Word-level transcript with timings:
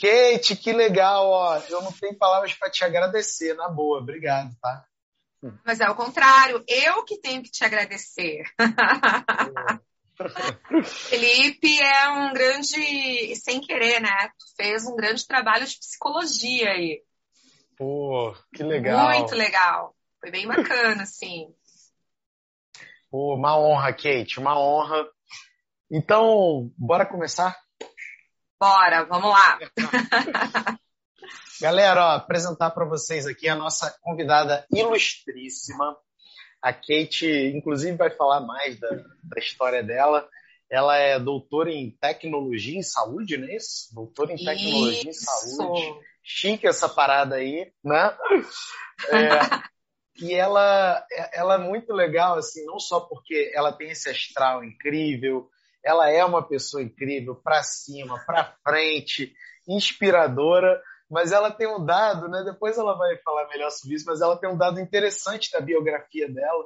Kate, 0.00 0.56
que 0.56 0.72
legal, 0.72 1.28
ó. 1.28 1.58
Eu 1.68 1.82
não 1.82 1.92
tenho 1.92 2.16
palavras 2.16 2.54
para 2.54 2.70
te 2.70 2.82
agradecer, 2.82 3.54
na 3.54 3.68
boa. 3.68 3.98
Obrigado, 3.98 4.56
tá? 4.60 4.84
Mas 5.64 5.80
é 5.80 5.88
o 5.88 5.94
contrário, 5.94 6.62
eu 6.66 7.04
que 7.04 7.18
tenho 7.18 7.42
que 7.42 7.50
te 7.50 7.64
agradecer. 7.64 8.44
Felipe 10.84 11.80
é 11.80 12.08
um 12.10 12.32
grande, 12.32 13.34
sem 13.36 13.60
querer, 13.60 14.00
né? 14.00 14.30
Tu 14.38 14.54
fez 14.56 14.86
um 14.86 14.94
grande 14.94 15.26
trabalho 15.26 15.66
de 15.66 15.78
psicologia 15.78 16.70
aí. 16.70 17.02
Pô, 17.76 18.34
que 18.54 18.62
legal. 18.62 19.18
Muito 19.18 19.34
legal. 19.34 19.96
Foi 20.20 20.30
bem 20.30 20.46
bacana, 20.46 21.02
assim. 21.02 21.54
Pô, 23.10 23.34
uma 23.34 23.58
honra, 23.58 23.92
Kate, 23.92 24.38
uma 24.38 24.58
honra. 24.58 25.06
Então, 25.90 26.70
bora 26.76 27.06
começar? 27.06 27.56
Bora, 28.60 29.04
vamos 29.04 29.30
lá. 29.30 29.58
Galera, 31.62 32.04
ó, 32.04 32.10
apresentar 32.10 32.70
para 32.70 32.84
vocês 32.84 33.26
aqui 33.26 33.48
a 33.48 33.54
nossa 33.54 33.90
convidada 34.02 34.66
ilustríssima. 34.70 35.96
A 36.60 36.70
Kate, 36.74 37.26
inclusive, 37.54 37.96
vai 37.96 38.10
falar 38.10 38.40
mais 38.40 38.78
da, 38.78 38.90
da 38.90 39.38
história 39.38 39.82
dela. 39.82 40.28
Ela 40.70 40.94
é 40.98 41.18
doutora 41.18 41.72
em 41.72 41.90
tecnologia 41.90 42.78
em 42.78 42.82
saúde, 42.82 43.38
não 43.38 43.48
é 43.48 43.56
isso? 43.56 43.94
Doutora 43.94 44.34
em 44.34 44.36
tecnologia 44.36 45.10
isso. 45.10 45.22
em 45.22 45.56
saúde. 45.56 45.94
Chique 46.22 46.66
essa 46.66 46.88
parada 46.88 47.36
aí, 47.36 47.72
né? 47.82 48.14
É, 49.08 50.22
e 50.22 50.34
ela, 50.34 51.02
ela 51.32 51.54
é 51.54 51.58
muito 51.58 51.94
legal, 51.94 52.36
assim, 52.36 52.62
não 52.66 52.78
só 52.78 53.00
porque 53.00 53.50
ela 53.54 53.72
tem 53.72 53.90
esse 53.90 54.10
astral 54.10 54.62
incrível, 54.62 55.48
ela 55.84 56.10
é 56.10 56.24
uma 56.24 56.46
pessoa 56.46 56.82
incrível, 56.82 57.34
para 57.34 57.62
cima, 57.62 58.18
para 58.26 58.54
frente, 58.62 59.34
inspiradora, 59.68 60.82
mas 61.10 61.32
ela 61.32 61.50
tem 61.50 61.66
um 61.66 61.84
dado, 61.84 62.28
né? 62.28 62.42
Depois 62.44 62.78
ela 62.78 62.96
vai 62.96 63.16
falar 63.18 63.48
melhor 63.48 63.70
sobre 63.70 63.96
isso, 63.96 64.06
mas 64.06 64.20
ela 64.20 64.38
tem 64.38 64.48
um 64.48 64.56
dado 64.56 64.80
interessante 64.80 65.50
da 65.50 65.60
biografia 65.60 66.28
dela, 66.32 66.64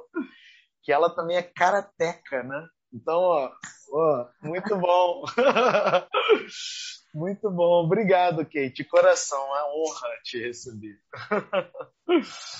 que 0.83 0.91
ela 0.91 1.09
também 1.09 1.37
é 1.37 1.43
karateca, 1.43 2.43
né? 2.43 2.67
Então, 2.93 3.19
ó, 3.19 3.51
ó 3.91 4.29
muito 4.41 4.77
bom. 4.77 5.23
muito 7.13 7.49
bom. 7.49 7.85
Obrigado, 7.85 8.45
Kate. 8.45 8.69
De 8.69 8.83
coração, 8.85 9.39
é 9.39 9.63
uma 9.63 9.75
honra 9.75 10.07
te 10.23 10.39
receber. 10.39 10.99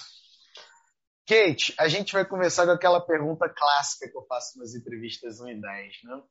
Kate, 1.28 1.74
a 1.80 1.88
gente 1.88 2.14
vai 2.14 2.26
começar 2.26 2.66
com 2.66 2.72
aquela 2.72 3.00
pergunta 3.02 3.50
clássica 3.50 4.10
que 4.10 4.18
eu 4.18 4.26
faço 4.28 4.60
nas 4.60 4.76
entrevistas 4.76 5.40
1 5.40 5.50
e 5.50 5.62
10, 5.62 6.04
né? 6.04 6.22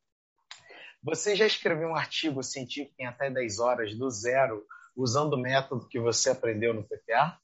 Você 1.04 1.36
já 1.36 1.46
escreveu 1.46 1.88
um 1.88 1.94
artigo 1.94 2.42
científico 2.42 2.94
em 2.98 3.06
até 3.06 3.30
10 3.30 3.58
horas, 3.58 3.94
do 3.94 4.10
zero, 4.10 4.64
usando 4.96 5.34
o 5.34 5.40
método 5.40 5.86
que 5.86 6.00
você 6.00 6.30
aprendeu 6.30 6.72
no 6.72 6.82
PPA? 6.82 7.38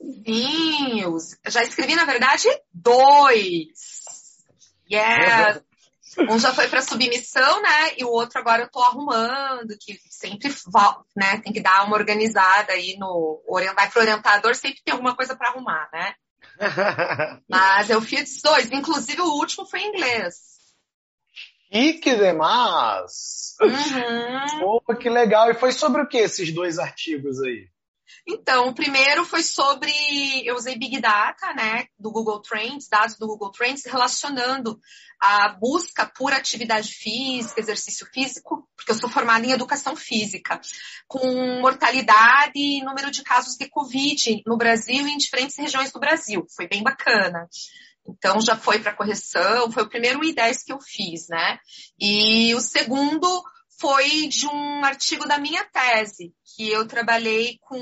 Sim, 0.00 1.00
eu 1.00 1.16
já 1.48 1.64
escrevi, 1.64 1.96
na 1.96 2.04
verdade, 2.04 2.46
dois. 2.72 3.68
Yeah. 4.90 5.60
Um 6.28 6.38
já 6.38 6.52
foi 6.52 6.68
para 6.68 6.82
submissão, 6.82 7.62
né? 7.62 7.94
E 7.96 8.04
o 8.04 8.10
outro 8.10 8.38
agora 8.38 8.62
eu 8.62 8.70
tô 8.70 8.80
arrumando, 8.80 9.76
que 9.80 9.98
sempre 10.10 10.48
né, 11.16 11.40
tem 11.40 11.52
que 11.52 11.60
dar 11.60 11.84
uma 11.84 11.96
organizada 11.96 12.72
aí 12.72 12.96
no. 12.98 13.42
Vai 13.74 13.90
pro 13.90 14.00
orientador, 14.00 14.54
sempre 14.54 14.82
tem 14.84 14.92
alguma 14.92 15.16
coisa 15.16 15.34
para 15.34 15.48
arrumar, 15.48 15.88
né? 15.92 16.14
Mas 17.48 17.88
eu 17.88 18.00
fiz 18.02 18.42
dois. 18.42 18.70
Inclusive, 18.70 19.22
o 19.22 19.34
último 19.36 19.64
foi 19.66 19.80
em 19.80 19.88
inglês. 19.88 20.51
E 21.72 21.94
que 21.94 22.14
demais! 22.14 23.56
Uhum. 23.58 24.80
Pô, 24.84 24.94
que 24.94 25.08
legal! 25.08 25.50
E 25.50 25.54
foi 25.54 25.72
sobre 25.72 26.02
o 26.02 26.06
que 26.06 26.18
esses 26.18 26.52
dois 26.52 26.78
artigos 26.78 27.40
aí? 27.40 27.72
Então, 28.26 28.68
o 28.68 28.74
primeiro 28.74 29.24
foi 29.24 29.42
sobre. 29.42 29.90
Eu 30.44 30.54
usei 30.54 30.76
Big 30.78 31.00
Data, 31.00 31.54
né, 31.54 31.86
do 31.98 32.12
Google 32.12 32.40
Trends, 32.40 32.88
dados 32.88 33.16
do 33.16 33.26
Google 33.26 33.50
Trends, 33.50 33.86
relacionando 33.86 34.78
a 35.18 35.48
busca 35.48 36.04
por 36.04 36.32
atividade 36.32 36.92
física, 36.92 37.60
exercício 37.60 38.06
físico, 38.12 38.68
porque 38.76 38.92
eu 38.92 38.96
sou 38.96 39.08
formada 39.08 39.46
em 39.46 39.52
educação 39.52 39.96
física, 39.96 40.60
com 41.08 41.60
mortalidade 41.60 42.52
e 42.54 42.84
número 42.84 43.10
de 43.10 43.22
casos 43.22 43.56
de 43.56 43.68
Covid 43.68 44.42
no 44.46 44.58
Brasil 44.58 45.06
e 45.06 45.10
em 45.10 45.16
diferentes 45.16 45.56
regiões 45.56 45.90
do 45.90 46.00
Brasil. 46.00 46.44
Foi 46.54 46.68
bem 46.68 46.82
bacana. 46.82 47.48
Então 48.06 48.40
já 48.40 48.56
foi 48.56 48.80
para 48.80 48.94
correção, 48.94 49.70
foi 49.70 49.84
o 49.84 49.88
primeiro 49.88 50.20
I10 50.20 50.64
que 50.64 50.72
eu 50.72 50.80
fiz, 50.80 51.28
né? 51.28 51.58
E 51.98 52.54
o 52.54 52.60
segundo 52.60 53.42
foi 53.80 54.28
de 54.28 54.46
um 54.46 54.84
artigo 54.84 55.26
da 55.26 55.38
minha 55.38 55.64
tese, 55.64 56.34
que 56.54 56.68
eu 56.68 56.86
trabalhei 56.86 57.58
com. 57.60 57.78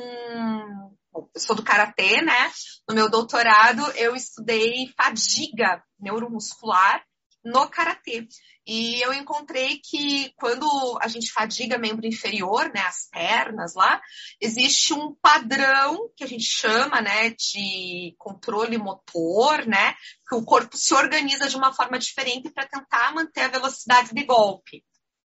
Eu 1.12 1.28
sou 1.40 1.56
do 1.56 1.62
karatê, 1.62 2.22
né? 2.22 2.50
No 2.88 2.94
meu 2.94 3.10
doutorado, 3.10 3.82
eu 3.92 4.14
estudei 4.14 4.92
fadiga 4.96 5.82
neuromuscular 5.98 7.02
no 7.44 7.68
karatê. 7.68 8.26
E 8.66 9.00
eu 9.00 9.12
encontrei 9.12 9.78
que 9.78 10.32
quando 10.36 10.66
a 11.00 11.08
gente 11.08 11.32
fadiga 11.32 11.78
membro 11.78 12.06
inferior, 12.06 12.70
né, 12.72 12.80
as 12.82 13.08
pernas 13.10 13.74
lá, 13.74 14.00
existe 14.40 14.92
um 14.92 15.14
padrão 15.14 16.10
que 16.16 16.22
a 16.22 16.26
gente 16.26 16.44
chama, 16.44 17.00
né, 17.00 17.30
de 17.30 18.14
controle 18.18 18.78
motor, 18.78 19.66
né, 19.66 19.94
que 20.28 20.34
o 20.34 20.44
corpo 20.44 20.76
se 20.76 20.94
organiza 20.94 21.48
de 21.48 21.56
uma 21.56 21.72
forma 21.72 21.98
diferente 21.98 22.50
para 22.50 22.66
tentar 22.66 23.14
manter 23.14 23.42
a 23.42 23.48
velocidade 23.48 24.14
de 24.14 24.22
golpe. 24.24 24.84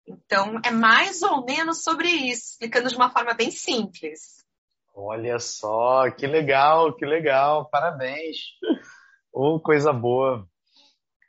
Então, 0.07 0.61
é 0.65 0.71
mais 0.71 1.23
ou 1.23 1.45
menos 1.45 1.83
sobre 1.83 2.09
isso, 2.09 2.53
explicando 2.53 2.89
de 2.89 2.97
uma 2.97 3.11
forma 3.11 3.35
bem 3.35 3.51
simples. 3.51 4.43
Olha 4.95 5.39
só, 5.39 6.11
que 6.11 6.27
legal, 6.27 6.95
que 6.95 7.07
legal, 7.07 7.71
parabéns. 7.71 8.37
Oh, 9.33 9.59
coisa 9.59 9.93
boa. 9.93 10.47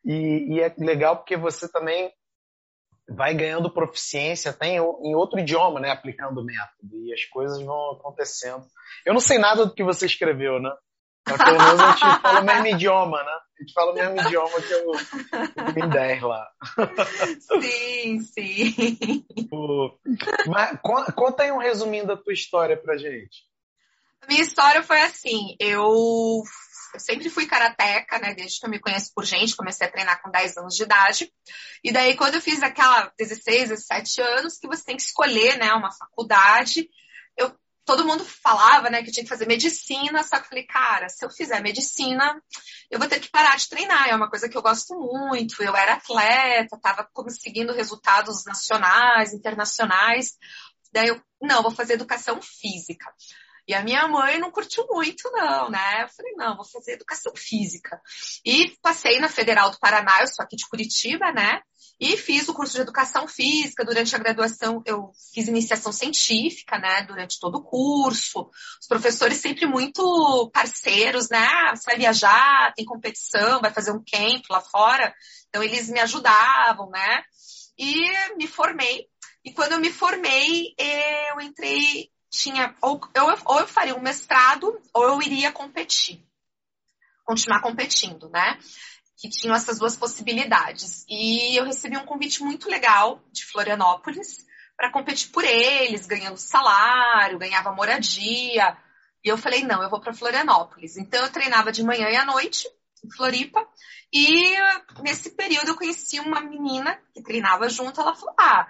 E, 0.06 0.56
e, 0.56 0.59
é 0.59 0.74
legal 0.78 1.18
porque 1.18 1.38
você 1.38 1.72
também 1.72 2.12
vai 3.08 3.34
ganhando 3.34 3.74
proficiência 3.74 4.52
até 4.52 4.68
em, 4.68 4.78
em, 4.78 5.16
outro 5.16 5.40
idioma, 5.40 5.80
né? 5.80 5.91
Aplicando 5.91 6.41
o 6.41 6.44
método. 6.44 7.06
E 7.06 7.14
as 7.14 7.24
coisas 7.25 7.62
vão 7.62 7.91
acontecendo. 7.91 8.66
Eu 9.06 9.14
não 9.14 9.22
sei 9.22 9.38
nada 9.38 9.66
do 9.66 9.74
que 9.74 9.84
você 9.84 10.06
escreveu, 10.06 10.59
né? 10.59 10.72
Mas 11.25 11.38
pelo 11.38 11.58
menos 11.58 11.80
a 11.80 11.91
gente 11.91 12.22
fala 12.22 12.41
o 12.41 12.46
mesmo 12.46 12.68
idioma, 12.68 13.24
né? 13.24 13.31
A 13.31 13.64
gente 13.64 13.74
fala 13.74 13.91
o 13.91 13.96
mesmo 13.96 14.19
idioma 14.19 14.62
que 14.62 14.74
eu, 14.74 15.86
em 15.86 15.90
10 15.90 16.22
lá. 16.22 16.47
Sim, 17.62 18.20
sim. 18.20 19.25
Mas 20.47 20.80
conta 21.16 21.44
aí 21.44 21.52
um 21.52 21.59
resuminho 21.59 22.06
da 22.06 22.18
tua 22.18 22.34
história 22.34 22.75
pra 22.75 22.97
gente. 22.97 23.46
A 24.22 24.28
minha 24.28 24.41
história 24.41 24.84
foi 24.84 25.02
assim, 25.02 25.56
eu 25.59 26.44
eu 26.94 27.00
sempre 27.00 27.30
fui 27.30 27.46
karateca, 27.46 28.20
né? 28.20 28.34
Desde 28.34 28.59
que 28.59 28.66
eu 28.66 28.70
me 28.70 28.80
conheço 28.80 29.12
por 29.16 29.26
gente, 29.26 29.56
comecei 29.56 29.88
a 29.88 29.92
treinar 29.92 30.22
com 30.22 30.30
10 30.30 30.58
anos 30.58 30.76
de 30.76 30.84
idade. 30.84 31.34
E 31.84 31.92
daí, 31.92 32.16
quando 32.16 32.36
eu 32.36 32.42
fiz 32.42 32.62
aquela 32.62 33.12
16, 33.18 33.70
17 33.70 34.22
anos, 34.22 34.58
que 34.58 34.68
você 34.68 34.84
tem 34.84 34.96
que 34.96 35.03
escolher, 35.03 35.58
né, 35.58 35.74
uma 35.74 35.92
faculdade, 35.92 36.88
eu, 37.36 37.53
todo 37.86 38.06
mundo 38.06 38.24
falava, 38.24 38.90
né, 38.90 39.02
que 39.02 39.09
eu 39.09 39.14
tinha 39.14 39.24
que 39.24 39.30
fazer 39.30 39.48
medicina, 39.48 40.24
só 40.24 40.38
que 40.38 40.46
eu 40.46 40.50
falei, 40.50 40.66
cara, 40.66 41.09
se 41.09 41.26
eu 41.26 41.30
fizer 41.30 41.62
medicina, 41.62 42.42
eu 42.92 43.00
vou 43.00 43.08
ter 43.08 43.20
que 43.20 43.30
parar 43.30 43.58
de 43.58 43.68
treinar. 43.68 44.09
É 44.09 44.16
uma 44.16 44.30
coisa 44.30 44.48
que 44.48 44.58
eu 44.58 44.62
gosto 44.62 44.94
muito. 44.96 45.62
Eu 45.64 45.76
era 45.76 45.94
atleta, 45.94 46.76
estava 46.76 47.08
conseguindo 47.12 47.74
resultados 47.74 48.46
nacionais, 48.46 49.34
internacionais. 49.34 50.38
Daí 50.92 51.08
eu, 51.08 51.22
não, 51.42 51.64
vou 51.64 51.72
fazer 51.72 51.94
educação 51.94 52.40
física. 52.42 53.12
E 53.68 53.74
a 53.74 53.81
minha 53.81 54.07
mãe 54.07 54.40
não 54.40 54.51
curtiu 54.51 54.85
muito, 54.90 55.29
não, 55.31 55.69
né? 55.69 56.03
Eu 56.03 56.09
falei, 56.09 56.34
não, 56.35 56.56
vou 56.56 56.66
fazer 56.66 56.94
educação 56.94 57.31
física. 57.35 58.01
E 58.46 58.75
passei 58.81 59.19
na 59.19 59.29
Federal 59.29 59.72
do 59.72 59.79
Paraná, 59.79 60.19
eu 60.22 60.28
sou 60.28 60.44
aqui 60.44 60.56
de 60.56 60.68
Curitiba, 60.68 61.31
né? 61.31 61.62
E 62.00 62.17
fiz 62.17 62.49
o 62.49 62.53
curso 62.53 62.73
de 62.73 62.82
educação 62.82 63.28
física. 63.28 63.85
Durante 63.85 64.14
a 64.14 64.20
graduação, 64.20 64.84
eu 64.85 65.11
fiz 65.34 65.47
iniciação 65.47 65.93
científica, 65.93 66.78
né? 66.78 67.03
Durante 67.03 67.40
todo 67.40 67.55
o 67.55 67.64
curso. 67.64 68.49
Os 68.82 68.88
professores 68.88 69.38
sempre 69.38 69.66
muito 69.66 70.49
parceiros, 70.53 71.29
né? 71.29 71.47
Ah, 71.49 71.76
você 71.76 71.85
vai 71.85 71.97
viajar, 71.97 72.73
tem 72.76 72.84
competição, 72.84 73.61
vai 73.61 73.72
fazer 73.72 73.91
um 73.91 74.03
camp 74.03 74.43
lá 74.49 74.59
fora. 74.59 75.16
Então, 75.47 75.64
eles 75.64 75.90
me 75.90 76.02
ajudavam, 76.02 76.90
né? 76.90 77.23
E 77.78 78.35
me 78.35 78.47
formei. 78.47 79.08
E 79.46 79.53
quando 79.53 79.73
eu 79.73 79.79
me 79.79 79.91
formei, 79.91 80.73
eu 80.78 81.41
entrei 81.41 82.09
tinha 82.34 82.76
ou 82.82 83.00
eu, 83.14 83.26
ou 83.46 83.59
eu 83.59 83.68
faria 83.68 83.96
um 83.96 84.02
mestrado 84.02 84.82
ou 84.91 85.03
eu 85.03 85.22
iria 85.22 85.52
competir, 85.52 86.26
continuar 87.24 87.62
competindo, 87.62 88.28
né? 88.30 88.58
Que 89.16 89.30
tinham 89.30 89.56
essas 89.56 89.78
duas 89.78 89.96
possibilidades. 89.96 91.06
E 91.08 91.56
eu 91.56 91.64
recebi 91.64 91.96
um 91.96 92.06
convite 92.06 92.41
muito 92.41 92.68
legal 92.68 93.22
de 93.32 93.46
Florianópolis 93.46 94.46
para 94.76 94.91
competir 94.91 95.30
por 95.30 95.44
eles, 95.44 96.08
ganhando 96.08 96.35
salário, 96.38 97.38
ganhava 97.38 97.72
moradia. 97.72 98.76
E 99.24 99.29
eu 99.29 99.38
falei, 99.38 99.64
não, 99.64 99.84
eu 99.84 99.90
vou 99.90 100.02
para 100.02 100.14
Florianópolis. 100.14 100.97
Então 100.97 101.24
eu 101.24 101.32
treinava 101.32 101.72
de 101.72 101.84
manhã 101.84 102.09
e 102.09 102.16
à 102.16 102.26
noite 102.26 102.68
em 103.06 103.12
Floripa. 103.12 103.66
E 104.12 104.56
nesse 105.02 105.29
período 105.29 105.70
eu 105.70 105.78
conheci 105.78 106.20
uma 106.20 106.41
menina 106.41 107.00
que 107.14 107.22
treinava 107.22 107.70
junto. 107.70 108.02
Ela 108.02 108.16
falou: 108.16 108.36
Ah, 108.40 108.68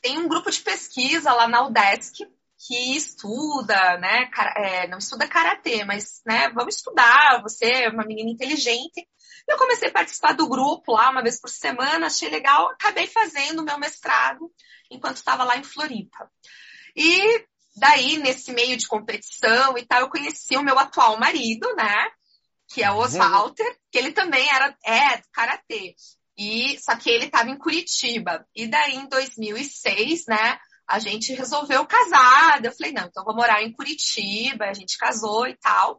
tem 0.00 0.18
um 0.18 0.28
grupo 0.28 0.50
de 0.50 0.60
pesquisa 0.60 1.32
lá 1.32 1.46
na 1.46 1.66
UDESC 1.66 2.26
que 2.66 2.96
estuda, 2.96 3.96
né? 3.98 4.28
É, 4.56 4.88
não 4.88 4.98
estuda 4.98 5.28
karatê, 5.28 5.84
mas, 5.84 6.20
né? 6.26 6.48
Vamos 6.50 6.76
estudar. 6.76 7.40
Você 7.42 7.64
é 7.64 7.88
uma 7.88 8.04
menina 8.04 8.28
inteligente. 8.28 9.06
Eu 9.48 9.56
comecei 9.56 9.88
a 9.88 9.92
participar 9.92 10.32
do 10.32 10.48
grupo 10.48 10.92
lá 10.92 11.10
uma 11.10 11.22
vez 11.22 11.40
por 11.40 11.48
semana, 11.48 12.06
achei 12.06 12.28
legal, 12.28 12.68
acabei 12.70 13.06
fazendo 13.06 13.60
o 13.60 13.64
meu 13.64 13.78
mestrado 13.78 14.50
enquanto 14.90 15.18
estava 15.18 15.44
lá 15.44 15.56
em 15.56 15.62
Floripa. 15.62 16.28
E 16.96 17.44
daí, 17.76 18.18
nesse 18.18 18.52
meio 18.52 18.76
de 18.76 18.88
competição 18.88 19.78
e 19.78 19.86
tal, 19.86 20.00
eu 20.00 20.10
conheci 20.10 20.56
o 20.56 20.64
meu 20.64 20.76
atual 20.76 21.16
marido, 21.18 21.72
né? 21.76 22.08
Que 22.68 22.82
é 22.82 22.90
o 22.90 22.96
Oswalter, 22.96 23.78
que 23.92 23.98
ele 23.98 24.10
também 24.10 24.48
era 24.48 24.76
é, 24.84 25.22
karatê. 25.32 25.94
E 26.36 26.76
só 26.80 26.96
que 26.96 27.08
ele 27.08 27.26
estava 27.26 27.48
em 27.48 27.56
Curitiba. 27.56 28.44
E 28.54 28.66
daí, 28.66 28.96
em 28.96 29.08
2006, 29.08 30.26
né? 30.26 30.58
A 30.86 30.98
gente 30.98 31.34
resolveu 31.34 31.86
casar. 31.86 32.64
Eu 32.64 32.72
falei, 32.72 32.92
não, 32.92 33.06
então 33.06 33.24
vou 33.24 33.34
morar 33.34 33.62
em 33.62 33.72
Curitiba. 33.72 34.66
A 34.66 34.74
gente 34.74 34.96
casou 34.98 35.46
e 35.46 35.56
tal. 35.56 35.98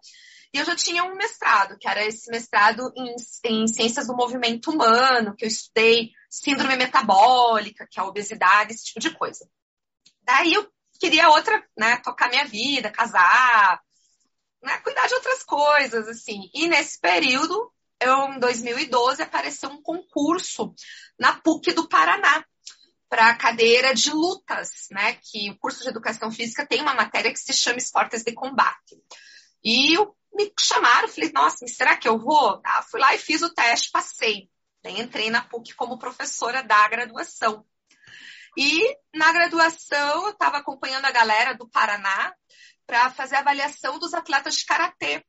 E 0.54 0.60
eu 0.60 0.66
já 0.66 0.76
tinha 0.76 1.04
um 1.04 1.16
mestrado, 1.16 1.78
que 1.78 1.88
era 1.88 2.06
esse 2.06 2.32
mestrado 2.32 2.92
em, 2.96 3.16
em 3.44 3.68
ciências 3.68 4.08
do 4.08 4.16
movimento 4.16 4.72
humano, 4.72 5.36
que 5.36 5.46
eu 5.46 5.50
estudei 5.50 6.12
síndrome 6.30 6.78
metabólica, 6.78 7.88
que 7.90 8.00
é 8.00 8.04
a 8.04 8.06
obesidade, 8.06 8.74
esse 8.74 8.86
tipo 8.86 9.00
de 9.00 9.12
coisa. 9.12 9.48
Daí 10.24 10.54
eu 10.54 10.68
queria 11.00 11.30
outra, 11.30 11.64
né, 11.78 11.98
tocar 11.98 12.30
minha 12.30 12.46
vida, 12.46 12.92
casar, 12.92 13.82
né, 14.64 14.78
cuidar 14.80 15.08
de 15.08 15.16
outras 15.16 15.44
coisas, 15.44 16.08
assim. 16.08 16.50
E 16.54 16.68
nesse 16.68 17.00
período, 17.00 17.72
eu, 18.00 18.34
em 18.34 18.40
2012, 18.40 19.22
apareceu 19.22 19.70
um 19.70 19.82
concurso 19.82 20.74
na 21.20 21.34
PUC 21.42 21.74
do 21.74 21.88
Paraná 21.88 22.46
para 23.10 23.30
a 23.30 23.36
cadeira 23.36 23.94
de 23.94 24.12
lutas, 24.12 24.88
né? 24.92 25.18
Que 25.22 25.50
o 25.50 25.58
curso 25.58 25.84
de 25.84 25.90
educação 25.90 26.32
física 26.32 26.66
tem 26.66 26.82
uma 26.82 26.94
matéria 26.94 27.32
que 27.32 27.40
se 27.40 27.54
chama 27.54 27.78
esportes 27.78 28.24
de 28.24 28.34
combate. 28.34 28.98
E 29.64 29.94
eu 29.94 30.16
me 30.34 30.52
chamaram, 30.60 31.08
falei, 31.08 31.32
nossa, 31.32 31.66
será 31.68 31.98
que 31.98 32.08
eu 32.08 32.20
vou? 32.20 32.62
Ah, 32.64 32.84
fui 32.84 33.00
lá 33.00 33.16
e 33.16 33.18
fiz 33.18 33.42
o 33.42 33.54
teste, 33.54 33.92
passei. 33.92 34.50
Daí 34.84 35.00
entrei 35.00 35.30
na 35.30 35.42
PUC 35.42 35.74
como 35.74 35.98
professora 35.98 36.62
da 36.62 36.88
graduação. 36.88 37.66
E 38.56 38.98
na 39.14 39.32
graduação 39.32 40.26
eu 40.26 40.32
estava 40.32 40.58
acompanhando 40.58 41.06
a 41.06 41.12
galera 41.12 41.54
do 41.54 41.70
Paraná 41.70 42.34
para 42.86 43.10
fazer 43.12 43.36
a 43.36 43.40
avaliação 43.40 44.00
dos 44.00 44.14
atletas 44.14 44.56
de 44.56 44.66
karatê. 44.66 45.24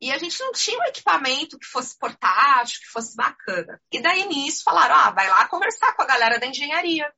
E 0.00 0.10
a 0.10 0.18
gente 0.18 0.40
não 0.40 0.50
tinha 0.52 0.78
um 0.78 0.84
equipamento 0.84 1.56
que 1.56 1.66
fosse 1.66 1.96
portátil, 1.96 2.80
que 2.80 2.86
fosse 2.86 3.14
bacana. 3.14 3.80
E 3.92 4.00
daí 4.00 4.26
nisso 4.26 4.64
falaram: 4.64 4.96
ah, 4.96 5.10
vai 5.10 5.28
lá 5.28 5.46
conversar 5.46 5.94
com 5.94 6.02
a 6.02 6.06
galera 6.06 6.40
da 6.40 6.46
engenharia. 6.46 7.12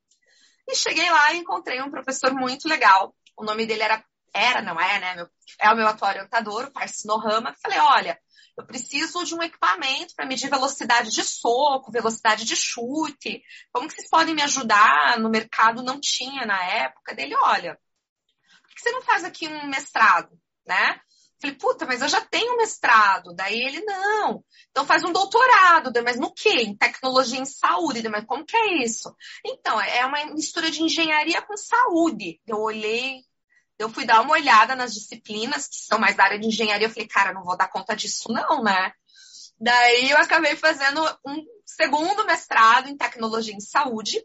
E 0.68 0.74
cheguei 0.74 1.10
lá 1.10 1.32
e 1.32 1.38
encontrei 1.38 1.82
um 1.82 1.90
professor 1.90 2.32
muito 2.32 2.68
legal. 2.68 3.14
O 3.36 3.44
nome 3.44 3.66
dele 3.66 3.82
era 3.82 4.04
era, 4.34 4.60
não 4.60 4.80
é, 4.80 4.98
né? 4.98 5.14
Meu, 5.14 5.28
é 5.60 5.70
o 5.70 5.76
meu 5.76 5.86
atual 5.86 6.10
orientador, 6.10 6.64
o 6.64 6.72
Parsi 6.72 7.06
Nohama. 7.06 7.54
Falei, 7.62 7.78
olha, 7.78 8.20
eu 8.58 8.66
preciso 8.66 9.24
de 9.24 9.34
um 9.34 9.42
equipamento 9.42 10.14
para 10.16 10.26
medir 10.26 10.50
velocidade 10.50 11.10
de 11.10 11.22
soco, 11.22 11.92
velocidade 11.92 12.44
de 12.44 12.56
chute. 12.56 13.42
Como 13.72 13.86
que 13.88 13.94
vocês 13.94 14.08
podem 14.10 14.34
me 14.34 14.42
ajudar? 14.42 15.20
No 15.20 15.30
mercado 15.30 15.84
não 15.84 16.00
tinha 16.00 16.44
na 16.44 16.60
época. 16.64 17.14
Dele, 17.14 17.36
olha, 17.42 17.78
por 18.62 18.74
que 18.74 18.80
você 18.80 18.90
não 18.90 19.02
faz 19.02 19.22
aqui 19.22 19.46
um 19.46 19.68
mestrado, 19.68 20.36
né? 20.66 21.00
Falei, 21.44 21.58
puta, 21.58 21.84
mas 21.84 22.00
eu 22.00 22.08
já 22.08 22.22
tenho 22.22 22.56
mestrado. 22.56 23.34
Daí 23.34 23.60
ele, 23.60 23.82
não. 23.82 24.42
Então 24.70 24.86
faz 24.86 25.04
um 25.04 25.12
doutorado. 25.12 25.92
Mas 26.02 26.18
no 26.18 26.32
quê? 26.32 26.62
Em 26.62 26.74
tecnologia 26.74 27.38
em 27.38 27.44
saúde. 27.44 28.08
Mas 28.08 28.24
como 28.24 28.46
que 28.46 28.56
é 28.56 28.82
isso? 28.82 29.14
Então, 29.44 29.78
é 29.78 30.06
uma 30.06 30.24
mistura 30.32 30.70
de 30.70 30.82
engenharia 30.82 31.42
com 31.42 31.54
saúde. 31.54 32.40
Eu 32.46 32.60
olhei, 32.60 33.20
eu 33.78 33.90
fui 33.90 34.06
dar 34.06 34.22
uma 34.22 34.32
olhada 34.32 34.74
nas 34.74 34.94
disciplinas 34.94 35.68
que 35.68 35.76
são 35.76 35.98
mais 35.98 36.16
da 36.16 36.24
área 36.24 36.38
de 36.38 36.46
engenharia. 36.46 36.86
Eu 36.86 36.90
falei, 36.90 37.08
cara, 37.08 37.34
não 37.34 37.44
vou 37.44 37.58
dar 37.58 37.68
conta 37.68 37.94
disso, 37.94 38.32
não, 38.32 38.62
né? 38.62 38.92
Daí 39.60 40.10
eu 40.10 40.16
acabei 40.16 40.56
fazendo 40.56 41.02
um 41.26 41.44
segundo 41.66 42.24
mestrado 42.24 42.88
em 42.88 42.96
tecnologia 42.96 43.54
em 43.54 43.60
saúde, 43.60 44.24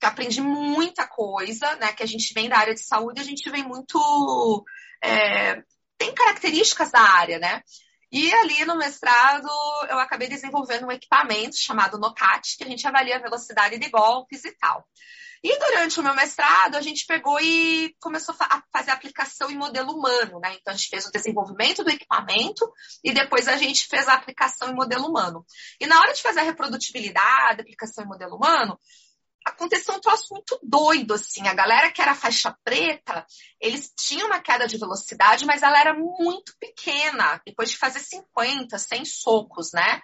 que 0.00 0.06
aprendi 0.06 0.40
muita 0.40 1.06
coisa, 1.06 1.76
né? 1.76 1.92
Que 1.92 2.02
a 2.02 2.06
gente 2.06 2.34
vem 2.34 2.48
da 2.48 2.58
área 2.58 2.74
de 2.74 2.82
saúde, 2.82 3.20
a 3.20 3.24
gente 3.24 3.48
vem 3.50 3.62
muito. 3.62 4.64
É, 5.02 5.62
tem 6.00 6.14
características 6.14 6.90
da 6.90 7.00
área, 7.00 7.38
né? 7.38 7.62
E 8.10 8.32
ali 8.32 8.64
no 8.64 8.76
mestrado 8.76 9.48
eu 9.90 9.98
acabei 9.98 10.28
desenvolvendo 10.28 10.86
um 10.86 10.90
equipamento 10.90 11.56
chamado 11.56 11.98
NOCAT, 11.98 12.56
que 12.56 12.64
a 12.64 12.66
gente 12.66 12.86
avalia 12.86 13.16
a 13.16 13.20
velocidade 13.20 13.78
de 13.78 13.88
golpes 13.90 14.44
e 14.46 14.52
tal. 14.52 14.84
E 15.42 15.58
durante 15.58 16.00
o 16.00 16.02
meu 16.02 16.14
mestrado, 16.14 16.76
a 16.76 16.82
gente 16.82 17.06
pegou 17.06 17.38
e 17.40 17.94
começou 17.98 18.34
a 18.40 18.62
fazer 18.72 18.90
aplicação 18.90 19.50
em 19.50 19.56
modelo 19.56 19.92
humano, 19.92 20.38
né? 20.38 20.54
Então, 20.60 20.72
a 20.72 20.76
gente 20.76 20.90
fez 20.90 21.06
o 21.06 21.12
desenvolvimento 21.12 21.82
do 21.82 21.90
equipamento 21.90 22.70
e 23.02 23.12
depois 23.12 23.48
a 23.48 23.56
gente 23.56 23.86
fez 23.86 24.06
a 24.06 24.14
aplicação 24.14 24.68
em 24.68 24.74
modelo 24.74 25.06
humano. 25.06 25.44
E 25.80 25.86
na 25.86 25.98
hora 25.98 26.12
de 26.12 26.20
fazer 26.20 26.40
a 26.40 26.44
reprodutibilidade, 26.44 27.60
a 27.60 27.62
aplicação 27.62 28.04
em 28.04 28.08
modelo 28.08 28.36
humano, 28.36 28.78
aconteceu 29.44 29.94
um 29.94 30.00
troço 30.00 30.34
muito 30.34 30.58
doido, 30.62 31.14
assim. 31.14 31.46
A 31.46 31.54
galera 31.54 31.90
que 31.90 32.00
era 32.00 32.14
faixa 32.14 32.56
preta, 32.64 33.24
eles 33.60 33.92
tinham 33.96 34.26
uma 34.26 34.40
queda 34.40 34.66
de 34.66 34.78
velocidade, 34.78 35.46
mas 35.46 35.62
ela 35.62 35.80
era 35.80 35.94
muito 35.94 36.56
pequena, 36.58 37.40
depois 37.44 37.70
de 37.70 37.76
fazer 37.76 38.00
50, 38.00 38.78
100 38.78 39.04
socos, 39.04 39.72
né? 39.72 40.00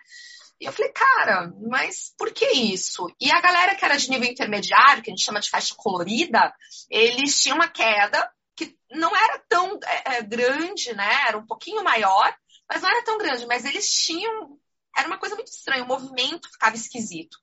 E 0.61 0.65
eu 0.65 0.73
falei, 0.73 0.91
cara, 0.93 1.53
mas 1.69 2.15
por 2.17 2.33
que 2.33 2.47
isso? 2.47 3.07
E 3.21 3.31
a 3.31 3.41
galera 3.41 3.75
que 3.75 3.85
era 3.85 3.97
de 3.97 4.09
nível 4.09 4.29
intermediário, 4.29 5.03
que 5.03 5.11
a 5.11 5.15
gente 5.15 5.25
chama 5.25 5.41
de 5.41 5.51
faixa 5.51 5.75
colorida, 5.77 6.55
eles 6.91 7.41
tinham 7.41 7.57
uma 7.57 7.69
queda 7.69 8.31
que 8.57 8.75
não 8.91 9.15
era 9.15 9.39
tão 9.51 9.79
é, 9.85 10.17
é, 10.17 10.23
grande, 10.23 10.95
né? 10.95 11.29
Era 11.29 11.37
um 11.37 11.47
pouquinho 11.47 11.85
maior, 11.85 12.35
mas 12.69 12.81
não 12.81 12.89
era 12.89 13.05
tão 13.05 13.19
grande. 13.19 13.45
Mas 13.47 13.67
eles 13.67 13.91
tinham. 13.91 14.59
Era 14.97 15.07
uma 15.07 15.19
coisa 15.19 15.35
muito 15.35 15.49
estranha, 15.49 15.85
o 15.85 15.87
movimento 15.87 16.51
ficava 16.51 16.75
esquisito. 16.75 17.39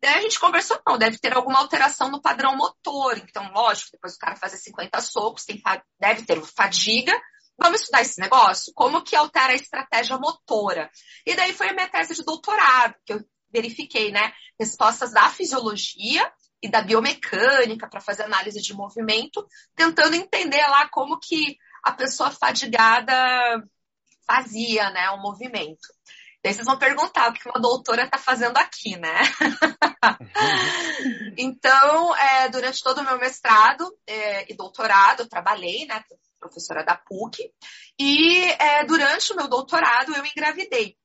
Daí 0.00 0.14
a 0.14 0.22
gente 0.22 0.38
conversou, 0.38 0.80
não, 0.86 0.96
deve 0.96 1.18
ter 1.18 1.34
alguma 1.34 1.58
alteração 1.58 2.10
no 2.10 2.22
padrão 2.22 2.56
motor. 2.56 3.18
Então, 3.18 3.50
lógico, 3.52 3.90
depois 3.92 4.14
o 4.14 4.18
cara 4.18 4.36
fazer 4.36 4.56
50 4.56 5.00
socos, 5.00 5.44
tem, 5.44 5.60
deve 5.98 6.24
ter 6.24 6.40
fadiga, 6.44 7.12
vamos 7.58 7.80
estudar 7.80 8.02
esse 8.02 8.20
negócio? 8.20 8.72
Como 8.74 9.02
que 9.02 9.16
altera 9.16 9.52
a 9.52 9.56
estratégia 9.56 10.16
motora? 10.16 10.88
E 11.26 11.34
daí 11.34 11.52
foi 11.52 11.68
a 11.68 11.74
minha 11.74 11.88
tese 11.88 12.14
de 12.14 12.24
doutorado, 12.24 12.94
que 13.04 13.12
eu 13.12 13.24
verifiquei, 13.52 14.12
né? 14.12 14.32
Respostas 14.58 15.12
da 15.12 15.28
fisiologia 15.30 16.30
e 16.62 16.68
da 16.68 16.82
biomecânica 16.82 17.88
para 17.88 18.00
fazer 18.00 18.24
análise 18.24 18.60
de 18.60 18.74
movimento, 18.74 19.46
tentando 19.74 20.14
entender 20.14 20.64
lá 20.66 20.88
como 20.88 21.18
que 21.18 21.56
a 21.84 21.92
pessoa 21.92 22.30
fadigada 22.30 23.14
fazia, 24.26 24.90
né, 24.90 25.10
o 25.10 25.22
movimento. 25.22 25.88
Daí 26.42 26.54
vocês 26.54 26.66
vão 26.66 26.78
perguntar 26.78 27.28
o 27.28 27.32
que 27.32 27.48
uma 27.48 27.60
doutora 27.60 28.04
está 28.04 28.16
fazendo 28.16 28.56
aqui, 28.56 28.96
né? 28.96 29.18
então, 31.36 32.16
é, 32.16 32.48
durante 32.48 32.82
todo 32.82 32.98
o 32.98 33.04
meu 33.04 33.18
mestrado 33.18 33.84
é, 34.06 34.50
e 34.50 34.56
doutorado, 34.56 35.20
eu 35.20 35.28
trabalhei, 35.28 35.86
né? 35.86 36.02
professora 36.38 36.84
da 36.84 36.96
PUC, 36.96 37.52
e 37.98 38.44
é, 38.44 38.84
durante 38.84 39.32
o 39.32 39.36
meu 39.36 39.48
doutorado 39.48 40.14
eu 40.14 40.24
engravidei. 40.24 40.96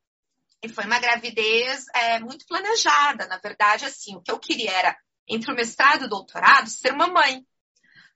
E 0.64 0.70
foi 0.70 0.86
uma 0.86 1.00
gravidez 1.00 1.86
é, 1.94 2.20
muito 2.20 2.46
planejada. 2.46 3.28
Na 3.28 3.38
verdade, 3.38 3.86
assim, 3.86 4.16
o 4.16 4.22
que 4.22 4.32
eu 4.32 4.40
queria 4.40 4.72
era, 4.72 4.98
entre 5.28 5.52
o 5.52 5.56
mestrado 5.56 6.04
e 6.04 6.06
o 6.06 6.10
doutorado, 6.10 6.70
ser 6.70 6.94
mamãe. 6.94 7.46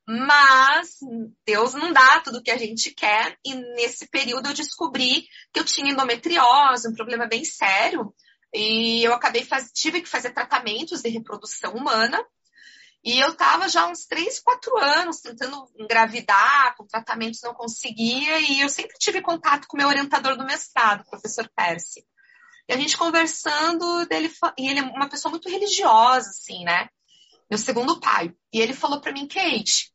Mas 0.08 1.00
Deus 1.46 1.74
não 1.74 1.92
dá 1.92 2.22
tudo 2.22 2.38
o 2.38 2.42
que 2.42 2.52
a 2.52 2.58
gente 2.58 2.92
quer, 2.92 3.38
e 3.46 3.54
nesse 3.54 4.08
período 4.08 4.48
eu 4.48 4.54
descobri 4.54 5.28
que 5.52 5.60
eu 5.60 5.66
tinha 5.66 5.92
endometriose, 5.92 6.88
um 6.88 6.94
problema 6.94 7.28
bem 7.28 7.44
sério, 7.44 8.14
e 8.54 9.04
eu 9.04 9.14
acabei 9.14 9.44
faz... 9.44 9.70
tive 9.74 10.02
que 10.02 10.08
fazer 10.08 10.32
tratamentos 10.32 11.02
de 11.02 11.10
reprodução 11.10 11.74
humana, 11.74 12.24
e 13.04 13.20
eu 13.20 13.30
estava 13.30 13.68
já 13.68 13.86
uns 13.86 14.06
3, 14.06 14.40
4 14.40 14.78
anos 14.78 15.20
tentando 15.20 15.70
engravidar, 15.78 16.76
com 16.78 16.88
tratamentos 16.88 17.42
não 17.44 17.54
conseguia, 17.54 18.40
e 18.40 18.62
eu 18.62 18.70
sempre 18.70 18.98
tive 18.98 19.22
contato 19.22 19.68
com 19.68 19.78
meu 19.78 19.90
orientador 19.90 20.38
do 20.38 20.46
mestrado, 20.46 21.02
o 21.02 21.10
professor 21.10 21.50
Percy. 21.54 22.06
E 22.68 22.74
a 22.74 22.78
gente 22.78 22.98
conversando, 22.98 24.06
dele, 24.08 24.32
e 24.58 24.70
ele 24.70 24.80
é 24.80 24.84
uma 24.84 25.10
pessoa 25.10 25.32
muito 25.32 25.50
religiosa, 25.50 26.30
assim, 26.30 26.64
né? 26.66 26.90
Meu 27.50 27.58
segundo 27.58 28.00
pai. 28.00 28.34
E 28.54 28.60
ele 28.60 28.74
falou 28.74 29.00
para 29.00 29.14
mim, 29.14 29.26
Kate, 29.26 29.90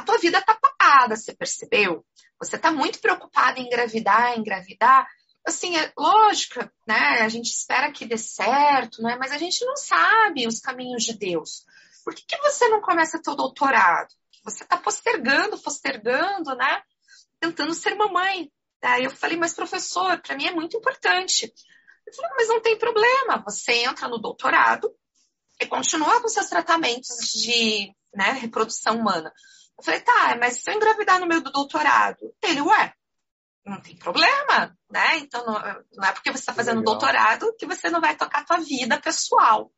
a 0.00 0.04
tua 0.04 0.18
vida 0.18 0.40
tá 0.42 0.54
papada, 0.54 1.16
você 1.16 1.34
percebeu? 1.34 2.04
Você 2.38 2.58
tá 2.58 2.70
muito 2.72 3.00
preocupada 3.00 3.58
em 3.60 3.66
engravidar, 3.66 4.38
engravidar. 4.38 5.06
Assim, 5.46 5.76
é 5.76 5.92
lógico, 5.96 6.60
né? 6.86 7.20
A 7.22 7.28
gente 7.28 7.50
espera 7.50 7.92
que 7.92 8.06
dê 8.06 8.18
certo, 8.18 9.02
né? 9.02 9.16
Mas 9.18 9.32
a 9.32 9.38
gente 9.38 9.64
não 9.64 9.76
sabe 9.76 10.46
os 10.46 10.60
caminhos 10.60 11.04
de 11.04 11.14
Deus 11.14 11.64
por 12.04 12.14
que, 12.14 12.24
que 12.24 12.38
você 12.38 12.68
não 12.68 12.80
começa 12.80 13.22
teu 13.22 13.34
doutorado? 13.34 14.12
Você 14.44 14.64
está 14.64 14.76
postergando, 14.76 15.58
postergando, 15.58 16.54
né? 16.56 16.82
Tentando 17.38 17.74
ser 17.74 17.94
mamãe. 17.94 18.50
Daí 18.82 19.04
eu 19.04 19.10
falei, 19.10 19.36
mas 19.36 19.54
professor, 19.54 20.20
para 20.20 20.36
mim 20.36 20.46
é 20.46 20.52
muito 20.52 20.76
importante. 20.76 21.52
Ele 22.06 22.16
falou, 22.16 22.30
mas 22.36 22.48
não 22.48 22.60
tem 22.60 22.78
problema, 22.78 23.42
você 23.44 23.84
entra 23.84 24.08
no 24.08 24.18
doutorado 24.18 24.92
e 25.60 25.66
continua 25.66 26.20
com 26.20 26.28
seus 26.28 26.48
tratamentos 26.48 27.16
de 27.32 27.94
né, 28.14 28.32
reprodução 28.32 28.98
humana. 28.98 29.32
Eu 29.80 29.84
falei, 29.84 30.00
tá, 30.00 30.36
mas 30.38 30.62
se 30.62 30.70
eu 30.70 30.74
engravidar 30.74 31.18
no 31.18 31.26
meio 31.26 31.40
do 31.40 31.50
doutorado? 31.50 32.34
Ele, 32.42 32.60
ué, 32.60 32.92
não 33.64 33.80
tem 33.80 33.96
problema, 33.96 34.76
né? 34.90 35.18
Então 35.18 35.44
não, 35.46 35.54
não 35.94 36.04
é 36.04 36.12
porque 36.12 36.30
você 36.30 36.40
está 36.40 36.52
fazendo 36.52 36.80
Legal. 36.80 36.94
doutorado 36.94 37.54
que 37.58 37.66
você 37.66 37.88
não 37.88 38.00
vai 38.00 38.14
tocar 38.14 38.40
a 38.40 38.44
tua 38.44 38.58
vida 38.58 39.00
pessoal. 39.00 39.72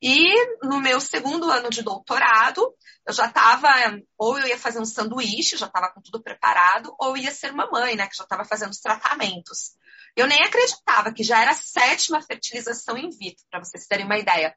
E 0.00 0.56
no 0.62 0.80
meu 0.80 1.00
segundo 1.00 1.50
ano 1.50 1.68
de 1.68 1.82
doutorado, 1.82 2.74
eu 3.06 3.12
já 3.12 3.26
estava, 3.26 3.68
ou 4.16 4.38
eu 4.38 4.46
ia 4.46 4.58
fazer 4.58 4.78
um 4.78 4.84
sanduíche, 4.84 5.56
já 5.56 5.66
estava 5.66 5.90
com 5.92 6.00
tudo 6.00 6.22
preparado, 6.22 6.94
ou 6.98 7.16
ia 7.16 7.30
ser 7.30 7.52
mamãe, 7.52 7.94
né, 7.94 8.06
que 8.06 8.16
já 8.16 8.24
estava 8.24 8.44
fazendo 8.44 8.70
os 8.70 8.80
tratamentos. 8.80 9.74
Eu 10.14 10.26
nem 10.26 10.42
acreditava 10.42 11.12
que 11.12 11.22
já 11.22 11.40
era 11.40 11.50
a 11.50 11.54
sétima 11.54 12.22
fertilização 12.22 12.96
in 12.96 13.10
vitro, 13.10 13.44
para 13.50 13.62
vocês 13.62 13.86
terem 13.86 14.06
uma 14.06 14.18
ideia. 14.18 14.54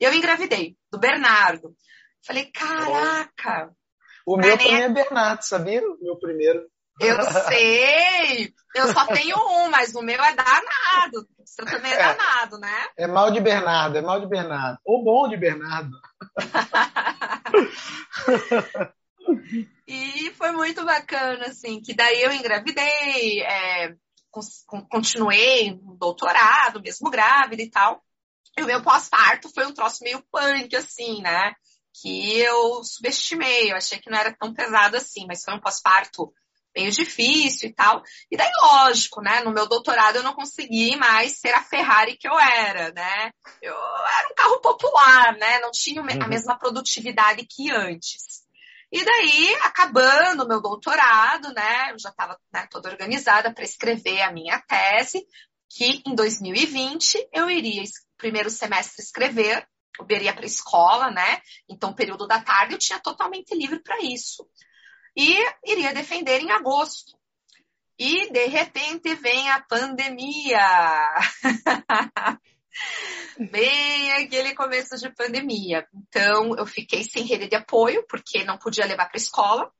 Eu 0.00 0.12
engravidei 0.14 0.76
do 0.90 0.98
Bernardo. 0.98 1.74
Falei, 2.24 2.50
caraca. 2.50 3.74
O 4.26 4.36
meu 4.36 4.56
também 4.56 4.82
é 4.82 4.88
Bernardo, 4.88 5.42
sabia? 5.42 5.82
O 5.82 5.98
meu 6.00 6.16
primeiro. 6.18 6.66
Eu 7.00 7.16
sei! 7.48 8.52
Eu 8.74 8.92
só 8.92 9.06
tenho 9.06 9.36
um, 9.36 9.70
mas 9.70 9.94
o 9.94 10.02
meu 10.02 10.22
é 10.22 10.34
danado. 10.34 11.26
O 11.38 11.46
seu 11.46 11.64
também 11.64 11.92
é, 11.92 11.94
é 11.94 11.98
danado, 11.98 12.58
né? 12.58 12.88
É 12.96 13.06
mal 13.06 13.30
de 13.30 13.40
Bernardo, 13.40 13.98
é 13.98 14.02
mal 14.02 14.20
de 14.20 14.26
Bernardo. 14.26 14.78
Ou 14.84 15.04
bom 15.04 15.28
de 15.28 15.36
Bernardo. 15.36 15.96
e 19.86 20.32
foi 20.34 20.52
muito 20.52 20.84
bacana, 20.84 21.46
assim, 21.46 21.80
que 21.80 21.94
daí 21.94 22.22
eu 22.22 22.32
engravidei, 22.32 23.42
é, 23.42 23.94
continuei 24.88 25.78
no 25.82 25.96
doutorado, 25.96 26.80
mesmo 26.80 27.10
grávida 27.10 27.62
e 27.62 27.70
tal. 27.70 28.02
E 28.58 28.62
o 28.62 28.66
meu 28.66 28.82
pós-parto 28.82 29.48
foi 29.54 29.66
um 29.66 29.74
troço 29.74 30.02
meio 30.02 30.22
punk, 30.30 30.74
assim, 30.76 31.22
né? 31.22 31.54
Que 32.00 32.38
eu 32.38 32.82
subestimei, 32.84 33.70
eu 33.70 33.76
achei 33.76 33.98
que 33.98 34.10
não 34.10 34.18
era 34.18 34.34
tão 34.34 34.52
pesado 34.52 34.96
assim, 34.96 35.26
mas 35.26 35.44
foi 35.44 35.54
um 35.54 35.60
pós-parto 35.60 36.32
meio 36.74 36.90
difícil 36.90 37.68
e 37.68 37.72
tal. 37.72 38.02
E 38.30 38.36
daí, 38.36 38.50
lógico, 38.62 39.20
né? 39.20 39.40
No 39.40 39.52
meu 39.52 39.68
doutorado 39.68 40.16
eu 40.16 40.22
não 40.22 40.34
consegui 40.34 40.96
mais 40.96 41.38
ser 41.38 41.52
a 41.54 41.62
Ferrari 41.62 42.16
que 42.16 42.26
eu 42.26 42.38
era, 42.38 42.90
né? 42.92 43.30
Eu 43.60 43.74
era 43.74 44.28
um 44.30 44.34
carro 44.34 44.60
popular, 44.60 45.36
né? 45.36 45.60
Não 45.60 45.70
tinha 45.70 46.00
a 46.00 46.04
uhum. 46.04 46.28
mesma 46.28 46.58
produtividade 46.58 47.46
que 47.46 47.70
antes. 47.70 48.42
E 48.90 49.04
daí, 49.04 49.54
acabando 49.62 50.44
o 50.44 50.48
meu 50.48 50.60
doutorado, 50.60 51.52
né? 51.54 51.92
Eu 51.92 51.98
já 51.98 52.10
estava 52.10 52.38
né, 52.52 52.66
toda 52.70 52.90
organizada 52.90 53.52
para 53.52 53.64
escrever 53.64 54.20
a 54.20 54.32
minha 54.32 54.60
tese, 54.60 55.26
que 55.68 56.02
em 56.06 56.14
2020 56.14 57.28
eu 57.32 57.48
iria, 57.48 57.82
primeiro 58.18 58.50
semestre, 58.50 59.02
escrever, 59.02 59.66
eu 60.00 60.06
iria 60.16 60.32
para 60.32 60.44
a 60.44 60.46
escola, 60.46 61.10
né? 61.10 61.40
Então, 61.68 61.92
período 61.92 62.26
da 62.26 62.40
tarde 62.40 62.74
eu 62.74 62.78
tinha 62.78 62.98
totalmente 63.00 63.54
livre 63.54 63.80
para 63.82 64.00
isso 64.00 64.48
e 65.16 65.36
iria 65.64 65.92
defender 65.92 66.40
em 66.40 66.50
agosto. 66.50 67.16
E, 67.98 68.30
de 68.32 68.46
repente, 68.46 69.14
vem 69.14 69.50
a 69.50 69.60
pandemia. 69.60 71.10
Bem 73.50 74.12
aquele 74.12 74.54
começo 74.54 74.96
de 74.96 75.10
pandemia. 75.10 75.86
Então, 75.94 76.56
eu 76.56 76.66
fiquei 76.66 77.04
sem 77.04 77.24
rede 77.24 77.48
de 77.48 77.56
apoio, 77.56 78.04
porque 78.08 78.44
não 78.44 78.58
podia 78.58 78.86
levar 78.86 79.06
para 79.06 79.16
a 79.16 79.22
escola. 79.22 79.72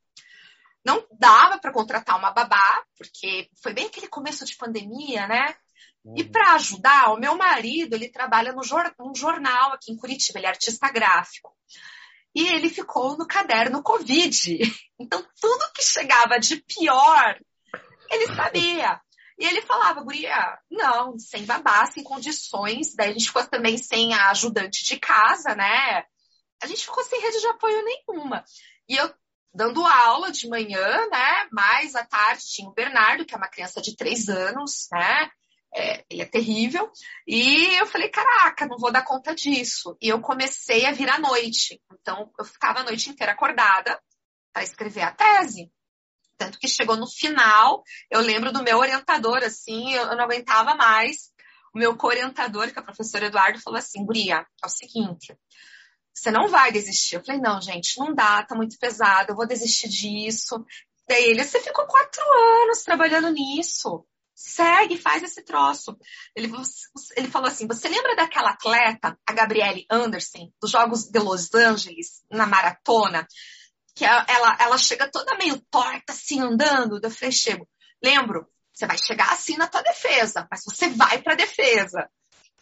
Não 0.84 1.06
dava 1.12 1.58
para 1.58 1.72
contratar 1.72 2.18
uma 2.18 2.32
babá, 2.32 2.84
porque 2.96 3.48
foi 3.62 3.72
bem 3.72 3.86
aquele 3.86 4.08
começo 4.08 4.44
de 4.44 4.56
pandemia, 4.56 5.26
né? 5.26 5.54
E 6.16 6.24
para 6.24 6.54
ajudar, 6.54 7.12
o 7.12 7.18
meu 7.18 7.36
marido, 7.36 7.94
ele 7.94 8.08
trabalha 8.08 8.52
no 8.52 8.62
jor 8.62 8.92
num 8.98 9.14
jornal 9.14 9.72
aqui 9.72 9.92
em 9.92 9.96
Curitiba, 9.96 10.38
ele 10.38 10.46
é 10.46 10.50
artista 10.50 10.90
gráfico 10.90 11.54
e 12.34 12.48
ele 12.48 12.68
ficou 12.68 13.16
no 13.16 13.26
caderno 13.26 13.82
Covid. 13.82 14.58
Então, 15.00 15.20
tudo 15.40 15.72
que 15.74 15.82
chegava 15.82 16.38
de 16.38 16.62
pior, 16.62 17.36
ele 18.08 18.36
sabia. 18.36 19.00
E 19.36 19.44
ele 19.44 19.60
falava, 19.62 20.00
guria, 20.00 20.56
não, 20.70 21.18
sem 21.18 21.44
babá, 21.44 21.84
sem 21.86 22.04
condições. 22.04 22.94
Daí 22.94 23.10
a 23.10 23.12
gente 23.12 23.26
ficou 23.26 23.44
também 23.48 23.76
sem 23.76 24.14
a 24.14 24.30
ajudante 24.30 24.84
de 24.84 25.00
casa, 25.00 25.56
né? 25.56 26.04
A 26.62 26.68
gente 26.68 26.84
ficou 26.84 27.02
sem 27.02 27.20
rede 27.20 27.40
de 27.40 27.48
apoio 27.48 27.84
nenhuma. 27.84 28.44
E 28.88 28.94
eu 28.94 29.12
dando 29.52 29.84
aula 29.84 30.30
de 30.30 30.48
manhã, 30.48 31.08
né? 31.10 31.48
Mais 31.50 31.96
à 31.96 32.04
tarde 32.06 32.44
tinha 32.46 32.68
o 32.68 32.74
Bernardo, 32.74 33.26
que 33.26 33.34
é 33.34 33.36
uma 33.36 33.50
criança 33.50 33.82
de 33.82 33.96
três 33.96 34.28
anos, 34.28 34.86
né? 34.92 35.28
É, 35.74 36.04
ele 36.08 36.22
é 36.22 36.26
terrível. 36.26 36.90
E 37.26 37.74
eu 37.78 37.86
falei, 37.86 38.08
caraca, 38.08 38.66
não 38.66 38.76
vou 38.78 38.92
dar 38.92 39.04
conta 39.04 39.34
disso. 39.34 39.96
E 40.00 40.08
eu 40.08 40.20
comecei 40.20 40.84
a 40.84 40.92
vir 40.92 41.08
à 41.08 41.18
noite. 41.18 41.80
Então, 41.92 42.30
eu 42.38 42.44
ficava 42.44 42.80
a 42.80 42.84
noite 42.84 43.10
inteira 43.10 43.32
acordada 43.32 43.98
para 44.52 44.62
escrever 44.62 45.02
a 45.02 45.12
tese. 45.12 45.72
Tanto 46.36 46.58
que 46.58 46.68
chegou 46.68 46.96
no 46.96 47.06
final, 47.06 47.82
eu 48.10 48.20
lembro 48.20 48.52
do 48.52 48.62
meu 48.62 48.78
orientador, 48.78 49.38
assim, 49.44 49.92
eu, 49.92 50.06
não 50.16 50.24
aguentava 50.24 50.74
mais. 50.74 51.30
O 51.74 51.78
meu 51.78 51.96
co-orientador, 51.96 52.70
que 52.70 52.78
é 52.78 52.82
o 52.82 52.84
professor 52.84 53.22
Eduardo, 53.22 53.60
falou 53.60 53.78
assim, 53.78 54.04
Guria, 54.04 54.44
é 54.62 54.66
o 54.66 54.68
seguinte, 54.68 55.34
você 56.12 56.30
não 56.30 56.48
vai 56.48 56.70
desistir. 56.70 57.16
Eu 57.16 57.24
falei, 57.24 57.40
não, 57.40 57.60
gente, 57.62 57.98
não 57.98 58.14
dá, 58.14 58.42
tá 58.44 58.54
muito 58.54 58.76
pesado, 58.78 59.32
eu 59.32 59.36
vou 59.36 59.46
desistir 59.46 59.88
disso. 59.88 60.66
Daí 61.08 61.30
ele, 61.30 61.44
você 61.44 61.60
ficou 61.60 61.86
quatro 61.86 62.22
anos 62.64 62.82
trabalhando 62.82 63.30
nisso 63.30 64.04
segue, 64.34 64.98
faz 64.98 65.22
esse 65.22 65.42
troço. 65.42 65.96
Ele, 66.34 66.52
ele 67.16 67.28
falou 67.28 67.48
assim: 67.48 67.66
você 67.66 67.88
lembra 67.88 68.16
daquela 68.16 68.50
atleta, 68.50 69.18
a 69.26 69.32
Gabrielle 69.32 69.86
Anderson, 69.90 70.50
dos 70.60 70.70
Jogos 70.70 71.10
de 71.10 71.18
Los 71.18 71.52
Angeles, 71.54 72.22
na 72.30 72.46
maratona? 72.46 73.26
Que 73.94 74.04
ela, 74.04 74.56
ela 74.58 74.78
chega 74.78 75.10
toda 75.10 75.36
meio 75.36 75.60
torta, 75.70 76.12
assim, 76.12 76.40
andando. 76.40 76.98
Eu 77.02 77.10
falei, 77.10 77.32
chego. 77.32 77.68
Lembro, 78.02 78.48
você 78.72 78.86
vai 78.86 78.96
chegar 78.96 79.30
assim 79.32 79.56
na 79.56 79.68
tua 79.68 79.82
defesa, 79.82 80.46
mas 80.50 80.62
você 80.64 80.88
vai 80.88 81.20
para 81.22 81.34
a 81.34 81.36
defesa. 81.36 82.08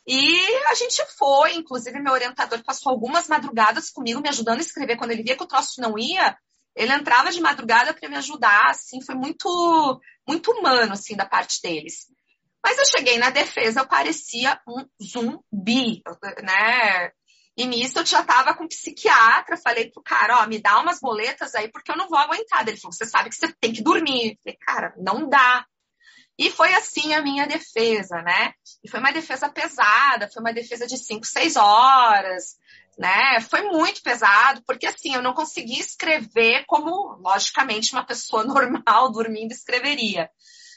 E 0.07 0.57
a 0.67 0.75
gente 0.75 1.05
foi, 1.17 1.55
inclusive 1.55 2.01
meu 2.01 2.13
orientador 2.13 2.63
passou 2.65 2.91
algumas 2.91 3.29
madrugadas 3.29 3.91
comigo 3.91 4.21
me 4.21 4.29
ajudando 4.29 4.59
a 4.59 4.63
escrever. 4.63 4.97
Quando 4.97 5.13
ele 5.13 5.23
via 5.23 5.37
que 5.37 5.45
o 5.45 5.47
troço 5.47 5.81
não 5.81 5.97
ia, 5.97 6.37
ele 6.81 6.95
entrava 6.95 7.31
de 7.31 7.41
madrugada 7.43 7.93
para 7.93 8.09
me 8.09 8.17
ajudar, 8.17 8.71
assim, 8.71 9.03
foi 9.03 9.15
muito, 9.15 10.01
muito 10.27 10.51
humano, 10.51 10.95
assim, 10.95 11.15
da 11.15 11.27
parte 11.27 11.61
deles. 11.63 12.07
Mas 12.65 12.79
eu 12.79 12.87
cheguei 12.87 13.19
na 13.19 13.29
defesa, 13.29 13.81
eu 13.81 13.87
parecia 13.87 14.59
um 14.67 14.87
zumbi, 15.03 16.03
né? 16.43 17.13
E 17.55 17.67
nisso 17.67 17.99
eu 17.99 18.07
já 18.07 18.23
tava 18.23 18.55
com 18.55 18.65
um 18.65 18.69
psiquiatra, 18.69 19.59
falei 19.59 19.91
pro 19.91 20.03
cara, 20.03 20.41
ó, 20.41 20.47
me 20.47 20.59
dá 20.59 20.81
umas 20.81 21.01
boletas 21.01 21.55
aí, 21.55 21.71
porque 21.71 21.93
eu 21.93 21.97
não 21.97 22.09
vou 22.09 22.19
aguentar. 22.19 22.67
Ele 22.67 22.79
falou, 22.79 22.95
você 22.95 23.05
sabe 23.05 23.29
que 23.29 23.37
você 23.37 23.53
tem 23.61 23.75
que 23.75 23.83
dormir. 23.83 24.31
Eu 24.31 24.37
falei, 24.43 24.59
cara, 24.59 24.95
não 24.97 25.29
dá. 25.29 25.67
E 26.41 26.51
foi 26.51 26.73
assim 26.75 27.13
a 27.13 27.23
minha 27.23 27.47
defesa, 27.47 28.23
né? 28.23 28.55
E 28.83 28.89
foi 28.89 28.99
uma 28.99 29.13
defesa 29.13 29.49
pesada, 29.49 30.29
foi 30.33 30.43
uma 30.43 30.53
defesa 30.53 30.87
de 30.87 30.97
cinco, 30.97 31.27
seis 31.27 31.55
horas 31.55 32.59
né? 33.01 33.41
Foi 33.41 33.63
muito 33.63 34.03
pesado, 34.03 34.63
porque 34.67 34.87
assim, 34.87 35.15
eu 35.15 35.23
não 35.23 35.33
consegui 35.33 35.81
escrever 35.81 36.67
como, 36.67 37.17
logicamente, 37.23 37.95
uma 37.95 38.05
pessoa 38.05 38.45
normal 38.45 39.11
dormindo 39.11 39.53
escreveria. 39.53 40.29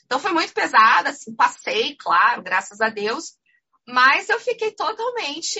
Então 0.06 0.20
foi 0.20 0.32
muito 0.32 0.54
pesado, 0.54 1.10
assim, 1.10 1.36
passei, 1.36 1.98
claro, 1.98 2.42
graças 2.42 2.80
a 2.80 2.88
Deus, 2.88 3.34
mas 3.86 4.30
eu 4.30 4.40
fiquei 4.40 4.72
totalmente, 4.72 5.60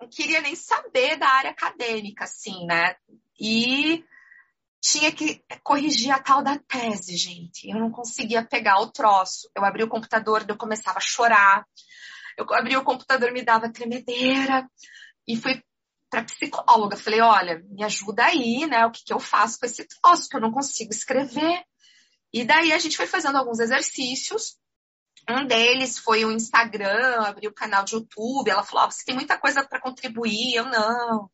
não 0.00 0.08
queria 0.08 0.40
nem 0.40 0.56
saber 0.56 1.16
da 1.16 1.28
área 1.28 1.50
acadêmica, 1.52 2.24
assim, 2.24 2.66
né? 2.66 2.96
E 3.38 4.04
tinha 4.80 5.12
que 5.12 5.44
corrigir 5.62 6.10
a 6.10 6.18
tal 6.18 6.42
da 6.42 6.58
tese, 6.58 7.16
gente. 7.16 7.68
Eu 7.68 7.78
não 7.78 7.90
conseguia 7.90 8.44
pegar 8.44 8.80
o 8.80 8.90
troço. 8.90 9.50
Eu 9.54 9.64
abri 9.64 9.84
o 9.84 9.88
computador, 9.88 10.44
eu 10.48 10.56
começava 10.56 10.98
a 10.98 11.02
chorar. 11.02 11.66
Eu 12.36 12.46
abri 12.54 12.76
o 12.76 12.84
computador, 12.84 13.30
me 13.32 13.42
dava 13.42 13.70
tremedeira. 13.70 14.68
E 15.28 15.36
fui 15.36 15.62
para 16.08 16.24
psicóloga. 16.24 16.96
Falei, 16.96 17.20
olha, 17.20 17.62
me 17.68 17.84
ajuda 17.84 18.24
aí, 18.24 18.66
né? 18.66 18.86
O 18.86 18.90
que, 18.90 19.04
que 19.04 19.12
eu 19.12 19.20
faço 19.20 19.58
com 19.58 19.66
esse 19.66 19.86
troço, 19.86 20.28
que 20.28 20.36
eu 20.36 20.40
não 20.40 20.50
consigo 20.50 20.90
escrever. 20.90 21.62
E 22.32 22.44
daí 22.44 22.72
a 22.72 22.78
gente 22.78 22.96
foi 22.96 23.06
fazendo 23.06 23.36
alguns 23.36 23.60
exercícios. 23.60 24.56
Um 25.28 25.46
deles 25.46 25.98
foi 25.98 26.24
o 26.24 26.32
Instagram, 26.32 27.20
abri 27.22 27.46
o 27.46 27.52
canal 27.54 27.84
de 27.84 27.94
YouTube. 27.94 28.50
Ela 28.50 28.62
falou: 28.62 28.86
oh, 28.86 28.90
você 28.90 29.04
tem 29.04 29.14
muita 29.14 29.38
coisa 29.38 29.62
para 29.62 29.80
contribuir. 29.80 30.54
Eu 30.54 30.64
não, 30.64 31.30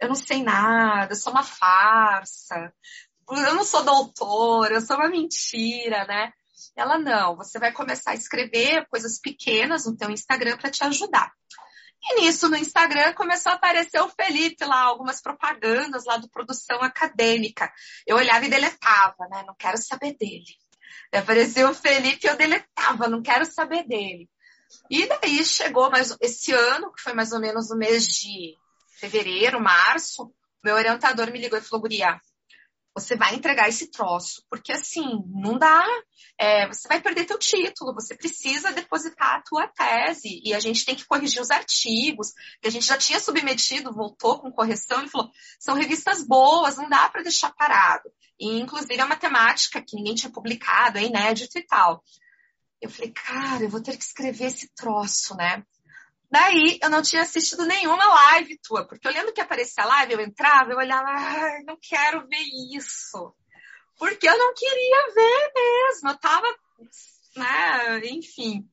eu 0.00 0.08
não 0.08 0.14
sei 0.14 0.42
nada, 0.42 1.12
eu 1.12 1.16
sou 1.16 1.32
uma 1.32 1.42
farsa. 1.42 2.72
Eu 3.30 3.54
não 3.54 3.64
sou 3.64 3.84
doutora, 3.84 4.74
eu 4.74 4.80
sou 4.80 4.96
uma 4.96 5.08
mentira, 5.08 6.04
né? 6.06 6.32
Ela 6.76 6.98
não, 6.98 7.36
você 7.36 7.58
vai 7.58 7.72
começar 7.72 8.12
a 8.12 8.14
escrever 8.14 8.86
coisas 8.88 9.20
pequenas 9.20 9.86
no 9.86 9.96
teu 9.96 10.10
Instagram 10.10 10.56
para 10.56 10.70
te 10.70 10.82
ajudar. 10.84 11.32
E 12.02 12.20
nisso, 12.20 12.48
no 12.48 12.56
Instagram, 12.56 13.12
começou 13.12 13.52
a 13.52 13.56
aparecer 13.56 14.00
o 14.00 14.08
Felipe 14.08 14.64
lá, 14.64 14.80
algumas 14.82 15.20
propagandas 15.20 16.06
lá 16.06 16.16
do 16.16 16.30
produção 16.30 16.80
acadêmica. 16.82 17.70
Eu 18.06 18.16
olhava 18.16 18.46
e 18.46 18.50
deletava, 18.50 19.28
né? 19.30 19.44
Não 19.46 19.54
quero 19.54 19.76
saber 19.76 20.16
dele. 20.16 20.56
Apareceu 21.12 21.68
o 21.68 21.74
Felipe 21.74 22.26
e 22.26 22.30
eu 22.30 22.36
deletava, 22.36 23.08
não 23.08 23.22
quero 23.22 23.44
saber 23.44 23.86
dele. 23.86 24.28
E 24.88 25.06
daí 25.06 25.44
chegou 25.44 25.90
mais 25.90 26.16
esse 26.20 26.52
ano, 26.52 26.92
que 26.92 27.02
foi 27.02 27.12
mais 27.12 27.32
ou 27.32 27.40
menos 27.40 27.68
no 27.68 27.76
mês 27.76 28.06
de 28.06 28.56
fevereiro, 29.00 29.60
março, 29.60 30.32
meu 30.62 30.74
orientador 30.74 31.30
me 31.32 31.40
ligou 31.40 31.58
e 31.58 31.62
falou, 31.62 31.82
Guria, 31.82 32.20
você 32.94 33.16
vai 33.16 33.34
entregar 33.34 33.68
esse 33.68 33.90
troço, 33.90 34.44
porque 34.50 34.72
assim, 34.72 35.06
não 35.28 35.56
dá, 35.56 35.86
é, 36.38 36.66
você 36.66 36.88
vai 36.88 37.00
perder 37.00 37.24
teu 37.24 37.38
título, 37.38 37.94
você 37.94 38.16
precisa 38.16 38.72
depositar 38.72 39.36
a 39.36 39.42
tua 39.42 39.68
tese, 39.68 40.40
e 40.44 40.52
a 40.52 40.60
gente 40.60 40.84
tem 40.84 40.94
que 40.94 41.06
corrigir 41.06 41.40
os 41.40 41.50
artigos, 41.50 42.32
que 42.60 42.68
a 42.68 42.70
gente 42.70 42.86
já 42.86 42.98
tinha 42.98 43.20
submetido, 43.20 43.92
voltou 43.92 44.40
com 44.40 44.52
correção, 44.52 45.00
ele 45.00 45.08
falou, 45.08 45.30
são 45.58 45.74
revistas 45.74 46.26
boas, 46.26 46.76
não 46.76 46.88
dá 46.88 47.08
para 47.08 47.22
deixar 47.22 47.54
parado. 47.54 48.10
E, 48.38 48.58
inclusive, 48.58 49.00
a 49.00 49.06
matemática 49.06 49.82
que 49.82 49.96
ninguém 49.96 50.14
tinha 50.14 50.32
publicado, 50.32 50.98
é 50.98 51.04
inédito 51.04 51.58
e 51.58 51.66
tal. 51.66 52.02
Eu 52.80 52.90
falei, 52.90 53.12
cara, 53.12 53.62
eu 53.62 53.68
vou 53.68 53.82
ter 53.82 53.96
que 53.96 54.04
escrever 54.04 54.46
esse 54.46 54.68
troço, 54.74 55.36
né? 55.36 55.62
Daí 56.30 56.78
eu 56.80 56.88
não 56.88 57.02
tinha 57.02 57.22
assistido 57.22 57.66
nenhuma 57.66 58.06
live 58.06 58.58
tua, 58.58 58.86
porque 58.86 59.06
eu 59.06 59.12
lembro 59.12 59.32
que 59.32 59.40
aparecia 59.40 59.84
live, 59.84 60.12
eu 60.12 60.20
entrava, 60.20 60.70
eu 60.70 60.78
olhava, 60.78 61.08
ai, 61.08 61.62
não 61.64 61.76
quero 61.80 62.26
ver 62.28 62.44
isso. 62.76 63.34
Porque 63.98 64.28
eu 64.28 64.38
não 64.38 64.54
queria 64.54 65.12
ver 65.12 65.52
mesmo, 65.54 66.10
eu 66.10 66.18
tava, 66.18 66.46
né, 67.36 67.98
enfim. 68.06 68.64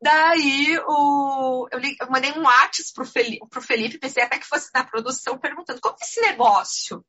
Daí 0.00 0.78
o, 0.86 1.68
eu, 1.72 1.78
li, 1.78 1.96
eu 2.00 2.08
mandei 2.08 2.30
um 2.32 2.44
WhatsApp 2.44 2.92
pro 2.94 3.04
Felipe, 3.04 3.48
pro 3.50 3.60
Felipe, 3.62 3.98
pensei 3.98 4.22
até 4.22 4.38
que 4.38 4.46
fosse 4.46 4.70
da 4.72 4.84
produção, 4.84 5.38
perguntando 5.38 5.80
como 5.80 5.96
é 6.00 6.04
esse 6.04 6.20
negócio. 6.20 7.04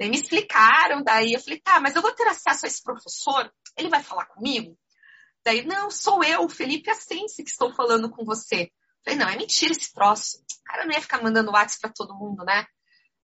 Daí 0.00 0.08
me 0.10 0.16
explicaram, 0.16 1.02
daí 1.02 1.34
eu 1.34 1.40
falei, 1.40 1.60
tá, 1.60 1.78
mas 1.78 1.94
eu 1.94 2.02
vou 2.02 2.12
ter 2.12 2.26
acesso 2.26 2.66
a 2.66 2.68
esse 2.68 2.82
professor? 2.82 3.52
Ele 3.76 3.88
vai 3.88 4.02
falar 4.02 4.26
comigo? 4.26 4.76
Daí, 5.44 5.64
não, 5.64 5.90
sou 5.90 6.24
eu, 6.24 6.48
Felipe 6.48 6.90
Assense, 6.90 7.42
que 7.42 7.50
estou 7.50 7.74
falando 7.74 8.10
com 8.10 8.24
você. 8.24 8.70
Falei, 9.04 9.18
não, 9.18 9.28
é 9.28 9.36
mentira 9.36 9.72
esse 9.72 9.92
troço. 9.92 10.38
O 10.38 10.64
cara 10.64 10.84
não 10.84 10.92
ia 10.92 11.00
ficar 11.00 11.22
mandando 11.22 11.50
WhatsApp 11.50 11.80
para 11.80 11.92
todo 11.92 12.14
mundo, 12.14 12.44
né? 12.44 12.66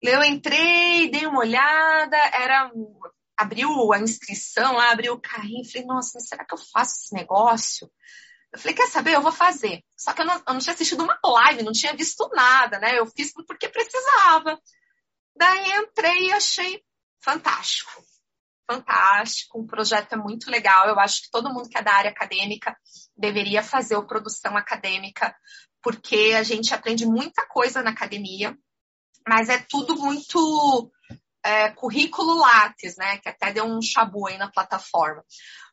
Eu 0.01 0.23
entrei, 0.23 1.09
dei 1.09 1.25
uma 1.25 1.39
olhada, 1.39 2.17
era. 2.33 2.71
Abriu 3.37 3.93
a 3.93 3.99
inscrição 3.99 4.73
lá, 4.73 4.91
abriu 4.91 5.13
o 5.13 5.21
carrinho. 5.21 5.63
Falei, 5.65 5.87
nossa, 5.87 6.19
será 6.19 6.43
que 6.43 6.53
eu 6.53 6.57
faço 6.57 7.03
esse 7.03 7.13
negócio? 7.13 7.89
Eu 8.51 8.59
falei, 8.59 8.75
quer 8.75 8.87
saber? 8.87 9.15
Eu 9.15 9.21
vou 9.21 9.31
fazer. 9.31 9.83
Só 9.95 10.11
que 10.11 10.21
eu 10.21 10.25
não, 10.25 10.35
eu 10.35 10.53
não 10.53 10.59
tinha 10.59 10.73
assistido 10.73 11.03
uma 11.03 11.19
live, 11.23 11.63
não 11.63 11.71
tinha 11.71 11.95
visto 11.95 12.27
nada, 12.33 12.79
né? 12.79 12.97
Eu 12.99 13.05
fiz 13.05 13.31
porque 13.31 13.69
precisava. 13.69 14.59
Daí 15.35 15.71
entrei 15.77 16.27
e 16.27 16.31
achei 16.31 16.83
fantástico 17.21 18.08
fantástico, 18.69 19.59
o 19.59 19.65
projeto 19.65 20.13
é 20.13 20.17
muito 20.17 20.49
legal. 20.51 20.87
Eu 20.87 20.99
acho 20.99 21.23
que 21.23 21.31
todo 21.31 21.51
mundo 21.51 21.69
que 21.69 21.77
é 21.77 21.81
da 21.81 21.93
área 21.93 22.11
acadêmica 22.11 22.77
deveria 23.17 23.63
fazer 23.63 23.95
o 23.95 24.05
produção 24.05 24.55
acadêmica, 24.55 25.35
porque 25.81 26.33
a 26.37 26.43
gente 26.43 26.73
aprende 26.73 27.05
muita 27.05 27.47
coisa 27.47 27.81
na 27.81 27.89
academia, 27.89 28.55
mas 29.27 29.49
é 29.49 29.57
tudo 29.57 29.95
muito 29.95 30.91
é, 31.43 31.69
currículo 31.71 32.35
látis, 32.35 32.95
né? 32.97 33.17
Que 33.17 33.29
até 33.29 33.51
deu 33.51 33.65
um 33.65 33.81
chabu 33.81 34.27
aí 34.27 34.37
na 34.37 34.51
plataforma. 34.51 35.23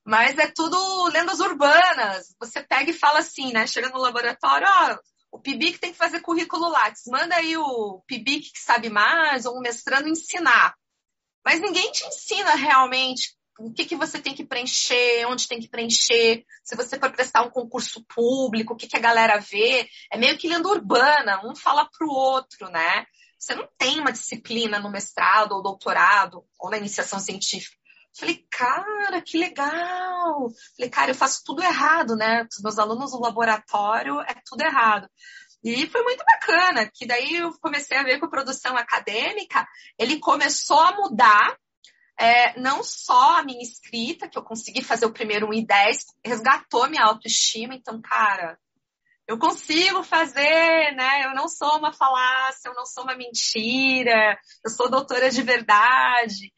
Mas 0.05 0.39
é 0.39 0.47
tudo 0.47 1.09
lendas 1.09 1.41
urbanas. 1.41 2.35
Você 2.41 2.63
pega 2.63 2.91
e 2.91 2.95
fala 2.95 3.19
assim, 3.19 3.53
né? 3.53 3.67
Chega 3.67 3.91
no 3.91 3.99
laboratório, 3.99 4.67
ó, 4.69 4.99
o 5.33 5.41
PIBIC 5.41 5.79
tem 5.79 5.93
que 5.93 5.99
fazer 5.99 6.21
currículo 6.21 6.69
látis. 6.69 7.03
Manda 7.09 7.35
aí 7.37 7.57
o 7.57 8.03
PIBIC 8.07 8.53
que 8.53 8.61
sabe 8.61 8.89
mais, 8.89 9.45
ou 9.45 9.59
um 9.59 9.61
mestrando 9.61 10.09
ensinar. 10.09 10.75
Mas 11.47 11.61
ninguém 11.61 11.93
te 11.93 12.05
ensina 12.05 12.57
realmente 12.57 13.37
o 13.57 13.73
que, 13.73 13.85
que 13.85 13.95
você 13.95 14.19
tem 14.19 14.35
que 14.35 14.45
preencher, 14.45 15.25
onde 15.29 15.47
tem 15.47 15.61
que 15.61 15.69
preencher, 15.69 16.45
se 16.65 16.75
você 16.75 16.99
for 16.99 17.13
prestar 17.13 17.43
um 17.43 17.51
concurso 17.51 18.05
público, 18.05 18.75
o 18.75 18.77
que, 18.77 18.89
que 18.89 18.97
a 18.97 19.01
galera 19.01 19.39
vê. 19.39 19.89
É 20.13 20.19
meio 20.19 20.37
que 20.37 20.49
lenda 20.49 20.69
urbana, 20.69 21.41
um 21.45 21.55
fala 21.55 21.89
para 21.89 22.05
o 22.05 22.11
outro, 22.11 22.69
né? 22.69 23.07
Você 23.39 23.55
não 23.55 23.69
tem 23.79 24.01
uma 24.01 24.11
disciplina 24.11 24.81
no 24.81 24.91
mestrado 24.91 25.53
ou 25.53 25.63
doutorado 25.63 26.45
ou 26.59 26.69
na 26.69 26.79
iniciação 26.79 27.21
científica. 27.21 27.77
Falei, 28.19 28.45
cara, 28.51 29.23
que 29.23 29.39
legal! 29.39 30.51
Falei, 30.77 30.91
cara, 30.91 31.11
eu 31.13 31.15
faço 31.15 31.43
tudo 31.45 31.63
errado, 31.63 32.17
né? 32.17 32.45
Os 32.51 32.61
meus 32.61 32.77
alunos 32.77 33.13
no 33.13 33.21
laboratório 33.21 34.21
é 34.23 34.35
tudo 34.45 34.63
errado. 34.63 35.09
E 35.65 35.87
foi 35.89 36.03
muito 36.03 36.25
bacana, 36.25 36.91
que 36.93 37.07
daí 37.07 37.37
eu 37.37 37.51
comecei 37.61 37.97
a 37.97 38.03
ver 38.03 38.21
com 38.21 38.27
a 38.27 38.31
produção 38.31 38.77
acadêmica, 38.77 39.67
ele 39.99 40.19
começou 40.21 40.81
a 40.81 40.97
mudar 40.97 41.57
é, 42.19 42.59
não 42.59 42.83
só 42.83 43.39
a 43.39 43.43
minha 43.43 43.63
escrita, 43.63 44.29
que 44.29 44.39
eu 44.39 44.43
consegui 44.43 44.83
fazer 44.83 45.07
o 45.07 45.13
primeiro 45.13 45.49
1 45.49 45.55
e 45.55 45.67
10, 45.67 46.05
resgatou 46.25 46.89
minha 46.89 47.05
autoestima, 47.05 47.75
então, 47.75 48.01
cara, 48.01 48.59
eu 49.27 49.39
consigo 49.39 50.03
fazer, 50.05 50.95
né? 50.95 51.25
Eu 51.25 51.35
não 51.35 51.49
sou 51.49 51.79
uma 51.79 51.93
falácia, 51.93 52.69
eu 52.69 52.75
não 52.75 52.87
sou 52.87 53.03
uma 53.03 53.17
mentira, 53.17 54.39
eu 54.65 54.71
sou 54.71 54.89
doutora 54.89 55.31
de 55.31 55.43
verdade. 55.43 56.53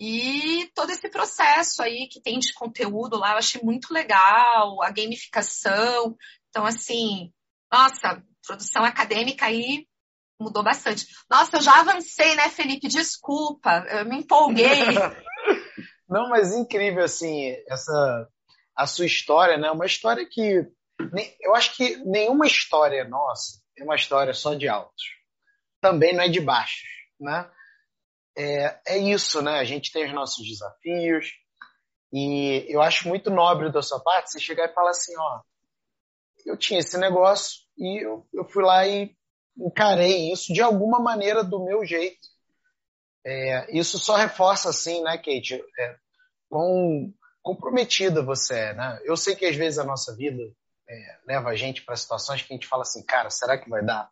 E 0.00 0.70
todo 0.74 0.90
esse 0.90 1.08
processo 1.08 1.82
aí 1.82 2.08
que 2.10 2.20
tem 2.20 2.38
de 2.38 2.52
conteúdo 2.54 3.18
lá, 3.18 3.32
eu 3.32 3.38
achei 3.38 3.60
muito 3.62 3.92
legal, 3.92 4.82
a 4.82 4.90
gamificação. 4.90 6.16
Então, 6.48 6.64
assim, 6.64 7.30
nossa, 7.70 8.22
produção 8.46 8.84
acadêmica 8.84 9.46
aí 9.46 9.86
mudou 10.40 10.62
bastante. 10.62 11.06
Nossa, 11.30 11.56
eu 11.56 11.62
já 11.62 11.80
avancei, 11.80 12.34
né, 12.34 12.48
Felipe? 12.48 12.88
Desculpa, 12.88 13.84
eu 13.90 14.04
me 14.04 14.18
empolguei. 14.18 14.84
Não, 16.08 16.28
mas 16.28 16.52
incrível, 16.52 17.04
assim, 17.04 17.54
essa 17.68 18.28
a 18.76 18.86
sua 18.86 19.06
história, 19.06 19.56
né? 19.56 19.70
Uma 19.70 19.86
história 19.86 20.26
que 20.28 20.66
eu 21.40 21.54
acho 21.54 21.76
que 21.76 21.96
nenhuma 21.98 22.46
história 22.46 23.04
nossa 23.08 23.60
é 23.78 23.84
uma 23.84 23.94
história 23.94 24.32
só 24.32 24.54
de 24.54 24.68
altos. 24.68 25.02
Também 25.80 26.14
não 26.14 26.24
é 26.24 26.28
de 26.28 26.40
baixos, 26.40 26.88
né? 27.20 27.50
É, 28.36 28.80
é 28.94 28.98
isso, 28.98 29.40
né? 29.42 29.58
A 29.58 29.64
gente 29.64 29.92
tem 29.92 30.06
os 30.06 30.12
nossos 30.12 30.46
desafios 30.46 31.32
e 32.12 32.64
eu 32.68 32.82
acho 32.82 33.08
muito 33.08 33.30
nobre 33.30 33.70
da 33.70 33.82
sua 33.82 34.00
parte 34.00 34.32
você 34.32 34.40
chegar 34.40 34.68
e 34.68 34.74
falar 34.74 34.90
assim, 34.90 35.14
ó, 35.16 35.40
eu 36.44 36.56
tinha 36.56 36.80
esse 36.80 36.98
negócio 36.98 37.63
e 37.76 38.04
eu, 38.04 38.26
eu 38.32 38.44
fui 38.48 38.64
lá 38.64 38.86
e 38.86 39.14
encarei 39.56 40.32
isso 40.32 40.52
de 40.52 40.60
alguma 40.60 40.98
maneira 40.98 41.42
do 41.44 41.64
meu 41.64 41.84
jeito. 41.84 42.28
É, 43.26 43.76
isso 43.76 43.98
só 43.98 44.16
reforça 44.16 44.68
assim, 44.68 45.02
né, 45.02 45.16
Kate, 45.16 45.62
é, 45.78 45.96
quão 46.48 47.12
comprometida 47.42 48.22
você 48.22 48.54
é, 48.54 48.74
né? 48.74 49.00
Eu 49.04 49.16
sei 49.16 49.34
que 49.34 49.46
às 49.46 49.56
vezes 49.56 49.78
a 49.78 49.84
nossa 49.84 50.14
vida 50.16 50.42
é, 50.88 51.18
leva 51.26 51.50
a 51.50 51.54
gente 51.54 51.82
para 51.82 51.96
situações 51.96 52.42
que 52.42 52.52
a 52.52 52.56
gente 52.56 52.66
fala 52.66 52.82
assim, 52.82 53.04
cara, 53.04 53.30
será 53.30 53.58
que 53.58 53.68
vai 53.68 53.84
dar? 53.84 54.10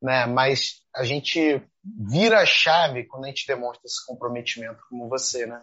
Né? 0.00 0.26
Mas 0.26 0.82
a 0.94 1.04
gente 1.04 1.62
vira 1.84 2.40
a 2.40 2.46
chave 2.46 3.04
quando 3.04 3.24
a 3.24 3.28
gente 3.28 3.46
demonstra 3.46 3.82
esse 3.84 4.04
comprometimento 4.06 4.82
como 4.88 5.08
você, 5.08 5.46
né? 5.46 5.62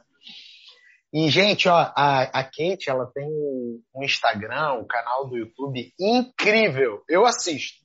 E, 1.11 1.29
gente, 1.29 1.67
ó, 1.67 1.91
a, 1.95 2.21
a 2.21 2.43
Kate, 2.43 2.87
ela 2.87 3.07
tem 3.07 3.27
um 3.27 4.03
Instagram, 4.03 4.73
um 4.73 4.87
canal 4.87 5.27
do 5.27 5.37
YouTube 5.37 5.91
incrível. 5.99 7.03
Eu 7.09 7.25
assisto. 7.25 7.79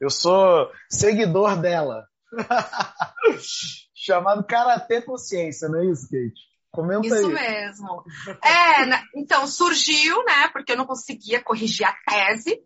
Eu 0.00 0.10
sou 0.10 0.70
seguidor 0.90 1.60
dela. 1.60 2.04
Chamado 3.94 4.44
Karatê 4.44 5.00
Consciência, 5.02 5.68
não 5.68 5.80
é 5.80 5.86
isso, 5.86 6.08
Kate? 6.10 6.54
Comenta 6.72 7.06
isso 7.06 7.14
aí. 7.14 7.22
Isso 7.22 7.32
mesmo. 7.32 8.04
É, 8.44 9.02
então, 9.14 9.46
surgiu, 9.46 10.24
né, 10.24 10.48
porque 10.52 10.72
eu 10.72 10.76
não 10.76 10.84
conseguia 10.84 11.40
corrigir 11.40 11.86
a 11.86 11.94
tese. 12.08 12.60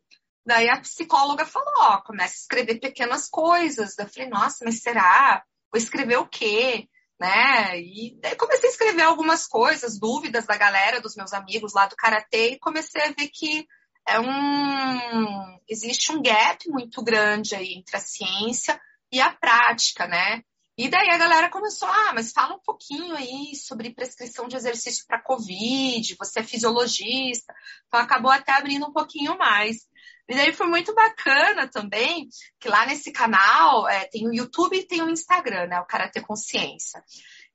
Daí 0.44 0.70
a 0.70 0.80
psicóloga 0.80 1.44
falou, 1.44 1.74
ó, 1.80 2.00
começa 2.00 2.32
a 2.32 2.40
escrever 2.40 2.80
pequenas 2.80 3.28
coisas. 3.28 3.94
Daí 3.94 4.06
eu 4.06 4.10
falei, 4.10 4.28
nossa, 4.30 4.64
mas 4.64 4.80
será? 4.80 5.44
Vou 5.70 5.78
escrever 5.78 6.16
o 6.16 6.26
quê? 6.26 6.88
Né? 7.18 7.80
E 7.80 8.18
daí 8.20 8.36
comecei 8.36 8.68
a 8.68 8.72
escrever 8.72 9.02
algumas 9.02 9.46
coisas, 9.46 9.98
dúvidas 9.98 10.46
da 10.46 10.56
galera, 10.56 11.00
dos 11.00 11.16
meus 11.16 11.32
amigos 11.32 11.74
lá 11.74 11.86
do 11.86 11.96
karatê 11.96 12.52
e 12.52 12.58
comecei 12.58 13.02
a 13.02 13.12
ver 13.12 13.28
que 13.28 13.66
é 14.06 14.18
um 14.20 15.58
existe 15.68 16.12
um 16.12 16.22
gap 16.22 16.68
muito 16.70 17.02
grande 17.02 17.54
aí 17.54 17.74
entre 17.74 17.96
a 17.96 18.00
ciência 18.00 18.80
e 19.12 19.20
a 19.20 19.30
prática, 19.30 20.06
né? 20.06 20.42
E 20.78 20.88
daí 20.88 21.10
a 21.10 21.18
galera 21.18 21.50
começou, 21.50 21.88
ah, 21.88 22.12
mas 22.14 22.30
fala 22.30 22.54
um 22.54 22.60
pouquinho 22.60 23.16
aí 23.16 23.56
sobre 23.56 23.92
prescrição 23.92 24.46
de 24.46 24.54
exercício 24.54 25.04
para 25.08 25.20
COVID, 25.20 26.14
você 26.16 26.38
é 26.38 26.44
fisiologista, 26.44 27.52
então 27.88 27.98
acabou 27.98 28.30
até 28.30 28.52
abrindo 28.52 28.86
um 28.86 28.92
pouquinho 28.92 29.36
mais. 29.36 29.87
E 30.28 30.34
daí 30.34 30.52
foi 30.52 30.66
muito 30.66 30.94
bacana 30.94 31.66
também, 31.66 32.28
que 32.60 32.68
lá 32.68 32.84
nesse 32.84 33.10
canal 33.10 33.88
é, 33.88 34.06
tem 34.06 34.28
o 34.28 34.34
YouTube 34.34 34.76
e 34.76 34.86
tem 34.86 35.02
o 35.02 35.08
Instagram, 35.08 35.66
né? 35.68 35.80
O 35.80 35.86
Karatê 35.86 36.20
Consciência. 36.20 37.02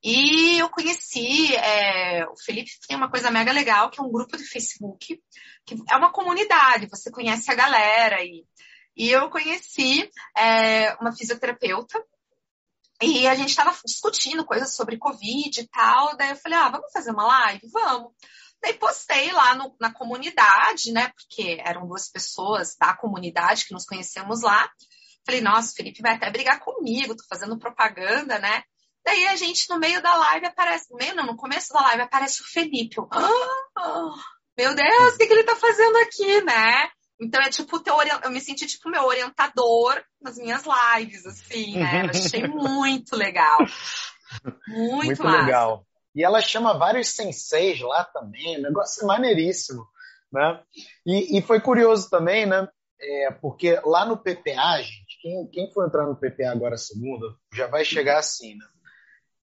E 0.03 0.57
eu 0.59 0.69
conheci, 0.69 1.55
é, 1.55 2.25
o 2.27 2.35
Felipe 2.35 2.71
tem 2.87 2.97
uma 2.97 3.09
coisa 3.09 3.29
mega 3.29 3.51
legal, 3.51 3.89
que 3.89 4.01
é 4.01 4.03
um 4.03 4.11
grupo 4.11 4.35
de 4.35 4.43
Facebook, 4.43 5.21
que 5.65 5.75
é 5.89 5.95
uma 5.95 6.11
comunidade, 6.11 6.89
você 6.89 7.11
conhece 7.11 7.49
a 7.51 7.55
galera. 7.55 8.23
E, 8.23 8.43
e 8.97 9.09
eu 9.09 9.29
conheci 9.29 10.09
é, 10.35 10.95
uma 10.95 11.15
fisioterapeuta, 11.15 12.03
e 13.01 13.27
a 13.27 13.35
gente 13.35 13.49
estava 13.49 13.75
discutindo 13.85 14.45
coisas 14.45 14.75
sobre 14.75 14.97
Covid 14.97 15.59
e 15.59 15.67
tal. 15.67 16.15
Daí 16.15 16.29
eu 16.29 16.35
falei, 16.37 16.57
ah, 16.57 16.69
vamos 16.69 16.91
fazer 16.91 17.11
uma 17.11 17.25
live? 17.25 17.67
Vamos. 17.71 18.13
Daí 18.63 18.73
postei 18.75 19.29
lá 19.33 19.55
no, 19.55 19.75
na 19.77 19.93
comunidade, 19.93 20.93
né? 20.93 21.09
Porque 21.09 21.61
eram 21.65 21.85
duas 21.85 22.09
pessoas 22.09 22.77
da 22.79 22.95
comunidade 22.95 23.65
que 23.65 23.73
nos 23.73 23.85
conhecemos 23.85 24.41
lá. 24.41 24.71
Falei, 25.25 25.41
nossa, 25.41 25.73
o 25.73 25.75
Felipe 25.75 26.01
vai 26.01 26.13
até 26.15 26.31
brigar 26.31 26.59
comigo, 26.61 27.15
tô 27.15 27.23
fazendo 27.29 27.59
propaganda, 27.59 28.39
né? 28.39 28.63
Daí 29.05 29.27
a 29.27 29.35
gente, 29.35 29.69
no 29.69 29.77
meio 29.77 30.01
da 30.01 30.15
live, 30.15 30.45
aparece, 30.45 30.89
no 30.89 30.95
meio 30.95 31.13
não, 31.13 31.25
no 31.25 31.35
começo 31.35 31.73
da 31.73 31.81
live, 31.81 32.03
aparece 32.03 32.41
o 32.41 32.45
Felipe. 32.45 32.97
Eu, 32.97 33.09
ah, 33.11 34.13
meu 34.57 34.73
Deus, 34.73 35.13
o 35.13 35.17
que, 35.17 35.27
que 35.27 35.33
ele 35.33 35.43
tá 35.43 35.57
fazendo 35.57 35.97
aqui, 35.97 36.41
né? 36.41 36.89
Então 37.19 37.41
é 37.41 37.49
tipo 37.49 37.79
teu 37.81 37.95
eu 38.23 38.31
me 38.31 38.39
senti 38.39 38.65
tipo 38.65 38.89
meu 38.89 39.03
orientador 39.03 40.01
nas 40.21 40.37
minhas 40.37 40.63
lives, 40.63 41.25
assim, 41.25 41.77
né? 41.77 42.05
Eu 42.05 42.09
achei 42.09 42.47
muito 42.47 43.15
legal. 43.15 43.57
Muito, 44.67 45.05
muito 45.05 45.23
legal. 45.27 45.85
E 46.15 46.23
ela 46.23 46.41
chama 46.41 46.77
vários 46.77 47.09
senseis 47.09 47.79
lá 47.81 48.03
também, 48.03 48.61
negócio 48.61 49.05
maneiríssimo, 49.07 49.87
né? 50.31 50.61
E, 51.05 51.37
e 51.37 51.41
foi 51.41 51.59
curioso 51.59 52.09
também, 52.09 52.45
né? 52.45 52.67
É, 52.99 53.31
porque 53.31 53.79
lá 53.83 54.05
no 54.05 54.17
PPA, 54.17 54.81
gente, 54.81 55.19
quem, 55.21 55.47
quem 55.47 55.71
for 55.73 55.85
entrar 55.85 56.05
no 56.05 56.15
PPA 56.15 56.51
agora 56.51 56.77
segunda, 56.77 57.25
já 57.53 57.67
vai 57.67 57.83
chegar 57.83 58.19
assim, 58.19 58.55
né? 58.55 58.65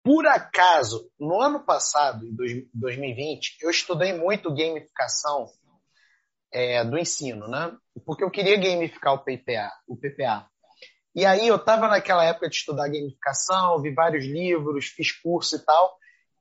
Por 0.03 0.27
acaso, 0.27 1.11
no 1.19 1.41
ano 1.41 1.65
passado, 1.65 2.25
em 2.25 2.37
2020, 2.73 3.57
eu 3.61 3.71
estudei 3.71 4.13
muito 4.13 4.55
gamificação 4.55 5.47
é, 6.53 6.85
do 6.85 6.97
ensino, 6.97 7.49
né? 7.49 7.77
Porque 8.05 8.23
eu 8.23 8.31
queria 8.31 8.57
gamificar 8.57 9.15
o 9.15 9.25
PPA, 9.25 9.73
o 9.87 9.97
PPA. 9.97 10.49
E 11.15 11.25
aí 11.25 11.49
eu 11.49 11.57
estava 11.57 11.89
naquela 11.89 12.25
época 12.25 12.49
de 12.49 12.57
estudar 12.57 12.89
gamificação, 12.89 13.81
vi 13.81 13.93
vários 13.93 14.25
livros, 14.25 14.87
fiz 14.87 15.11
curso 15.11 15.57
e 15.57 15.65
tal, 15.65 15.97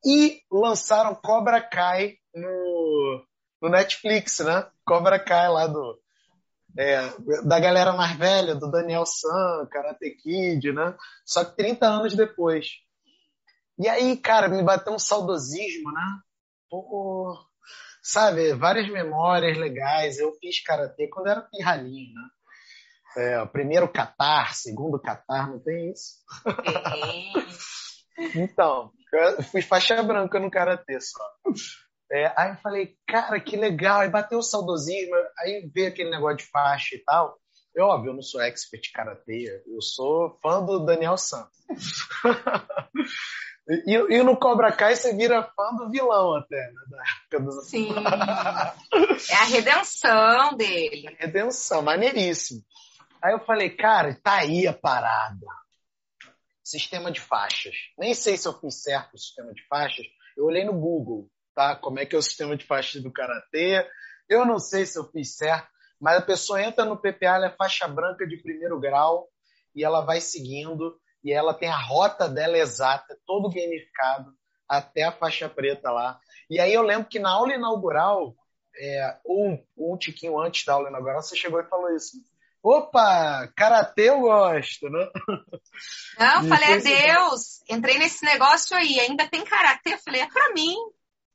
e 0.05 0.41
lançaram 0.51 1.15
Cobra 1.15 1.61
Kai 1.61 2.15
no, 2.33 3.25
no 3.61 3.69
Netflix, 3.69 4.39
né? 4.39 4.67
Cobra 4.85 5.19
Kai 5.19 5.49
lá 5.49 5.67
do 5.67 5.99
é, 6.77 7.09
da 7.45 7.59
galera 7.59 7.93
mais 7.93 8.17
velha, 8.17 8.53
do 8.53 8.69
Daniel 8.69 9.05
San, 9.05 9.65
Karate 9.71 10.11
Kid, 10.11 10.73
né? 10.73 10.95
Só 11.25 11.45
que 11.45 11.55
30 11.55 11.87
anos 11.87 12.15
depois. 12.15 12.67
E 13.79 13.87
aí, 13.87 14.17
cara, 14.17 14.49
me 14.49 14.61
bateu 14.61 14.93
um 14.93 14.99
saudosismo, 14.99 15.91
né? 15.91 16.19
Pô, 16.69 17.37
sabe, 18.03 18.53
várias 18.53 18.89
memórias 18.89 19.57
legais. 19.57 20.19
Eu 20.19 20.33
fiz 20.33 20.61
karatê 20.63 21.07
quando 21.07 21.27
era 21.27 21.41
pirralhinho, 21.41 22.13
né? 22.13 22.29
É, 23.17 23.45
primeiro 23.45 23.87
catar, 23.87 24.53
segundo 24.53 24.99
catar, 24.99 25.49
não 25.49 25.59
tem 25.59 25.91
isso? 25.91 26.15
então, 28.35 28.91
eu 29.17 29.43
fui 29.43 29.62
faixa 29.62 30.01
branca 30.04 30.39
no 30.39 30.51
karatê 30.51 30.99
só. 30.99 31.23
É, 32.12 32.34
aí 32.38 32.51
eu 32.51 32.58
falei, 32.58 32.95
cara, 33.08 33.39
que 33.39 33.58
legal. 33.58 34.01
Aí 34.01 34.10
bateu 34.10 34.39
o 34.39 34.43
saudosismo, 34.43 35.15
aí 35.39 35.69
veio 35.73 35.89
aquele 35.89 36.12
negócio 36.12 36.38
de 36.38 36.45
faixa 36.45 36.95
e 36.95 36.99
tal. 37.04 37.38
Eu, 37.75 37.86
óbvio, 37.88 38.12
eu 38.12 38.15
não 38.15 38.21
sou 38.21 38.41
expert 38.41 38.82
de 38.82 38.91
karatê, 38.91 39.63
eu 39.67 39.82
sou 39.82 40.39
fã 40.41 40.63
do 40.63 40.86
Daniel 40.86 41.17
Santos. 41.17 41.58
E, 43.67 43.93
e, 43.95 44.23
no 44.23 44.38
Cobra 44.38 44.71
Kai 44.71 44.95
você 44.95 45.15
vira 45.15 45.41
fã 45.41 45.75
do 45.75 45.89
vilão 45.89 46.36
até, 46.36 46.56
né? 46.56 46.82
Da 46.88 46.97
época 47.01 47.39
do... 47.39 47.51
Sim. 47.63 47.89
é 49.28 49.34
a 49.34 49.43
redenção 49.45 50.56
dele. 50.56 51.08
A 51.08 51.25
redenção, 51.25 51.82
maneiríssimo. 51.82 52.62
Aí 53.23 53.34
eu 53.34 53.39
falei, 53.39 53.71
cara, 53.71 54.15
tá 54.21 54.36
aí 54.36 54.67
a 54.67 54.73
parada. 54.73 55.47
Sistema 56.65 57.12
de 57.12 57.21
faixas. 57.21 57.75
Nem 57.95 58.15
sei 58.15 58.38
se 58.38 58.47
eu 58.47 58.60
fiz 58.60 58.82
certo 58.82 59.13
o 59.13 59.19
sistema 59.19 59.54
de 59.54 59.63
faixas. 59.67 60.08
Eu 60.36 60.45
olhei 60.45 60.63
no 60.63 60.73
Google, 60.73 61.30
tá? 61.54 61.75
Como 61.75 61.99
é 61.99 62.08
que 62.08 62.15
é 62.15 62.17
o 62.19 62.23
sistema 62.23 62.58
de 62.58 62.65
faixas 62.65 63.04
do 63.04 63.13
Karatê. 63.13 63.88
Eu 64.28 64.43
não 64.45 64.58
sei 64.58 64.84
se 64.84 64.97
eu 64.97 65.04
fiz 65.12 65.38
certo, 65.38 65.67
mas 66.01 66.17
a 66.17 66.25
pessoa 66.25 66.63
entra 66.63 66.84
no 66.84 66.97
PPA, 66.97 67.36
ela 67.36 67.45
é 67.47 67.56
faixa 67.56 67.88
branca 67.88 68.25
de 68.25 68.38
primeiro 68.38 68.80
grau 68.80 69.30
e 69.75 69.84
ela 69.84 70.01
vai 70.01 70.19
seguindo 70.19 70.99
e 71.23 71.32
ela 71.32 71.54
tem 71.54 71.69
a 71.69 71.78
rota 71.78 72.28
dela 72.28 72.58
exata, 72.58 73.15
todo 73.28 73.49
gamificado, 73.49 74.34
até 74.67 75.04
a 75.04 75.12
faixa 75.12 75.47
preta 75.47 75.91
lá. 75.91 76.19
E 76.49 76.60
aí 76.60 76.73
eu 76.73 76.82
lembro 76.82 77.08
que 77.08 77.19
na 77.19 77.32
aula 77.32 77.54
inaugural, 77.54 78.36
é, 78.75 79.17
um, 79.25 79.63
um 79.78 79.97
tiquinho 79.97 80.39
antes 80.39 80.65
da 80.65 80.73
aula 80.73 80.89
inaugural, 80.89 81.21
você 81.21 81.36
chegou 81.36 81.60
e 81.60 81.69
falou 81.69 81.95
isso. 81.95 82.17
Opa, 82.67 83.47
karatê 83.56 84.10
eu 84.10 84.21
gosto, 84.21 84.89
né? 84.89 85.08
Não, 86.17 86.47
falei, 86.49 86.73
é 86.73 86.80
Deus, 86.80 87.62
entrei 87.69 87.99
nesse 87.99 88.25
negócio 88.25 88.75
aí, 88.75 88.99
ainda 88.99 89.30
tem 89.30 89.45
karatê? 89.45 89.99
Falei, 89.99 90.21
é 90.21 90.28
pra 90.28 90.51
mim. 90.51 90.75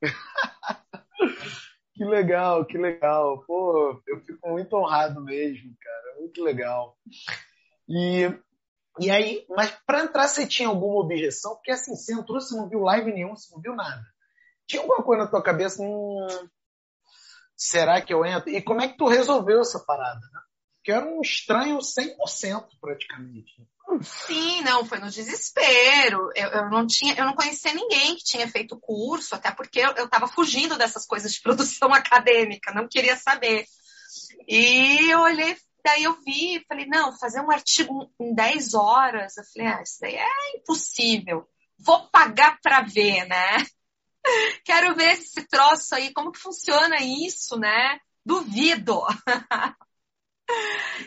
que 1.95 2.05
legal, 2.05 2.65
que 2.65 2.77
legal. 2.77 3.45
Pô, 3.47 4.03
eu 4.09 4.21
fico 4.23 4.49
muito 4.49 4.75
honrado 4.75 5.23
mesmo, 5.23 5.73
cara, 5.81 6.19
muito 6.19 6.43
legal. 6.43 6.99
E 7.89 8.27
e 8.99 9.09
aí, 9.09 9.47
mas 9.51 9.71
para 9.87 10.03
entrar 10.03 10.27
você 10.27 10.45
tinha 10.49 10.69
alguma 10.69 10.99
objeção? 10.99 11.55
Porque 11.55 11.71
assim, 11.71 11.95
você 11.95 12.13
entrou, 12.13 12.41
você 12.41 12.57
não 12.57 12.69
viu 12.69 12.81
live 12.81 13.13
nenhum, 13.13 13.37
você 13.37 13.55
não 13.55 13.63
viu 13.63 13.77
nada. 13.77 14.05
Tinha 14.67 14.83
alguma 14.83 15.05
coisa 15.05 15.23
na 15.23 15.31
tua 15.31 15.45
cabeça, 15.45 15.81
hum, 15.81 16.27
será 17.57 18.01
que 18.01 18.13
eu 18.13 18.27
entro? 18.27 18.51
E 18.51 18.61
como 18.61 18.81
é 18.81 18.89
que 18.89 18.99
tu 18.99 19.07
resolveu 19.07 19.61
essa 19.61 19.79
parada, 19.79 20.19
né? 20.19 20.41
Porque 20.81 20.93
era 20.93 21.07
um 21.07 21.21
estranho 21.21 21.79
100% 21.79 22.69
praticamente. 22.81 23.69
Sim, 24.03 24.63
não, 24.63 24.85
foi 24.85 24.99
no 24.99 25.11
desespero. 25.11 26.31
Eu, 26.35 26.49
eu, 26.49 26.71
não 26.71 26.87
tinha, 26.87 27.15
eu 27.15 27.25
não 27.27 27.35
conhecia 27.35 27.75
ninguém 27.75 28.17
que 28.17 28.25
tinha 28.25 28.49
feito 28.49 28.81
curso, 28.81 29.35
até 29.35 29.51
porque 29.51 29.81
eu 29.81 30.05
estava 30.05 30.27
fugindo 30.27 30.79
dessas 30.79 31.07
coisas 31.07 31.33
de 31.33 31.41
produção 31.43 31.93
acadêmica, 31.95 32.73
não 32.73 32.89
queria 32.89 33.17
saber. 33.17 33.67
E 34.49 35.11
eu 35.11 35.21
olhei 35.21 35.55
Daí 35.85 36.05
eu 36.05 36.15
vi, 36.23 36.63
falei, 36.69 36.87
não, 36.87 37.17
fazer 37.17 37.41
um 37.41 37.51
artigo 37.51 38.13
em 38.21 38.35
10 38.35 38.75
horas. 38.75 39.37
Eu 39.37 39.45
falei, 39.45 39.69
ah, 39.69 39.83
isso 39.83 39.99
daí 40.01 40.15
é 40.15 40.57
impossível. 40.57 41.49
Vou 41.79 42.09
pagar 42.11 42.59
para 42.61 42.83
ver, 42.83 43.27
né? 43.27 43.57
Quero 44.65 44.95
ver 44.95 45.13
esse 45.13 45.47
troço 45.49 45.95
aí, 45.95 46.13
como 46.13 46.33
que 46.33 46.39
funciona 46.39 46.97
isso, 47.01 47.59
né? 47.59 47.99
Duvido. 48.25 49.01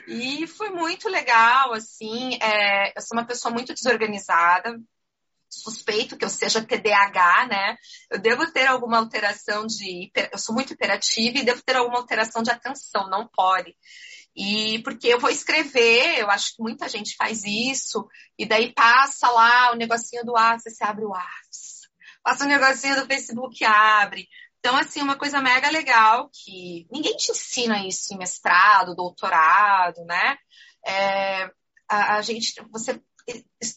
e 0.07 0.47
foi 0.47 0.69
muito 0.69 1.09
legal, 1.09 1.73
assim. 1.73 2.37
É, 2.41 2.97
eu 2.97 3.01
sou 3.01 3.17
uma 3.17 3.25
pessoa 3.25 3.53
muito 3.53 3.73
desorganizada. 3.73 4.79
Suspeito 5.49 6.17
que 6.17 6.25
eu 6.25 6.29
seja 6.29 6.65
TDAH, 6.65 7.47
né? 7.47 7.77
Eu 8.09 8.19
devo 8.19 8.51
ter 8.51 8.65
alguma 8.65 8.97
alteração 8.97 9.67
de. 9.67 10.11
Eu 10.31 10.37
sou 10.37 10.55
muito 10.55 10.73
hiperativa 10.73 11.37
e 11.37 11.45
devo 11.45 11.61
ter 11.61 11.75
alguma 11.75 11.99
alteração 11.99 12.41
de 12.41 12.49
atenção, 12.49 13.09
não 13.09 13.27
pode. 13.27 13.75
E 14.35 14.81
porque 14.83 15.07
eu 15.07 15.19
vou 15.19 15.29
escrever, 15.29 16.19
eu 16.19 16.29
acho 16.29 16.55
que 16.55 16.63
muita 16.63 16.89
gente 16.89 17.15
faz 17.15 17.43
isso, 17.43 18.07
e 18.37 18.47
daí 18.47 18.73
passa 18.73 19.29
lá 19.29 19.71
o 19.71 19.75
negocinho 19.75 20.25
do 20.25 20.31
WhatsApp, 20.31 20.75
você 20.75 20.83
abre 20.83 21.05
o 21.05 21.09
WhatsApp. 21.09 21.73
Passa 22.23 22.45
o 22.45 22.47
negocinho 22.47 22.95
do 22.95 23.05
Facebook, 23.05 23.63
abre. 23.65 24.27
Então, 24.65 24.77
assim, 24.77 25.01
uma 25.01 25.17
coisa 25.17 25.41
mega 25.41 25.69
legal 25.69 26.29
que 26.29 26.87
ninguém 26.89 27.17
te 27.17 27.33
ensina 27.33 27.85
isso 27.85 28.13
em 28.13 28.17
mestrado, 28.17 28.95
doutorado, 28.95 30.05
né? 30.05 30.37
É, 30.85 31.51
a, 31.85 32.15
a 32.15 32.21
gente, 32.21 32.53
você 32.71 32.97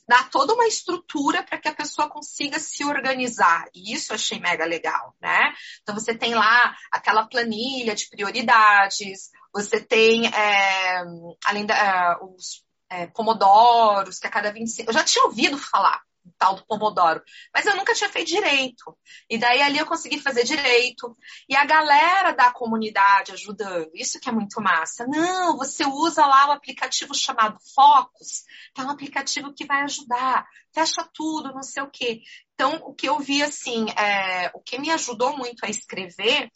dá 0.06 0.22
toda 0.30 0.54
uma 0.54 0.68
estrutura 0.68 1.42
para 1.42 1.58
que 1.58 1.66
a 1.66 1.74
pessoa 1.74 2.08
consiga 2.08 2.60
se 2.60 2.84
organizar. 2.84 3.64
E 3.74 3.92
isso 3.94 4.12
eu 4.12 4.14
achei 4.14 4.38
mega 4.38 4.64
legal, 4.64 5.12
né? 5.20 5.52
Então 5.82 5.92
você 5.92 6.16
tem 6.16 6.36
lá 6.36 6.76
aquela 6.92 7.26
planilha 7.26 7.92
de 7.92 8.08
prioridades, 8.08 9.30
você 9.52 9.80
tem, 9.80 10.28
é, 10.28 11.02
além 11.46 11.66
da, 11.66 11.74
é, 11.74 12.16
os 12.22 12.64
é, 12.88 13.08
pomodoros, 13.08 14.20
que 14.20 14.28
a 14.28 14.30
cada 14.30 14.52
25. 14.52 14.88
Eu 14.88 14.94
já 14.94 15.02
tinha 15.02 15.24
ouvido 15.24 15.58
falar 15.58 16.00
tal 16.38 16.56
do 16.56 16.66
pomodoro, 16.66 17.22
mas 17.54 17.66
eu 17.66 17.76
nunca 17.76 17.94
tinha 17.94 18.10
feito 18.10 18.28
direito. 18.28 18.96
E 19.28 19.38
daí 19.38 19.62
ali 19.62 19.78
eu 19.78 19.86
consegui 19.86 20.18
fazer 20.18 20.44
direito. 20.44 21.16
E 21.48 21.56
a 21.56 21.64
galera 21.64 22.32
da 22.32 22.50
comunidade 22.50 23.32
ajudando, 23.32 23.90
isso 23.94 24.20
que 24.20 24.28
é 24.28 24.32
muito 24.32 24.60
massa. 24.60 25.06
Não, 25.06 25.56
você 25.56 25.84
usa 25.84 26.26
lá 26.26 26.48
o 26.48 26.52
aplicativo 26.52 27.14
chamado 27.14 27.58
Focus, 27.74 28.44
que 28.74 28.80
é 28.80 28.84
um 28.84 28.90
aplicativo 28.90 29.54
que 29.54 29.66
vai 29.66 29.82
ajudar, 29.82 30.46
fecha 30.74 31.08
tudo, 31.14 31.52
não 31.52 31.62
sei 31.62 31.82
o 31.82 31.90
quê. 31.90 32.20
Então, 32.54 32.80
o 32.84 32.94
que 32.94 33.08
eu 33.08 33.18
vi 33.18 33.42
assim, 33.42 33.86
é, 33.90 34.50
o 34.54 34.60
que 34.60 34.78
me 34.78 34.90
ajudou 34.90 35.36
muito 35.36 35.64
a 35.64 35.68
escrever 35.68 36.50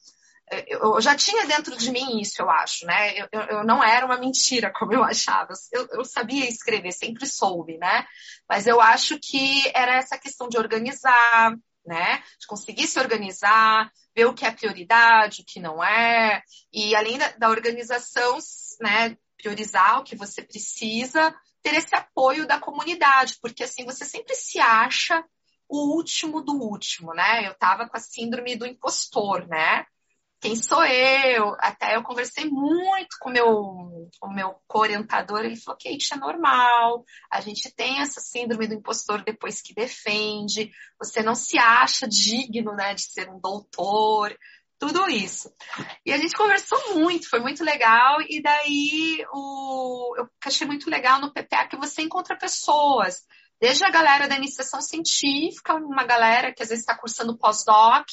eu 0.66 1.00
já 1.00 1.14
tinha 1.14 1.46
dentro 1.46 1.76
de 1.76 1.90
mim 1.92 2.20
isso, 2.20 2.42
eu 2.42 2.50
acho, 2.50 2.84
né? 2.84 3.18
Eu, 3.18 3.28
eu, 3.32 3.64
não 3.64 3.82
era 3.82 4.04
uma 4.04 4.18
mentira, 4.18 4.72
como 4.76 4.92
eu 4.92 5.04
achava. 5.04 5.52
Eu, 5.72 5.86
eu, 5.92 6.04
sabia 6.04 6.48
escrever, 6.48 6.92
sempre 6.92 7.26
soube, 7.26 7.78
né? 7.78 8.06
Mas 8.48 8.66
eu 8.66 8.80
acho 8.80 9.18
que 9.20 9.70
era 9.74 9.96
essa 9.96 10.18
questão 10.18 10.48
de 10.48 10.58
organizar, 10.58 11.56
né? 11.86 12.22
De 12.38 12.46
conseguir 12.46 12.86
se 12.88 12.98
organizar, 12.98 13.90
ver 14.14 14.26
o 14.26 14.34
que 14.34 14.44
é 14.44 14.50
prioridade, 14.50 15.42
o 15.42 15.44
que 15.44 15.60
não 15.60 15.82
é. 15.82 16.42
E 16.72 16.96
além 16.96 17.16
da, 17.16 17.28
da 17.30 17.48
organização, 17.48 18.38
né? 18.80 19.16
Priorizar 19.36 20.00
o 20.00 20.04
que 20.04 20.16
você 20.16 20.42
precisa, 20.42 21.34
ter 21.62 21.74
esse 21.74 21.94
apoio 21.94 22.46
da 22.46 22.58
comunidade, 22.58 23.38
porque 23.40 23.62
assim 23.62 23.84
você 23.84 24.04
sempre 24.04 24.34
se 24.34 24.58
acha 24.58 25.24
o 25.68 25.94
último 25.94 26.42
do 26.42 26.54
último, 26.54 27.14
né? 27.14 27.46
Eu 27.46 27.54
tava 27.54 27.88
com 27.88 27.96
a 27.96 28.00
síndrome 28.00 28.56
do 28.56 28.66
impostor, 28.66 29.46
né? 29.46 29.86
Quem 30.40 30.56
sou 30.56 30.82
eu? 30.84 31.54
Até 31.58 31.96
eu 31.96 32.02
conversei 32.02 32.46
muito 32.46 33.16
com 33.20 33.30
meu, 33.30 33.46
o 33.46 34.32
meu 34.32 34.54
co-orientador, 34.66 35.40
ele 35.40 35.56
falou, 35.56 35.78
Kate, 35.78 36.14
é 36.14 36.16
normal, 36.16 37.04
a 37.30 37.40
gente 37.40 37.70
tem 37.74 38.00
essa 38.00 38.20
síndrome 38.20 38.66
do 38.66 38.74
impostor 38.74 39.22
depois 39.22 39.60
que 39.60 39.74
defende, 39.74 40.72
você 40.98 41.22
não 41.22 41.34
se 41.34 41.58
acha 41.58 42.08
digno, 42.08 42.72
né, 42.74 42.94
de 42.94 43.02
ser 43.02 43.28
um 43.28 43.38
doutor, 43.38 44.34
tudo 44.78 45.10
isso. 45.10 45.52
E 46.06 46.12
a 46.12 46.16
gente 46.16 46.34
conversou 46.34 46.94
muito, 46.94 47.28
foi 47.28 47.40
muito 47.40 47.62
legal, 47.62 48.16
e 48.22 48.40
daí 48.40 49.22
o, 49.30 50.14
eu 50.16 50.26
achei 50.42 50.66
muito 50.66 50.88
legal 50.88 51.20
no 51.20 51.32
PPA 51.32 51.68
que 51.68 51.76
você 51.76 52.00
encontra 52.00 52.38
pessoas, 52.38 53.26
Desde 53.60 53.84
a 53.84 53.90
galera 53.90 54.26
da 54.26 54.36
iniciação 54.36 54.80
científica, 54.80 55.74
uma 55.74 56.04
galera 56.04 56.52
que 56.52 56.62
às 56.62 56.70
vezes 56.70 56.82
está 56.82 56.96
cursando 56.96 57.36
pós-doc 57.36 58.08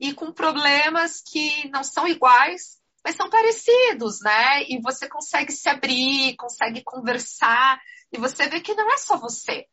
e 0.00 0.12
com 0.12 0.32
problemas 0.32 1.22
que 1.22 1.68
não 1.68 1.84
são 1.84 2.08
iguais, 2.08 2.80
mas 3.04 3.14
são 3.14 3.30
parecidos, 3.30 4.20
né? 4.20 4.64
E 4.64 4.80
você 4.80 5.08
consegue 5.08 5.52
se 5.52 5.68
abrir, 5.68 6.34
consegue 6.36 6.82
conversar, 6.82 7.80
e 8.12 8.18
você 8.18 8.48
vê 8.48 8.60
que 8.60 8.74
não 8.74 8.92
é 8.92 8.96
só 8.96 9.16
você, 9.16 9.66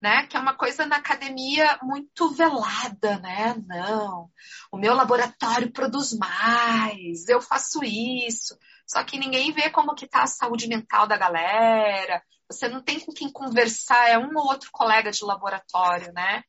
né? 0.00 0.26
Que 0.28 0.36
é 0.36 0.40
uma 0.40 0.56
coisa 0.56 0.86
na 0.86 0.96
academia 0.96 1.78
muito 1.82 2.30
velada, 2.30 3.18
né? 3.18 3.56
Não, 3.66 4.30
o 4.70 4.78
meu 4.78 4.94
laboratório 4.94 5.72
produz 5.72 6.16
mais, 6.16 7.28
eu 7.28 7.40
faço 7.40 7.82
isso. 7.82 8.56
Só 8.86 9.02
que 9.02 9.18
ninguém 9.18 9.52
vê 9.52 9.70
como 9.70 9.94
que 9.94 10.06
tá 10.06 10.22
a 10.22 10.26
saúde 10.26 10.68
mental 10.68 11.06
da 11.06 11.16
galera, 11.16 12.22
você 12.50 12.68
não 12.68 12.82
tem 12.82 13.00
com 13.00 13.12
quem 13.12 13.30
conversar, 13.30 14.08
é 14.08 14.18
um 14.18 14.36
ou 14.36 14.46
outro 14.46 14.70
colega 14.72 15.10
de 15.10 15.24
laboratório, 15.24 16.12
né? 16.12 16.42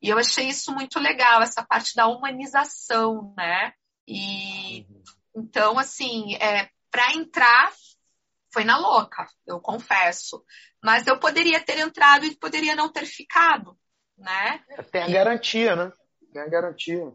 E 0.00 0.08
eu 0.08 0.18
achei 0.18 0.48
isso 0.48 0.72
muito 0.72 0.98
legal, 1.00 1.42
essa 1.42 1.64
parte 1.64 1.94
da 1.94 2.06
humanização, 2.06 3.34
né? 3.36 3.72
E 4.06 4.86
uhum. 4.88 5.02
então, 5.36 5.78
assim, 5.78 6.34
é, 6.36 6.68
para 6.90 7.14
entrar 7.14 7.72
foi 8.52 8.64
na 8.64 8.78
louca, 8.78 9.26
eu 9.46 9.60
confesso. 9.60 10.42
Mas 10.82 11.06
eu 11.06 11.18
poderia 11.18 11.60
ter 11.60 11.78
entrado 11.78 12.24
e 12.24 12.36
poderia 12.36 12.74
não 12.74 12.90
ter 12.90 13.04
ficado, 13.04 13.78
né? 14.16 14.62
É, 14.70 14.82
tem 14.82 15.02
a 15.02 15.08
garantia, 15.08 15.76
né? 15.76 15.92
Tem 16.32 16.42
a 16.42 16.48
garantia. 16.48 17.12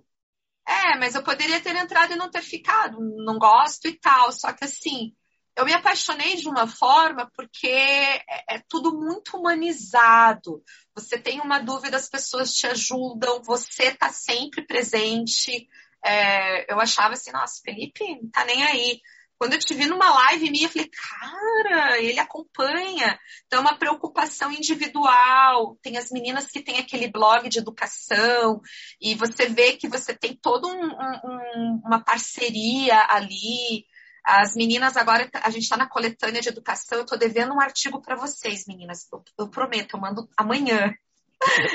É, 0.67 0.97
mas 0.97 1.15
eu 1.15 1.23
poderia 1.23 1.61
ter 1.61 1.75
entrado 1.75 2.13
e 2.13 2.15
não 2.15 2.29
ter 2.29 2.41
ficado. 2.41 2.97
Não 2.99 3.37
gosto 3.37 3.87
e 3.87 3.99
tal. 3.99 4.31
Só 4.31 4.53
que 4.53 4.63
assim, 4.63 5.13
eu 5.55 5.65
me 5.65 5.73
apaixonei 5.73 6.35
de 6.35 6.47
uma 6.47 6.67
forma 6.67 7.29
porque 7.35 7.67
é, 7.67 8.55
é, 8.55 8.63
tudo 8.67 8.97
muito 8.97 9.37
humanizado. 9.37 10.63
Você 10.95 11.17
tem 11.17 11.39
uma 11.39 11.59
dúvida, 11.59 11.97
as 11.97 12.09
pessoas 12.09 12.53
te 12.53 12.67
ajudam, 12.67 13.41
você 13.43 13.83
está 13.85 14.09
sempre 14.09 14.65
presente. 14.65 15.67
É, 16.03 16.71
eu 16.71 16.79
achava 16.79 17.13
assim, 17.13 17.31
nossa, 17.31 17.61
Felipe 17.63 18.03
não 18.21 18.29
tá 18.29 18.45
nem 18.45 18.63
aí. 18.63 19.01
Quando 19.37 19.53
eu 19.53 19.59
te 19.59 19.73
vi 19.73 19.85
numa 19.87 20.09
live 20.09 20.49
minha, 20.49 20.67
eu 20.67 20.69
falei, 20.69 20.89
cara, 20.89 21.99
ele 21.99 22.19
acompanha. 22.19 23.19
Então, 23.45 23.59
é 23.59 23.61
uma 23.61 23.77
preocupação 23.77 24.51
individual. 24.51 25.77
Tem 25.81 25.97
as 25.97 26.11
meninas 26.11 26.45
que 26.45 26.61
têm 26.61 26.77
aquele 26.77 27.09
blog 27.09 27.49
de 27.49 27.59
educação, 27.59 28.61
e 29.01 29.15
você 29.15 29.47
vê 29.49 29.73
que 29.73 29.89
você 29.89 30.15
tem 30.15 30.33
toda 30.33 30.67
um, 30.67 30.85
um, 30.85 31.81
uma 31.85 32.01
parceria 32.01 33.05
ali. 33.09 33.85
As 34.25 34.55
meninas 34.55 34.95
agora, 34.95 35.29
a 35.33 35.49
gente 35.49 35.63
está 35.63 35.75
na 35.75 35.89
coletânea 35.89 36.41
de 36.41 36.49
educação, 36.49 36.97
eu 36.97 37.03
estou 37.03 37.17
devendo 37.17 37.53
um 37.53 37.59
artigo 37.59 38.01
para 38.01 38.15
vocês, 38.15 38.65
meninas. 38.65 39.05
Eu, 39.11 39.23
eu, 39.37 39.49
prometo, 39.49 39.95
eu 39.95 39.99
mando 39.99 40.29
amanhã. 40.37 40.93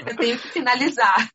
eu 0.07 0.17
tenho 0.17 0.39
que 0.39 0.49
finalizar. 0.49 1.31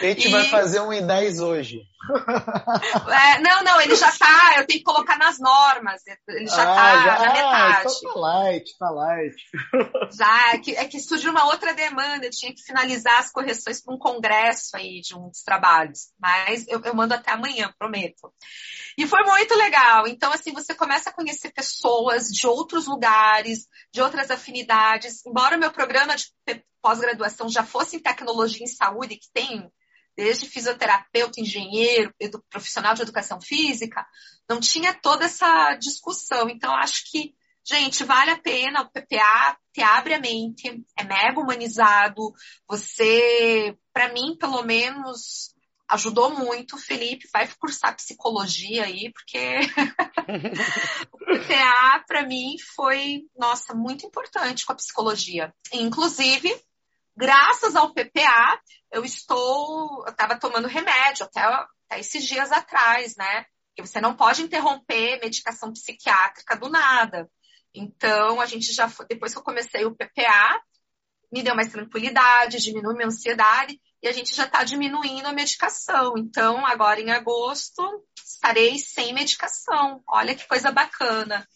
A 0.00 0.04
gente 0.04 0.28
e... 0.28 0.30
vai 0.30 0.44
fazer 0.44 0.80
um 0.80 0.92
em 0.92 1.06
10 1.06 1.40
hoje. 1.40 1.82
É, 3.08 3.40
não, 3.40 3.62
não, 3.64 3.80
ele 3.80 3.94
já 3.96 4.10
tá, 4.12 4.54
eu 4.56 4.66
tenho 4.66 4.78
que 4.78 4.84
colocar 4.84 5.18
nas 5.18 5.38
normas. 5.38 6.02
Ele 6.28 6.46
já 6.46 6.62
ah, 6.62 6.74
tá 6.74 7.04
já, 7.04 7.18
na 7.18 7.32
metade. 7.32 7.74
Ah, 7.76 7.80
então 7.80 8.12
tá 8.12 8.20
light, 8.20 8.78
tá 8.78 8.90
light. 8.90 9.36
Já, 10.16 10.54
é 10.54 10.58
que, 10.58 10.76
é 10.76 10.84
que 10.86 11.00
surgiu 11.00 11.30
uma 11.30 11.46
outra 11.46 11.74
demanda, 11.74 12.24
eu 12.24 12.30
tinha 12.30 12.54
que 12.54 12.62
finalizar 12.62 13.18
as 13.18 13.30
correções 13.30 13.82
para 13.82 13.94
um 13.94 13.98
congresso 13.98 14.76
aí 14.76 15.00
de 15.00 15.16
uns 15.16 15.42
trabalhos. 15.42 16.08
Mas 16.18 16.66
eu, 16.68 16.80
eu 16.82 16.94
mando 16.94 17.14
até 17.14 17.32
amanhã, 17.32 17.72
prometo. 17.78 18.32
E 18.96 19.06
foi 19.06 19.22
muito 19.24 19.54
legal. 19.54 20.06
Então, 20.06 20.32
assim, 20.32 20.52
você 20.52 20.74
começa 20.74 21.10
a 21.10 21.12
conhecer 21.12 21.52
pessoas 21.52 22.28
de 22.28 22.46
outros 22.46 22.86
lugares, 22.86 23.66
de 23.92 24.00
outras 24.00 24.30
afinidades. 24.30 25.24
Embora 25.26 25.56
o 25.56 25.60
meu 25.60 25.70
programa 25.70 26.16
de 26.16 26.26
pós-graduação 26.82 27.48
já 27.48 27.64
fosse 27.64 27.96
em 27.96 28.00
tecnologia 28.00 28.64
em 28.64 28.68
saúde, 28.68 29.16
que 29.16 29.30
tem 29.32 29.70
desde 30.18 30.48
fisioterapeuta, 30.48 31.40
engenheiro, 31.40 32.12
profissional 32.50 32.92
de 32.92 33.02
educação 33.02 33.40
física, 33.40 34.04
não 34.48 34.58
tinha 34.58 34.92
toda 34.92 35.26
essa 35.26 35.76
discussão. 35.76 36.48
Então, 36.50 36.74
acho 36.74 37.08
que, 37.08 37.34
gente, 37.64 38.02
vale 38.02 38.32
a 38.32 38.38
pena 38.38 38.82
o 38.82 38.90
PPA 38.90 39.56
te 39.72 39.80
abre 39.80 40.14
a 40.14 40.20
mente, 40.20 40.84
é 40.98 41.04
mega 41.04 41.38
humanizado. 41.38 42.32
Você, 42.68 43.78
para 43.92 44.12
mim, 44.12 44.36
pelo 44.36 44.60
menos, 44.64 45.54
ajudou 45.88 46.30
muito. 46.36 46.76
Felipe 46.76 47.28
vai 47.32 47.48
cursar 47.56 47.94
psicologia 47.94 48.86
aí, 48.86 49.12
porque 49.12 49.58
o 51.12 51.18
PPA, 51.18 52.04
para 52.08 52.26
mim, 52.26 52.56
foi, 52.74 53.22
nossa, 53.36 53.72
muito 53.72 54.04
importante 54.04 54.66
com 54.66 54.72
a 54.72 54.76
psicologia. 54.76 55.54
Inclusive, 55.72 56.52
graças 57.18 57.74
ao 57.74 57.92
PPA, 57.92 58.60
eu 58.92 59.04
estou, 59.04 60.04
eu 60.06 60.12
estava 60.12 60.38
tomando 60.38 60.68
remédio 60.68 61.26
até, 61.26 61.40
até 61.40 61.98
esses 61.98 62.24
dias 62.24 62.52
atrás, 62.52 63.16
né? 63.16 63.44
Que 63.74 63.82
você 63.82 64.00
não 64.00 64.14
pode 64.14 64.42
interromper 64.42 65.20
medicação 65.20 65.72
psiquiátrica 65.72 66.56
do 66.56 66.68
nada. 66.68 67.28
Então, 67.74 68.40
a 68.40 68.46
gente 68.46 68.72
já, 68.72 68.86
depois 69.08 69.32
que 69.32 69.38
eu 69.38 69.42
comecei 69.42 69.84
o 69.84 69.94
PPA, 69.94 70.62
me 71.30 71.42
deu 71.42 71.56
mais 71.56 71.72
tranquilidade, 71.72 72.62
diminui 72.62 72.94
minha 72.94 73.08
ansiedade 73.08 73.78
e 74.00 74.08
a 74.08 74.12
gente 74.12 74.34
já 74.34 74.44
está 74.44 74.62
diminuindo 74.62 75.26
a 75.26 75.32
medicação. 75.32 76.14
Então, 76.16 76.64
agora 76.64 77.00
em 77.00 77.10
agosto, 77.10 77.82
estarei 78.16 78.78
sem 78.78 79.12
medicação. 79.12 80.02
Olha 80.08 80.36
que 80.36 80.46
coisa 80.46 80.70
bacana. 80.70 81.46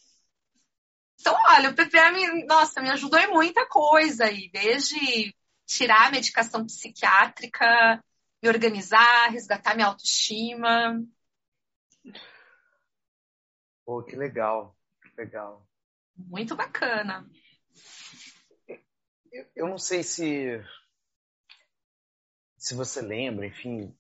Então, 1.21 1.37
olha, 1.51 1.71
o 1.71 1.75
PPA, 1.75 2.11
me, 2.11 2.45
nossa, 2.47 2.83
me 2.83 2.91
ajudou 2.91 3.19
em 3.21 3.29
muita 3.29 3.65
coisa 3.69 4.25
aí, 4.25 4.51
desde 4.53 5.33
tirar 5.73 6.09
a 6.09 6.11
medicação 6.11 6.65
psiquiátrica, 6.67 8.03
me 8.43 8.49
organizar, 8.49 9.31
resgatar 9.31 9.75
minha 9.75 9.87
autoestima. 9.87 11.03
Pô, 13.85 14.03
que 14.03 14.17
legal, 14.17 14.77
que 15.03 15.21
legal. 15.21 15.67
Muito 16.17 16.55
bacana. 16.55 17.29
Eu, 19.31 19.47
eu 19.57 19.67
não 19.67 19.79
sei 19.79 20.03
se 20.03 20.63
se 22.57 22.77
você 22.77 23.01
lembra, 23.01 23.45
enfim, 23.45 23.93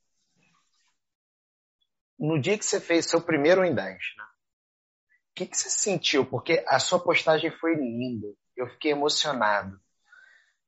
no 2.16 2.40
dia 2.40 2.56
que 2.56 2.64
você 2.64 2.80
fez 2.80 3.06
seu 3.06 3.20
primeiro 3.20 3.64
em 3.64 3.74
10, 3.74 3.98
né? 4.16 4.24
O 4.24 5.34
que, 5.34 5.46
que 5.46 5.56
você 5.56 5.68
sentiu? 5.68 6.24
Porque 6.24 6.64
a 6.68 6.78
sua 6.78 7.02
postagem 7.02 7.50
foi 7.50 7.74
linda. 7.74 8.28
Eu 8.56 8.68
fiquei 8.68 8.92
emocionado. 8.92 9.80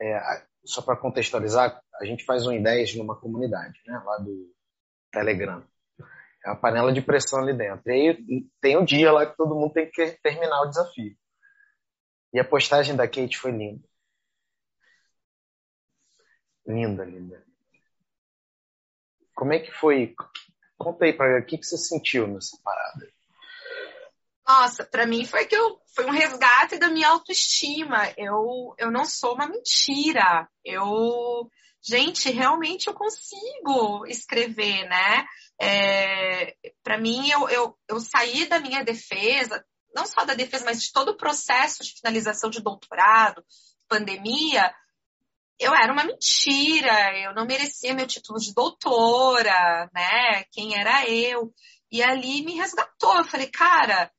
É, 0.00 0.46
só 0.64 0.82
para 0.82 0.96
contextualizar, 0.96 1.80
a 2.00 2.04
gente 2.04 2.24
faz 2.24 2.46
um 2.46 2.52
em 2.52 2.62
10 2.62 2.96
numa 2.96 3.18
comunidade, 3.18 3.80
né, 3.86 4.00
lá 4.04 4.18
do 4.18 4.52
Telegram. 5.10 5.64
É 6.44 6.50
uma 6.50 6.56
panela 6.56 6.92
de 6.92 7.00
pressão 7.00 7.40
ali 7.40 7.56
dentro. 7.56 7.82
E 7.90 7.92
aí 7.92 8.46
tem 8.60 8.76
um 8.76 8.84
dia 8.84 9.10
lá 9.12 9.26
que 9.26 9.36
todo 9.36 9.54
mundo 9.54 9.72
tem 9.72 9.90
que 9.90 10.12
terminar 10.22 10.62
o 10.62 10.68
desafio. 10.68 11.16
E 12.32 12.40
a 12.40 12.44
postagem 12.44 12.96
da 12.96 13.08
Kate 13.08 13.38
foi 13.38 13.52
linda. 13.52 13.88
Linda, 16.66 17.04
linda. 17.04 17.44
Como 19.34 19.52
é 19.52 19.58
que 19.58 19.70
foi? 19.72 20.14
Conta 20.76 21.04
aí 21.04 21.12
para 21.12 21.40
o 21.40 21.44
que, 21.44 21.58
que 21.58 21.64
você 21.64 21.78
sentiu 21.78 22.26
nessa 22.26 22.58
parada. 22.62 23.13
Nossa, 24.46 24.84
para 24.84 25.06
mim 25.06 25.24
foi 25.24 25.46
que 25.46 25.56
eu 25.56 25.80
foi 25.94 26.04
um 26.06 26.10
resgate 26.10 26.78
da 26.78 26.90
minha 26.90 27.08
autoestima. 27.08 28.12
Eu 28.16 28.74
eu 28.78 28.90
não 28.90 29.04
sou 29.04 29.34
uma 29.34 29.46
mentira. 29.46 30.48
Eu 30.64 31.48
gente, 31.84 32.30
realmente 32.30 32.86
eu 32.86 32.94
consigo 32.94 34.06
escrever, 34.06 34.88
né? 34.88 35.26
É, 35.60 36.56
para 36.82 36.98
mim, 36.98 37.28
eu, 37.28 37.48
eu, 37.48 37.78
eu 37.88 38.00
saí 38.00 38.46
da 38.46 38.58
minha 38.58 38.82
defesa, 38.82 39.64
não 39.94 40.06
só 40.06 40.24
da 40.24 40.34
defesa, 40.34 40.64
mas 40.64 40.82
de 40.82 40.92
todo 40.92 41.10
o 41.10 41.16
processo 41.16 41.84
de 41.84 41.92
finalização 41.92 42.48
de 42.48 42.62
doutorado, 42.62 43.44
pandemia, 43.86 44.74
eu 45.58 45.74
era 45.74 45.92
uma 45.92 46.04
mentira, 46.04 47.18
eu 47.18 47.34
não 47.34 47.46
merecia 47.46 47.94
meu 47.94 48.06
título 48.06 48.38
de 48.40 48.52
doutora, 48.54 49.88
né? 49.94 50.44
Quem 50.50 50.76
era 50.76 51.08
eu? 51.08 51.52
E 51.92 52.02
ali 52.02 52.42
me 52.44 52.54
resgatou. 52.54 53.16
Eu 53.18 53.24
falei, 53.24 53.46
cara, 53.48 54.10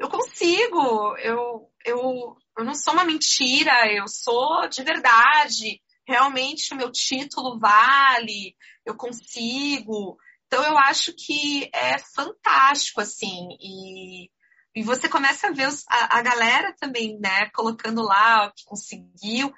eu 0.00 0.08
consigo, 0.08 1.14
eu, 1.18 1.70
eu, 1.84 2.36
eu 2.56 2.64
não 2.64 2.74
sou 2.74 2.94
uma 2.94 3.04
mentira, 3.04 3.86
eu 3.92 4.08
sou 4.08 4.66
de 4.66 4.82
verdade. 4.82 5.78
Realmente 6.08 6.72
o 6.72 6.76
meu 6.76 6.90
título 6.90 7.58
vale, 7.58 8.56
eu 8.86 8.96
consigo. 8.96 10.16
Então 10.46 10.64
eu 10.64 10.78
acho 10.78 11.12
que 11.12 11.68
é 11.74 11.98
fantástico, 11.98 13.02
assim, 13.02 13.48
e, 13.60 14.30
e 14.74 14.82
você 14.82 15.06
começa 15.06 15.48
a 15.48 15.52
ver 15.52 15.68
os, 15.68 15.84
a, 15.86 16.18
a, 16.18 16.22
galera 16.22 16.74
também, 16.80 17.18
né, 17.20 17.50
colocando 17.50 18.02
lá 18.02 18.46
o 18.46 18.52
que 18.54 18.64
conseguiu. 18.64 19.52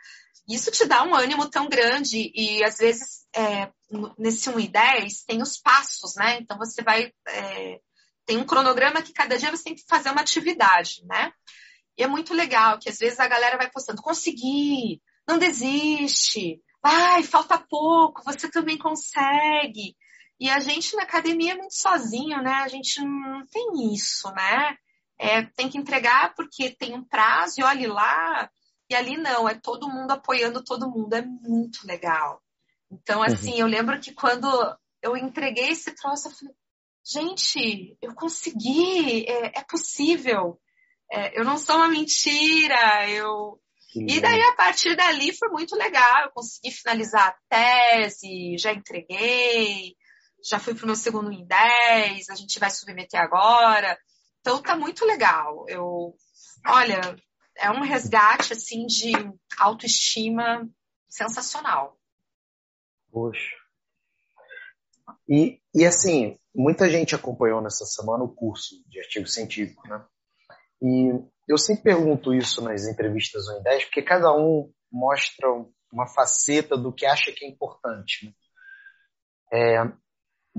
Isso 0.49 0.73
te 0.73 0.85
dá 0.87 1.05
um 1.05 1.15
ânimo 1.15 1.49
tão 1.49 1.69
grande 1.69 2.33
e 2.35 2.65
às 2.65 2.79
vezes 2.79 3.25
é, 3.33 3.71
nesse 4.19 4.51
1 4.51 4.59
e 4.59 4.69
10 4.69 5.23
tem 5.23 5.41
os 5.41 5.57
passos, 5.57 6.17
né? 6.17 6.39
Então 6.41 6.59
você 6.59 6.83
vai. 6.83 7.13
É, 7.29 7.81
tem 8.27 8.39
um 8.39 8.45
cronograma 8.45 9.03
que 9.03 9.13
cada 9.13 9.37
dia 9.37 9.51
você 9.51 9.65
tem 9.65 9.75
que 9.75 9.85
fazer 9.89 10.11
uma 10.11 10.21
atividade, 10.21 11.05
né? 11.05 11.33
E 11.97 12.03
é 12.03 12.07
muito 12.07 12.33
legal 12.35 12.79
que 12.79 12.89
às 12.89 12.99
vezes 12.99 13.21
a 13.21 13.29
galera 13.29 13.57
vai 13.57 13.71
postando, 13.71 14.03
consegui, 14.03 15.03
não 15.27 15.39
desiste, 15.39 16.61
vai, 16.83 17.23
falta 17.23 17.59
pouco, 17.59 18.25
você 18.25 18.51
também 18.51 18.79
consegue. 18.79 19.97
E 20.41 20.51
a 20.51 20.59
gente 20.59 20.97
na 20.97 21.05
academia 21.05 21.53
é 21.53 21.57
muito 21.57 21.75
sozinho, 21.75 22.43
né? 22.43 22.55
A 22.55 22.69
gente 22.69 23.01
não 23.01 23.47
tem 23.47 23.95
isso, 23.95 24.29
né? 24.33 24.77
É, 25.19 25.43
tem 25.43 25.69
que 25.69 25.79
entregar 25.79 26.35
porque 26.35 26.71
tem 26.71 26.95
um 26.95 27.05
prazo 27.05 27.61
e 27.61 27.63
olhe 27.63 27.87
lá. 27.87 28.51
E 28.91 28.95
ali 28.95 29.17
não, 29.17 29.49
é 29.49 29.55
todo 29.55 29.89
mundo 29.89 30.11
apoiando 30.11 30.65
todo 30.65 30.91
mundo. 30.91 31.15
É 31.15 31.23
muito 31.23 31.87
legal. 31.87 32.43
Então, 32.91 33.21
uhum. 33.21 33.27
assim, 33.27 33.53
uhum. 33.53 33.59
eu 33.59 33.67
lembro 33.67 34.01
que 34.01 34.13
quando 34.13 34.49
eu 35.01 35.17
entreguei 35.17 35.69
esse 35.69 35.95
troço, 35.95 36.27
eu 36.27 36.33
falei, 36.33 36.55
gente, 37.05 37.97
eu 38.01 38.15
consegui, 38.15 39.25
é, 39.27 39.59
é 39.59 39.65
possível. 39.65 40.61
É, 41.11 41.39
eu 41.39 41.45
não 41.45 41.59
sou 41.59 41.77
uma 41.77 41.89
mentira, 41.89 43.09
eu. 43.11 43.61
Sim. 43.93 44.07
E 44.09 44.21
daí, 44.21 44.41
a 44.43 44.55
partir 44.55 44.97
dali, 44.97 45.37
foi 45.37 45.49
muito 45.51 45.77
legal. 45.77 46.25
Eu 46.25 46.31
consegui 46.33 46.71
finalizar 46.71 47.29
a 47.29 47.37
tese, 47.49 48.57
já 48.59 48.73
entreguei, 48.73 49.95
já 50.43 50.59
fui 50.59 50.75
para 50.75 50.85
o 50.85 50.87
meu 50.87 50.97
segundo 50.97 51.31
em 51.31 51.47
10, 51.47 52.31
a 52.31 52.35
gente 52.35 52.59
vai 52.59 52.71
submeter 52.71 53.21
agora. 53.21 53.99
Então 54.41 54.63
tá 54.63 54.77
muito 54.77 55.05
legal. 55.05 55.67
Eu, 55.69 56.15
olha, 56.67 57.17
é 57.57 57.71
um 57.71 57.83
resgate 57.83 58.53
assim 58.53 58.87
de 58.87 59.13
autoestima 59.59 60.69
sensacional. 61.09 61.99
Poxa. 63.11 63.62
E, 65.29 65.61
e 65.75 65.85
assim, 65.85 66.39
muita 66.55 66.89
gente 66.89 67.15
acompanhou 67.15 67.61
nessa 67.61 67.85
semana 67.85 68.25
o 68.25 68.35
curso 68.35 68.77
de 68.89 68.99
artigo 69.01 69.27
científico, 69.27 69.87
né? 69.89 70.05
E 70.83 71.13
eu 71.49 71.57
sempre 71.57 71.85
pergunto 71.85 72.35
isso 72.35 72.63
nas 72.63 72.87
entrevistas 72.87 73.49
1 73.49 73.59
em 73.59 73.63
10, 73.63 73.85
porque 73.85 74.03
cada 74.03 74.35
um 74.35 74.73
mostra 74.91 75.49
uma 75.93 76.07
faceta 76.07 76.77
do 76.77 76.93
que 76.93 77.07
acha 77.07 77.33
que 77.33 77.45
é 77.45 77.49
importante. 77.49 78.27
Né? 78.27 78.33
É, 79.53 79.93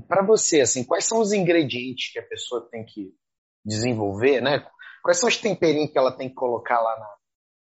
para 0.08 0.24
você, 0.24 0.60
assim, 0.60 0.84
quais 0.84 1.06
são 1.06 1.20
os 1.20 1.32
ingredientes 1.32 2.12
que 2.12 2.18
a 2.18 2.26
pessoa 2.26 2.68
tem 2.70 2.84
que 2.84 3.14
desenvolver, 3.64 4.40
né? 4.40 4.66
Quais 5.02 5.18
são 5.18 5.28
os 5.28 5.36
temperinhos 5.36 5.90
que 5.90 5.98
ela 5.98 6.16
tem 6.16 6.28
que 6.28 6.34
colocar 6.34 6.80
lá 6.80 6.98
na, 6.98 7.16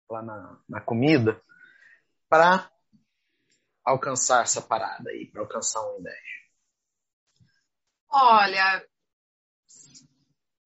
lá 0.09 0.21
na, 0.21 0.61
na 0.69 0.81
comida 0.81 1.41
para 2.29 2.69
alcançar 3.85 4.43
essa 4.43 4.61
parada 4.61 5.09
aí, 5.09 5.29
para 5.31 5.41
alcançar 5.41 5.81
um 5.81 6.01
10? 6.01 6.42
Olha, 8.13 8.85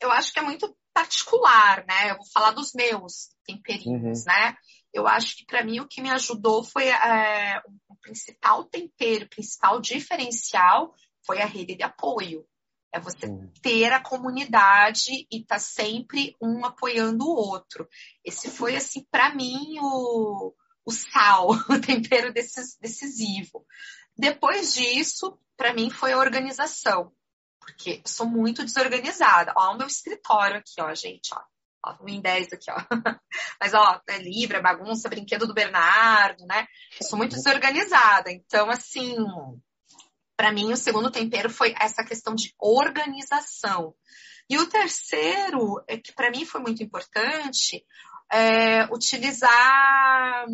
eu 0.02 0.12
acho 0.12 0.34
que 0.34 0.40
é 0.40 0.42
muito 0.42 0.76
particular, 0.94 1.86
né? 1.88 2.12
Eu 2.12 2.18
vou 2.18 2.26
falar 2.34 2.52
dos 2.52 2.74
meus 2.74 3.30
temperinhos, 3.46 4.20
uhum. 4.20 4.26
né? 4.26 4.58
Eu 4.94 5.08
acho 5.08 5.38
que 5.38 5.46
para 5.46 5.64
mim 5.64 5.80
o 5.80 5.88
que 5.88 6.02
me 6.02 6.10
ajudou 6.10 6.64
foi 6.64 6.90
é, 6.90 7.62
o 7.88 7.96
principal 7.96 8.66
tempero, 8.66 9.26
o 9.26 9.30
principal 9.30 9.80
diferencial 9.80 10.94
foi 11.26 11.42
a 11.42 11.46
rede 11.46 11.76
de 11.76 11.84
apoio. 11.84 12.46
É 12.92 13.00
você 13.00 13.28
ter 13.62 13.94
a 13.94 14.02
comunidade 14.02 15.28
e 15.32 15.42
estar 15.42 15.56
tá 15.56 15.60
sempre 15.60 16.36
um 16.42 16.66
apoiando 16.66 17.26
o 17.26 17.36
outro. 17.36 17.88
Esse 18.26 18.50
foi, 18.50 18.76
assim, 18.76 19.06
para 19.12 19.36
mim, 19.36 19.78
o, 19.80 20.54
o 20.86 20.92
sal, 20.92 21.50
o 21.70 21.80
tempero 21.80 22.34
decisivo. 22.34 23.66
Depois 24.18 24.74
disso, 24.74 25.38
para 25.56 25.74
mim, 25.74 25.90
foi 25.90 26.14
a 26.14 26.18
organização. 26.18 27.14
Porque 27.68 28.02
eu 28.04 28.10
sou 28.10 28.26
muito 28.26 28.64
desorganizada. 28.64 29.54
Ó, 29.58 29.74
o 29.74 29.78
meu 29.78 29.88
escritório 29.88 30.58
aqui, 30.58 30.80
ó, 30.80 30.96
gente, 30.96 31.34
ó. 31.34 31.42
Ó, 31.86 31.98
em 32.08 32.22
10 32.22 32.54
aqui, 32.54 32.72
ó. 32.72 32.78
Mas, 33.60 33.74
ó, 33.74 34.02
é 34.08 34.18
Libra, 34.20 34.62
bagunça, 34.62 35.10
brinquedo 35.10 35.46
do 35.46 35.54
Bernardo, 35.54 36.46
né? 36.46 36.66
Eu 37.00 37.06
sou 37.06 37.18
muito 37.18 37.36
desorganizada. 37.36 38.32
Então, 38.32 38.70
assim, 38.70 39.18
para 40.38 40.54
mim, 40.54 40.72
o 40.72 40.78
segundo 40.78 41.12
tempero 41.12 41.50
foi 41.50 41.76
essa 41.78 42.06
questão 42.06 42.34
de 42.34 42.56
organização. 42.58 43.94
E 44.50 44.58
o 44.58 44.66
terceiro, 44.70 45.84
é 45.88 45.98
que 45.98 46.14
para 46.14 46.32
mim 46.32 46.46
foi 46.46 46.62
muito 46.62 46.82
importante, 46.82 47.86
é 48.32 48.86
utilizar 48.94 50.46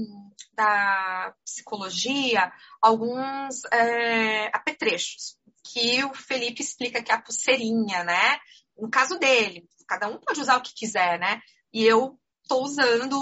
da 0.56 1.36
psicologia 1.46 2.52
alguns 2.82 3.64
é, 3.72 4.48
apetrechos, 4.48 5.38
que 5.64 6.04
o 6.04 6.14
Felipe 6.14 6.62
explica 6.62 7.02
que 7.02 7.12
é 7.12 7.16
a 7.16 7.22
pulseirinha, 7.22 8.04
né? 8.04 8.40
No 8.78 8.90
caso 8.90 9.18
dele, 9.18 9.68
cada 9.88 10.08
um 10.08 10.20
pode 10.20 10.42
usar 10.42 10.58
o 10.58 10.62
que 10.62 10.74
quiser, 10.74 11.20
né? 11.20 11.42
E 11.72 11.84
eu 11.84 12.20
estou 12.42 12.64
usando, 12.64 13.18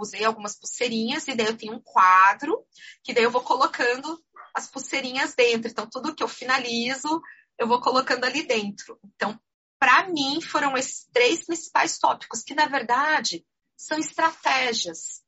usei 0.00 0.24
algumas 0.24 0.56
pulseirinhas 0.56 1.26
e 1.26 1.34
daí 1.34 1.46
eu 1.46 1.56
tenho 1.56 1.74
um 1.74 1.82
quadro 1.82 2.64
que 3.02 3.12
daí 3.12 3.24
eu 3.24 3.30
vou 3.30 3.42
colocando 3.42 4.22
as 4.54 4.68
pulseirinhas 4.68 5.34
dentro. 5.34 5.70
Então, 5.70 5.88
tudo 5.90 6.14
que 6.14 6.22
eu 6.22 6.28
finalizo, 6.28 7.20
eu 7.58 7.66
vou 7.66 7.80
colocando 7.80 8.24
ali 8.24 8.44
dentro. 8.44 8.98
Então, 9.04 9.38
para 9.78 10.08
mim, 10.08 10.40
foram 10.40 10.76
esses 10.76 11.06
três 11.12 11.44
principais 11.44 11.98
tópicos, 11.98 12.42
que 12.42 12.54
na 12.54 12.66
verdade 12.66 13.44
são 13.76 13.98
estratégias 13.98 15.22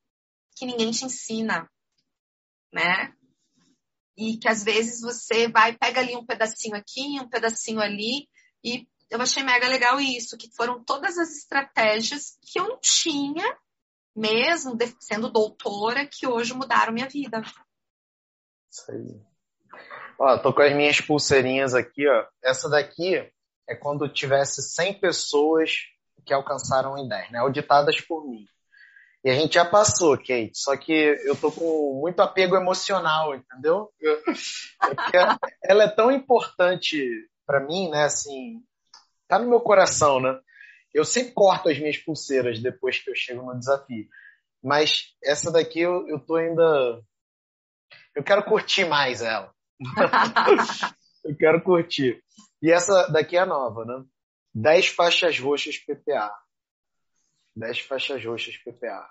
que 0.57 0.66
ninguém 0.66 0.90
te 0.90 1.05
ensina, 1.05 1.71
né? 2.73 3.14
E 4.20 4.37
que 4.37 4.46
às 4.46 4.62
vezes 4.62 5.00
você 5.00 5.48
vai, 5.48 5.72
pega 5.72 6.00
ali 6.00 6.14
um 6.14 6.26
pedacinho 6.26 6.76
aqui, 6.76 7.18
um 7.18 7.28
pedacinho 7.28 7.80
ali, 7.80 8.28
e 8.62 8.87
eu 9.09 9.18
achei 9.18 9.42
mega 9.42 9.66
legal 9.66 9.98
isso, 9.98 10.37
que 10.37 10.54
foram 10.54 10.85
todas 10.85 11.16
as 11.16 11.38
estratégias 11.38 12.38
que 12.42 12.61
eu 12.61 12.68
não 12.68 12.78
tinha, 12.78 13.44
mesmo 14.14 14.76
sendo 15.00 15.33
doutora, 15.33 16.06
que 16.06 16.26
hoje 16.26 16.52
mudaram 16.52 16.92
minha 16.92 17.09
vida. 17.09 17.40
Isso 18.70 18.92
aí. 18.92 19.22
Ó, 20.18 20.37
tô 20.37 20.52
com 20.52 20.61
as 20.61 20.74
minhas 20.74 21.00
pulseirinhas 21.00 21.74
aqui, 21.74 22.06
ó. 22.06 22.26
Essa 22.44 22.68
daqui 22.68 23.16
é 23.66 23.74
quando 23.74 24.06
tivesse 24.06 24.62
100 24.62 25.00
pessoas 25.00 25.87
que 26.26 26.35
alcançaram 26.35 26.98
em 26.98 27.09
10, 27.09 27.30
né? 27.30 27.38
Auditadas 27.38 28.02
por 28.02 28.28
mim. 28.28 28.46
E 29.22 29.30
a 29.30 29.35
gente 29.35 29.54
já 29.54 29.64
passou, 29.64 30.16
Kate, 30.16 30.52
só 30.54 30.76
que 30.76 30.92
eu 30.92 31.37
tô 31.37 31.52
com 31.52 32.00
muito 32.00 32.20
apego 32.20 32.56
emocional, 32.56 33.35
entendeu? 33.35 33.92
Eu, 34.00 34.18
ela 35.62 35.85
é 35.85 35.88
tão 35.88 36.11
importante 36.11 37.04
para 37.46 37.61
mim, 37.61 37.90
né? 37.90 38.04
Assim, 38.04 38.62
tá 39.28 39.38
no 39.38 39.48
meu 39.48 39.61
coração, 39.61 40.20
né? 40.20 40.38
Eu 40.92 41.04
sempre 41.04 41.33
corto 41.33 41.68
as 41.68 41.78
minhas 41.78 41.98
pulseiras 41.98 42.61
depois 42.61 42.98
que 42.98 43.11
eu 43.11 43.14
chego 43.14 43.42
no 43.42 43.59
desafio. 43.59 44.09
Mas 44.62 45.14
essa 45.22 45.52
daqui 45.52 45.80
eu, 45.80 46.09
eu 46.09 46.18
tô 46.18 46.37
ainda 46.37 47.02
eu 48.14 48.24
quero 48.24 48.44
curtir 48.44 48.85
mais 48.85 49.22
ela. 49.22 49.52
eu 51.24 51.37
quero 51.37 51.62
curtir. 51.62 52.22
E 52.62 52.70
essa 52.70 53.09
daqui 53.09 53.37
é 53.37 53.44
nova, 53.44 53.85
né? 53.85 54.04
10 54.54 54.88
faixas 54.88 55.38
roxas 55.38 55.78
PPA. 55.78 56.33
10 57.57 57.81
faixas 57.81 58.25
roxas 58.25 58.57
PPA. 58.57 59.07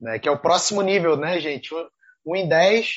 Né? 0.00 0.18
Que 0.18 0.28
é 0.28 0.32
o 0.32 0.40
próximo 0.40 0.82
nível, 0.82 1.16
né, 1.16 1.40
gente? 1.40 1.74
1 2.26 2.36
em 2.36 2.48
10, 2.48 2.88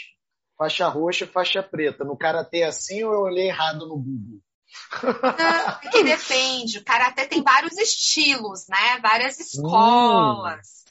faixa 0.58 0.88
roxa, 0.88 1.28
faixa 1.28 1.64
preta. 1.64 2.04
No 2.04 2.18
karatê 2.18 2.64
assim 2.64 3.04
ou 3.04 3.14
eu 3.14 3.22
olhei 3.22 3.48
errado 3.48 3.88
no 3.88 3.98
Google? 3.98 4.42
Não, 5.04 5.92
que 5.92 6.04
depende. 6.04 6.80
O 6.80 6.84
karatê 6.84 7.26
tem 7.26 7.42
vários 7.42 7.78
estilos, 7.78 8.68
né? 8.68 9.00
Várias 9.02 9.40
escolas. 9.40 10.68
Hum. 10.86 10.88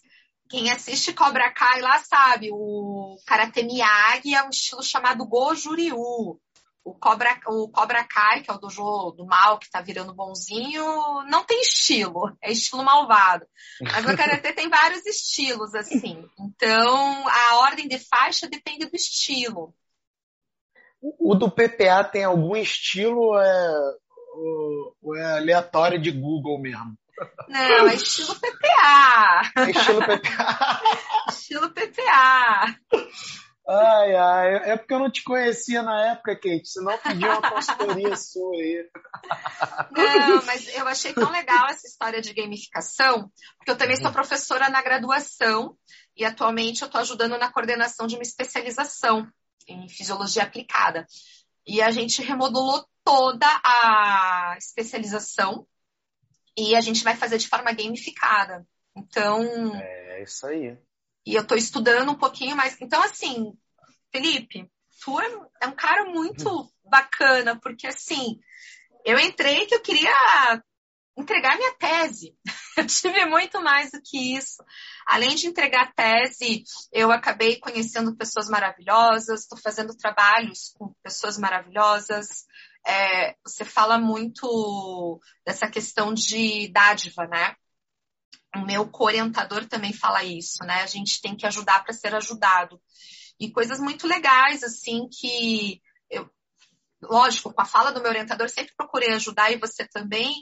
Quem 0.49 0.71
assiste 0.71 1.13
Cobra 1.13 1.51
Kai 1.51 1.81
lá 1.81 1.99
sabe, 1.99 2.51
o 2.53 3.17
Karate 3.27 3.65
Miyagi 3.65 4.35
é 4.35 4.45
um 4.45 4.51
estilo 4.51 4.83
chamado 4.83 5.27
Goju 5.27 5.75
Ryu. 5.75 6.41
O 6.87 6.95
Cobra, 6.95 7.37
o 7.49 7.69
Cobra 7.69 8.05
Kai, 8.05 8.43
que 8.43 8.51
é 8.51 8.55
o 8.55 8.59
dojo 8.59 9.11
do 9.17 9.27
mal, 9.27 9.59
que 9.59 9.69
tá 9.69 9.81
virando 9.81 10.15
bonzinho, 10.15 10.85
não 11.29 11.43
tem 11.43 11.61
estilo, 11.61 12.33
é 12.41 12.53
estilo 12.53 12.85
malvado. 12.85 13.45
Mas 13.83 14.05
o 14.05 14.17
Karatê 14.17 14.53
tem 14.55 14.69
vários 14.69 15.05
estilos, 15.05 15.75
assim. 15.75 16.25
Então, 16.39 17.29
a 17.29 17.57
ordem 17.57 17.89
de 17.89 17.99
faixa 17.99 18.49
depende 18.49 18.87
do 18.87 18.95
estilo. 18.95 19.75
O 21.03 21.35
do 21.35 21.51
PPA 21.51 22.05
tem 22.05 22.23
algum 22.23 22.55
estilo 22.55 23.19
ou 23.19 23.41
é, 23.41 23.75
ou 25.03 25.17
é 25.17 25.39
aleatório 25.39 26.01
de 26.01 26.13
Google 26.13 26.61
mesmo? 26.61 26.97
Não, 27.49 27.89
é 27.89 27.97
estilo 27.97 28.33
PPA. 28.37 29.53
É 29.57 29.71
estilo 29.71 30.01
PPA. 30.03 30.83
estilo 31.31 31.71
PPA. 31.71 32.79
Ai, 33.69 34.15
ai, 34.15 34.55
é 34.71 34.77
porque 34.77 34.95
eu 34.95 35.01
não 35.01 35.11
te 35.11 35.25
conhecia 35.25 35.83
na 35.83 36.13
época, 36.13 36.37
Kate, 36.37 36.69
senão 36.69 36.97
pedi 36.99 37.25
uma 37.25 37.43
consultoria 37.51 38.15
sua 38.17 38.55
aí. 38.55 38.89
Não, 39.91 40.45
mas 40.45 40.69
eu 40.73 40.87
achei 40.87 41.13
tão 41.13 41.33
legal 41.33 41.67
essa 41.69 41.85
história 41.85 42.21
de 42.21 42.33
gamificação, 42.33 43.29
porque 43.59 43.73
eu 43.73 43.77
também 43.77 43.97
sou 43.97 44.13
professora 44.13 44.69
na 44.69 44.81
graduação 44.81 45.77
e 46.17 46.25
atualmente 46.25 46.83
eu 46.83 46.87
estou 46.87 47.01
ajudando 47.01 47.37
na 47.37 47.51
coordenação 47.51 48.07
de 48.07 48.15
uma 48.15 48.23
especialização 48.23 49.27
em 49.67 49.89
fisiologia 49.89 50.45
aplicada. 50.45 51.05
E 51.67 51.83
a 51.83 51.91
gente 51.91 52.23
remodelou 52.23 52.87
toda 53.03 53.49
a 53.65 54.55
especialização 54.59 55.67
e 56.57 56.77
a 56.77 56.81
gente 56.81 57.03
vai 57.03 57.17
fazer 57.17 57.39
de 57.39 57.49
forma 57.49 57.73
gamificada. 57.73 58.65
Então. 58.97 59.75
É 59.75 60.23
isso 60.23 60.47
aí. 60.47 60.79
E 61.27 61.35
eu 61.35 61.43
estou 61.43 61.57
estudando 61.57 62.11
um 62.13 62.15
pouquinho 62.15 62.57
mais. 62.57 62.81
Então, 62.81 63.03
assim, 63.03 63.53
Felipe, 64.13 64.71
tu 65.05 65.21
é, 65.21 65.27
é 65.63 65.67
um 65.67 65.75
cara 65.75 66.05
muito 66.05 66.71
bacana, 66.85 67.59
porque 67.61 67.87
assim, 67.87 68.39
eu 69.05 69.19
entrei 69.19 69.67
que 69.67 69.75
eu 69.75 69.83
queria 69.83 70.13
entregar 71.17 71.57
minha 71.57 71.75
tese. 71.75 72.37
Eu 72.77 72.87
tive 72.87 73.25
muito 73.25 73.59
mais 73.63 73.91
do 73.91 74.03
que 74.03 74.37
isso. 74.37 74.63
Além 75.07 75.35
de 75.35 75.47
entregar 75.47 75.85
a 75.85 75.93
tese, 75.93 76.63
eu 76.93 77.11
acabei 77.11 77.57
conhecendo 77.59 78.15
pessoas 78.15 78.51
maravilhosas, 78.51 79.41
estou 79.41 79.59
fazendo 79.59 79.97
trabalhos 79.97 80.75
com 80.77 80.93
pessoas 81.03 81.39
maravilhosas. 81.39 82.45
É, 82.87 83.35
você 83.43 83.65
fala 83.65 83.99
muito 83.99 85.19
dessa 85.43 85.71
questão 85.71 86.13
de 86.13 86.69
dádiva, 86.69 87.27
né? 87.27 87.57
O 88.57 88.67
meu 88.67 88.91
orientador 88.99 89.67
também 89.67 89.93
fala 89.93 90.25
isso, 90.25 90.65
né? 90.65 90.83
A 90.83 90.87
gente 90.87 91.21
tem 91.21 91.37
que 91.37 91.47
ajudar 91.47 91.85
para 91.85 91.93
ser 91.93 92.15
ajudado. 92.15 92.81
E 93.39 93.51
coisas 93.51 93.79
muito 93.79 94.07
legais, 94.07 94.63
assim, 94.63 95.09
que 95.09 95.81
eu, 96.11 96.29
lógico, 97.03 97.53
com 97.53 97.63
a 97.63 97.67
fala 97.67 97.93
do 97.93 98.01
meu 98.01 98.11
orientador, 98.11 98.49
sempre 98.49 98.75
procurei 98.77 99.13
ajudar 99.13 99.53
e 99.53 99.59
você 99.59 99.87
também. 99.87 100.35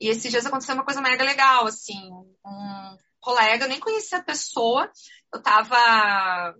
E 0.00 0.08
esses 0.08 0.30
dias 0.30 0.46
aconteceu 0.46 0.74
uma 0.74 0.84
coisa 0.84 1.00
mega 1.00 1.24
legal, 1.24 1.66
assim, 1.66 2.10
um 2.44 2.96
colega, 3.20 3.64
eu 3.64 3.68
nem 3.68 3.80
conhecia 3.80 4.18
a 4.18 4.24
pessoa, 4.24 4.90
eu 5.32 5.40
tava. 5.40 6.54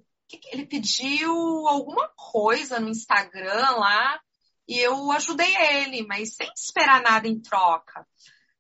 Ele 0.51 0.65
pediu 0.65 1.33
alguma 1.69 2.09
coisa 2.17 2.81
no 2.81 2.89
Instagram 2.89 3.71
lá 3.73 4.19
e 4.67 4.79
eu 4.79 5.13
ajudei 5.13 5.55
ele, 5.57 6.07
mas 6.07 6.35
sem 6.37 6.51
esperar 6.57 7.03
nada 7.03 7.29
em 7.29 7.39
troca. 7.39 8.07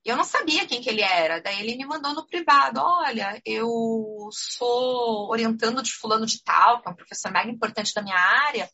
E 0.05 0.09
eu 0.09 0.17
não 0.17 0.25
sabia 0.25 0.67
quem 0.67 0.81
que 0.81 0.89
ele 0.89 1.03
era. 1.03 1.41
Daí 1.41 1.61
ele 1.61 1.77
me 1.77 1.87
mandou 1.87 2.13
no 2.15 2.27
privado, 2.27 2.81
olha, 2.81 3.41
eu 3.45 4.29
sou 4.33 5.31
orientando 5.31 5.83
de 5.83 5.93
fulano 5.93 6.27
de 6.27 6.43
tal, 6.43 6.83
que 6.83 6.89
é 6.89 6.91
um 6.91 6.97
professor 6.97 7.31
mega 7.31 7.51
importante 7.51 7.95
da 7.95 8.03
minha 8.03 8.19
área, 8.19 8.69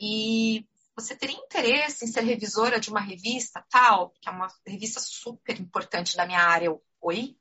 e 0.00 0.64
você 0.94 1.16
teria 1.16 1.36
interesse 1.36 2.04
em 2.04 2.08
ser 2.08 2.22
revisora 2.22 2.78
de 2.78 2.90
uma 2.90 3.00
revista 3.00 3.64
tal, 3.70 4.10
que 4.20 4.28
é 4.28 4.32
uma 4.32 4.48
revista 4.66 5.00
super 5.00 5.58
importante 5.60 6.16
da 6.16 6.26
minha 6.26 6.42
área. 6.42 6.66
Eu, 6.66 6.82
Oi? 7.00 7.36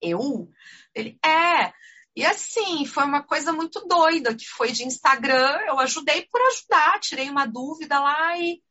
Eu? 0.00 0.50
Ele, 0.94 1.18
é. 1.24 1.72
E 2.16 2.24
assim, 2.24 2.86
foi 2.86 3.04
uma 3.04 3.22
coisa 3.22 3.52
muito 3.52 3.80
doida, 3.86 4.34
que 4.34 4.46
foi 4.46 4.72
de 4.72 4.84
Instagram, 4.84 5.58
eu 5.66 5.78
ajudei 5.80 6.26
por 6.30 6.40
ajudar, 6.40 7.00
tirei 7.00 7.28
uma 7.28 7.46
dúvida 7.46 7.98
lá 8.00 8.38
e 8.38 8.62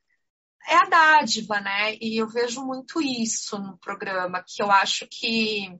é 0.67 0.75
a 0.75 0.85
dádiva, 0.85 1.59
né? 1.59 1.95
E 1.99 2.17
eu 2.17 2.27
vejo 2.27 2.63
muito 2.65 3.01
isso 3.01 3.57
no 3.57 3.77
programa, 3.77 4.43
que 4.45 4.61
eu 4.61 4.71
acho 4.71 5.07
que 5.07 5.79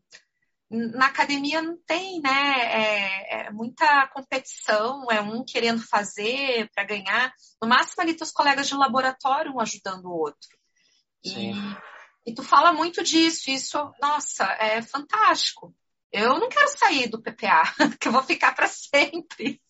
na 0.70 1.08
academia 1.08 1.62
não 1.62 1.78
tem, 1.86 2.20
né? 2.20 2.32
É, 2.32 3.48
é 3.48 3.52
muita 3.52 4.08
competição, 4.08 5.06
é 5.12 5.22
um 5.22 5.44
querendo 5.46 5.82
fazer 5.82 6.70
para 6.74 6.84
ganhar. 6.84 7.32
No 7.62 7.68
máximo 7.68 8.02
ali 8.02 8.16
teus 8.16 8.32
colegas 8.32 8.68
de 8.68 8.76
laboratório 8.76 9.54
um 9.54 9.60
ajudando 9.60 10.06
o 10.06 10.18
outro. 10.18 10.50
E, 11.24 11.52
e, 12.26 12.34
tu 12.34 12.44
fala 12.44 12.74
muito 12.74 13.04
disso, 13.04 13.50
isso, 13.50 13.78
nossa, 14.02 14.44
é 14.60 14.82
fantástico. 14.82 15.74
Eu 16.12 16.38
não 16.40 16.50
quero 16.50 16.68
sair 16.78 17.08
do 17.08 17.22
PPA, 17.22 17.64
que 18.00 18.08
eu 18.08 18.12
vou 18.12 18.24
ficar 18.24 18.54
para 18.54 18.68
sempre. 18.68 19.62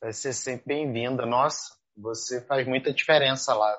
Vai 0.00 0.12
ser 0.12 0.34
sempre 0.34 0.66
bem-vinda. 0.66 1.24
Nossa, 1.24 1.74
você 1.96 2.40
faz 2.42 2.66
muita 2.66 2.92
diferença 2.92 3.54
lá 3.54 3.74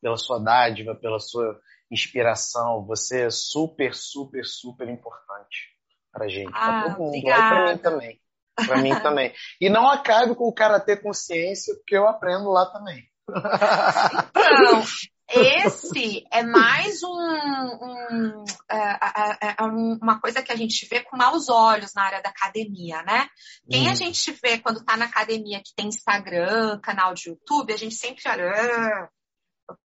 pela 0.00 0.16
sua 0.16 0.38
dádiva, 0.38 0.94
pela 0.94 1.18
sua 1.18 1.58
inspiração. 1.90 2.84
Você 2.86 3.22
é 3.22 3.30
super, 3.30 3.94
super, 3.94 4.44
super 4.44 4.88
importante 4.88 5.76
pra 6.12 6.28
gente, 6.28 6.50
ah, 6.54 6.82
pra 6.82 6.82
todo 6.82 6.98
mundo. 6.98 7.08
Obrigada. 7.08 7.44
E 7.44 7.48
pra 7.48 7.72
mim 7.72 7.78
também. 7.78 8.20
Pra 8.66 8.76
mim 8.78 9.00
também. 9.00 9.34
E 9.60 9.68
não 9.68 9.88
acabe 9.88 10.34
com 10.34 10.44
o 10.44 10.54
cara 10.54 10.80
ter 10.80 11.02
consciência, 11.02 11.74
porque 11.76 11.96
eu 11.96 12.06
aprendo 12.06 12.50
lá 12.50 12.66
também. 12.66 13.04
Então, 13.28 14.84
esse 15.28 16.24
é 16.32 16.42
mais 16.42 17.02
um, 17.02 17.08
um, 17.08 18.44
é, 18.70 18.76
é, 18.78 19.54
é, 19.58 19.62
uma 19.62 20.20
coisa 20.20 20.42
que 20.42 20.52
a 20.52 20.56
gente 20.56 20.86
vê 20.88 21.00
com 21.00 21.16
maus 21.16 21.48
olhos 21.48 21.92
na 21.94 22.04
área 22.04 22.22
da 22.22 22.30
academia, 22.30 23.02
né? 23.02 23.28
Quem 23.68 23.88
hum. 23.88 23.90
a 23.90 23.94
gente 23.94 24.32
vê 24.42 24.58
quando 24.58 24.84
tá 24.84 24.96
na 24.96 25.06
academia 25.06 25.60
que 25.62 25.74
tem 25.74 25.88
Instagram, 25.88 26.78
canal 26.80 27.12
de 27.12 27.28
YouTube, 27.28 27.72
a 27.72 27.76
gente 27.76 27.94
sempre 27.94 28.22
olha, 28.28 28.50
ah, 28.50 29.08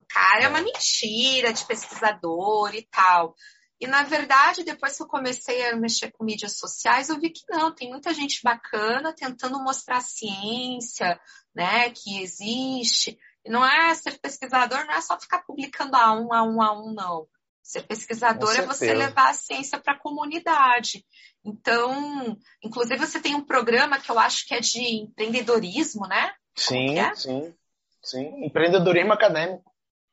cara 0.09 0.43
é 0.43 0.47
uma 0.47 0.61
mentira 0.61 1.53
de 1.53 1.65
pesquisador 1.65 2.73
e 2.75 2.83
tal. 2.83 3.35
E, 3.79 3.85
na 3.85 4.03
verdade, 4.03 4.63
depois 4.63 4.97
que 4.97 5.03
eu 5.03 5.07
comecei 5.07 5.67
a 5.67 5.75
mexer 5.75 6.11
com 6.11 6.23
mídias 6.23 6.57
sociais, 6.57 7.09
eu 7.09 7.19
vi 7.19 7.29
que 7.29 7.43
não, 7.47 7.73
tem 7.73 7.89
muita 7.89 8.11
gente 8.11 8.41
bacana 8.43 9.13
tentando 9.13 9.63
mostrar 9.63 9.97
a 9.97 10.01
ciência, 10.01 11.19
né, 11.53 11.91
que 11.91 12.21
existe. 12.21 13.17
E 13.45 13.51
não 13.51 13.63
é 13.63 13.93
ser 13.93 14.17
pesquisador, 14.19 14.83
não 14.85 14.95
é 14.95 15.01
só 15.01 15.19
ficar 15.19 15.43
publicando 15.43 15.95
a 15.95 16.13
um, 16.13 16.33
a 16.33 16.43
um, 16.43 16.61
a 16.61 16.73
um, 16.73 16.91
não. 16.91 17.27
Ser 17.61 17.83
pesquisador 17.83 18.55
é 18.55 18.65
você 18.65 18.93
levar 18.93 19.29
a 19.29 19.33
ciência 19.33 19.77
para 19.77 19.93
a 19.93 19.99
comunidade. 19.99 21.05
Então, 21.45 22.37
inclusive, 22.63 23.05
você 23.05 23.19
tem 23.19 23.35
um 23.35 23.45
programa 23.45 23.99
que 23.99 24.09
eu 24.09 24.17
acho 24.17 24.47
que 24.47 24.55
é 24.55 24.59
de 24.59 25.01
empreendedorismo, 25.01 26.07
né? 26.07 26.33
Sim, 26.55 26.97
é? 26.97 27.13
sim, 27.13 27.53
sim. 28.01 28.45
Empreendedorismo 28.45 29.13
acadêmico. 29.13 29.66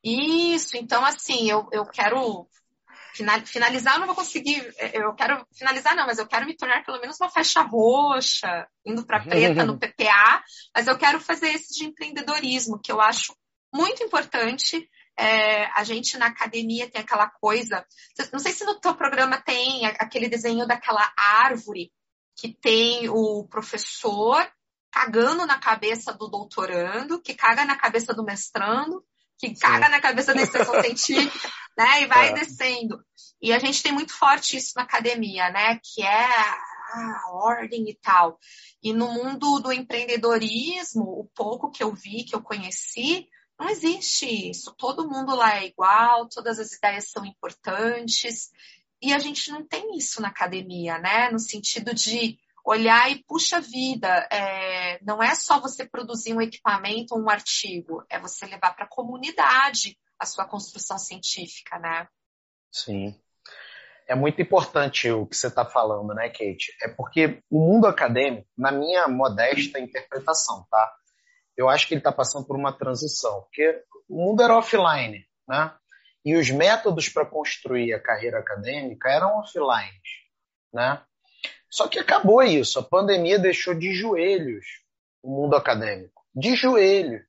Isso, 0.05 0.77
então 0.77 1.03
assim, 1.03 1.51
eu, 1.51 1.67
eu 1.73 1.87
quero 1.87 2.47
finalizar, 3.47 3.95
eu 3.95 4.01
não 4.01 4.07
vou 4.07 4.17
conseguir, 4.17 4.61
é, 4.77 4.99
eu 4.99 5.15
quero 5.15 5.47
finalizar 5.57 5.97
não, 5.97 6.07
mas 6.07 6.19
eu 6.19 6.27
quero 6.27 6.45
me 6.45 6.57
tornar 6.57 6.85
pelo 6.85 7.01
menos 7.01 7.19
uma 7.19 7.31
faixa 7.31 7.63
roxa, 7.63 8.69
indo 8.85 9.07
para 9.07 9.25
preta 9.25 9.65
no 9.65 9.79
PPA, 9.81 10.45
mas 10.77 10.87
eu 10.87 10.99
quero 10.99 11.19
fazer 11.21 11.49
esse 11.49 11.79
de 11.79 11.87
empreendedorismo, 11.87 12.79
que 12.79 12.93
eu 12.93 13.01
acho 13.01 13.35
muito 13.73 14.03
importante. 14.03 14.89
É, 15.17 15.67
a 15.79 15.85
gente 15.85 16.19
na 16.19 16.27
academia 16.27 16.91
tem 16.91 17.01
aquela 17.01 17.31
coisa, 17.31 17.87
não 18.33 18.41
sei 18.41 18.51
se 18.51 18.65
no 18.65 18.81
teu 18.81 18.97
programa 18.97 19.41
tem 19.41 19.87
aquele 19.87 20.29
desenho 20.29 20.67
daquela 20.67 21.13
árvore 21.17 21.93
que 22.37 22.53
tem 22.53 23.09
o 23.09 23.47
professor 23.49 24.45
cagando 24.91 25.47
na 25.47 25.57
cabeça 25.57 26.13
do 26.13 26.29
doutorando, 26.29 27.23
que 27.23 27.33
caga 27.33 27.65
na 27.65 27.77
cabeça 27.77 28.13
do 28.13 28.25
mestrando, 28.25 29.05
que 29.39 29.55
caga 29.55 29.89
na 29.89 30.01
cabeça 30.01 30.35
da 30.35 30.43
extensão 30.43 30.81
científica, 30.81 31.51
né? 31.77 32.03
E 32.03 32.07
vai 32.07 32.31
é. 32.31 32.33
descendo. 32.35 32.99
E 33.41 33.53
a 33.53 33.59
gente 33.59 33.83
tem 33.83 33.93
muito 33.93 34.13
forte 34.13 34.57
isso 34.57 34.73
na 34.77 34.83
academia, 34.83 35.51
né? 35.51 35.79
Que 35.83 36.03
é 36.03 36.27
a 36.27 37.31
ordem 37.33 37.89
e 37.89 37.95
tal. 37.95 38.39
E 38.83 38.93
no 38.93 39.13
mundo 39.13 39.61
do 39.61 39.73
empreendedorismo, 39.73 41.03
o 41.03 41.31
pouco 41.35 41.71
que 41.71 41.83
eu 41.83 41.93
vi, 41.93 42.25
que 42.25 42.35
eu 42.35 42.43
conheci, 42.43 43.29
não 43.59 43.69
existe 43.69 44.27
isso. 44.51 44.75
Todo 44.77 45.09
mundo 45.09 45.35
lá 45.35 45.59
é 45.59 45.67
igual, 45.67 46.29
todas 46.29 46.59
as 46.59 46.73
ideias 46.73 47.11
são 47.11 47.25
importantes. 47.25 48.51
E 49.01 49.13
a 49.13 49.19
gente 49.19 49.51
não 49.51 49.67
tem 49.67 49.97
isso 49.97 50.21
na 50.23 50.29
academia, 50.29 50.99
né? 50.99 51.31
No 51.31 51.39
sentido 51.39 51.95
de 51.95 52.39
olhar 52.65 53.11
e, 53.11 53.23
puxa 53.25 53.61
vida, 53.61 54.09
é, 54.33 54.99
não 55.05 55.23
é 55.23 55.35
só 55.35 55.61
você 55.61 55.87
produzir 55.87 56.35
um 56.35 56.41
equipamento 56.41 57.15
ou 57.15 57.21
um 57.21 57.29
artigo, 57.29 58.03
é 58.09 58.19
você 58.19 58.47
levar 58.47 58.75
para 58.75 58.87
a 58.87 58.89
comunidade 58.89 59.99
a 60.19 60.25
sua 60.25 60.47
construção 60.47 60.99
científica, 60.99 61.79
né? 61.79 62.09
Sim. 62.73 63.21
É 64.07 64.15
muito 64.15 64.41
importante 64.41 65.11
o 65.11 65.27
que 65.27 65.37
você 65.37 65.49
está 65.49 65.65
falando, 65.65 66.15
né, 66.15 66.29
Kate? 66.29 66.75
É 66.83 66.89
porque 66.89 67.43
o 67.51 67.59
mundo 67.59 67.87
acadêmico, 67.87 68.49
na 68.57 68.73
minha 68.73 69.09
modesta 69.09 69.79
interpretação, 69.79 70.67
tá? 70.71 70.95
Eu 71.57 71.69
acho 71.69 71.87
que 71.87 71.95
ele 71.95 72.01
está 72.01 72.13
passando 72.13 72.47
por 72.47 72.57
uma 72.57 72.73
transição, 72.73 73.43
porque 73.43 73.83
o 74.09 74.17
mundo 74.17 74.43
era 74.43 74.57
offline, 74.57 75.25
né? 75.47 75.75
E 76.25 76.35
os 76.35 76.51
métodos 76.51 77.09
para 77.09 77.27
construir 77.27 77.93
a 77.93 78.03
carreira 78.03 78.39
acadêmica 78.39 79.11
eram 79.11 79.39
offline, 79.39 80.01
né? 80.73 81.03
Só 81.75 81.89
que 81.89 81.99
acabou 81.99 82.41
isso. 82.41 82.79
A 82.79 82.85
pandemia 82.85 83.37
deixou 83.37 83.75
de 83.75 83.93
joelhos 83.93 84.65
o 85.21 85.29
mundo 85.29 85.57
acadêmico. 85.57 86.25
De 86.33 86.55
joelho, 86.55 87.21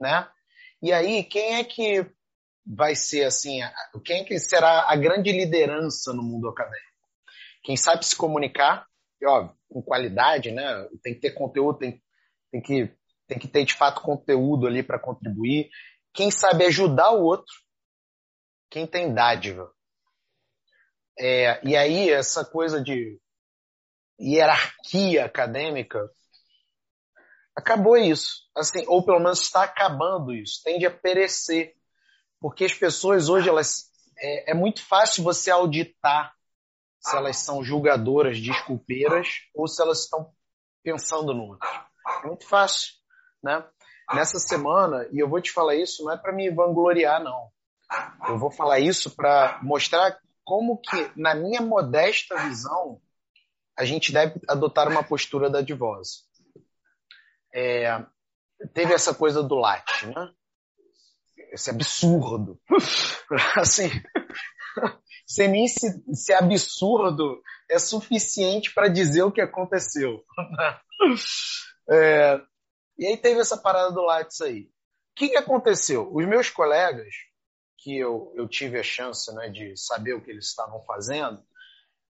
né? 0.00 0.26
E 0.80 0.90
aí, 0.90 1.22
quem 1.22 1.56
é 1.56 1.64
que 1.64 2.10
vai 2.64 2.94
ser 2.94 3.24
assim, 3.24 3.60
quem 4.02 4.22
é 4.22 4.24
que 4.24 4.38
será 4.38 4.90
a 4.90 4.96
grande 4.96 5.30
liderança 5.30 6.14
no 6.14 6.22
mundo 6.22 6.48
acadêmico? 6.48 6.88
Quem 7.62 7.76
sabe 7.76 8.06
se 8.06 8.16
comunicar, 8.16 8.86
e, 9.20 9.26
ó, 9.26 9.50
com 9.68 9.82
qualidade, 9.82 10.50
né? 10.50 10.88
Tem 11.02 11.12
que 11.12 11.20
ter 11.20 11.32
conteúdo, 11.32 11.80
tem, 11.80 12.02
tem 12.50 12.62
que 12.62 12.90
tem 13.26 13.38
que 13.38 13.48
ter 13.48 13.66
de 13.66 13.74
fato 13.74 14.00
conteúdo 14.00 14.66
ali 14.66 14.82
para 14.82 14.98
contribuir. 14.98 15.68
Quem 16.14 16.30
sabe 16.30 16.64
ajudar 16.64 17.10
o 17.10 17.22
outro, 17.22 17.54
quem 18.70 18.86
tem 18.86 19.12
dádiva. 19.12 19.70
É, 21.18 21.60
e 21.62 21.76
aí, 21.76 22.08
essa 22.08 22.46
coisa 22.46 22.82
de 22.82 23.20
hierarquia 24.20 25.24
acadêmica, 25.24 26.10
acabou 27.56 27.96
isso. 27.96 28.48
Assim, 28.54 28.84
ou 28.86 29.04
pelo 29.04 29.18
menos 29.18 29.40
está 29.40 29.64
acabando 29.64 30.34
isso, 30.34 30.62
tende 30.62 30.86
a 30.86 30.90
perecer. 30.90 31.74
Porque 32.40 32.64
as 32.64 32.74
pessoas 32.74 33.28
hoje, 33.28 33.48
elas, 33.48 33.90
é, 34.18 34.52
é 34.52 34.54
muito 34.54 34.84
fácil 34.84 35.22
você 35.22 35.50
auditar 35.50 36.34
se 36.98 37.16
elas 37.16 37.38
são 37.38 37.64
julgadoras, 37.64 38.38
desculpeiras, 38.38 39.28
ou 39.54 39.66
se 39.66 39.80
elas 39.80 40.00
estão 40.00 40.32
pensando 40.82 41.32
no 41.32 41.44
outro. 41.44 41.68
É 42.22 42.26
muito 42.26 42.46
fácil, 42.46 42.92
né? 43.42 43.64
Nessa 44.12 44.38
semana, 44.38 45.08
e 45.12 45.18
eu 45.18 45.28
vou 45.28 45.40
te 45.40 45.52
falar 45.52 45.76
isso, 45.76 46.04
não 46.04 46.12
é 46.12 46.16
para 46.16 46.32
me 46.32 46.50
vangloriar, 46.50 47.22
não. 47.22 47.50
Eu 48.28 48.38
vou 48.38 48.50
falar 48.50 48.80
isso 48.80 49.14
para 49.14 49.60
mostrar 49.62 50.18
como 50.44 50.78
que, 50.78 51.12
na 51.16 51.34
minha 51.34 51.60
modesta 51.60 52.36
visão, 52.36 53.00
a 53.80 53.84
gente 53.86 54.12
deve 54.12 54.38
adotar 54.46 54.86
uma 54.88 55.02
postura 55.02 55.48
da 55.48 55.62
divose. 55.62 56.18
É, 57.52 58.04
teve 58.74 58.92
essa 58.92 59.14
coisa 59.14 59.42
do 59.42 59.54
latte, 59.54 60.06
né? 60.06 60.30
Esse 61.50 61.70
absurdo. 61.70 62.60
assim, 63.56 63.88
sem 65.26 65.48
nem 65.48 65.66
se, 65.66 65.88
se 66.12 66.30
absurdo 66.34 67.40
é 67.70 67.78
suficiente 67.78 68.70
para 68.74 68.86
dizer 68.86 69.22
o 69.22 69.32
que 69.32 69.40
aconteceu. 69.40 70.22
é, 71.88 72.38
e 72.98 73.06
aí 73.06 73.16
teve 73.16 73.40
essa 73.40 73.56
parada 73.56 73.92
do 73.92 74.02
Lattes 74.02 74.42
aí. 74.42 74.64
O 74.64 74.68
que, 75.16 75.30
que 75.30 75.38
aconteceu? 75.38 76.14
Os 76.14 76.26
meus 76.26 76.50
colegas, 76.50 77.14
que 77.78 77.98
eu, 77.98 78.30
eu 78.36 78.46
tive 78.46 78.78
a 78.78 78.82
chance 78.82 79.34
né, 79.34 79.48
de 79.48 79.74
saber 79.74 80.12
o 80.12 80.20
que 80.22 80.30
eles 80.30 80.48
estavam 80.48 80.82
fazendo, 80.82 81.42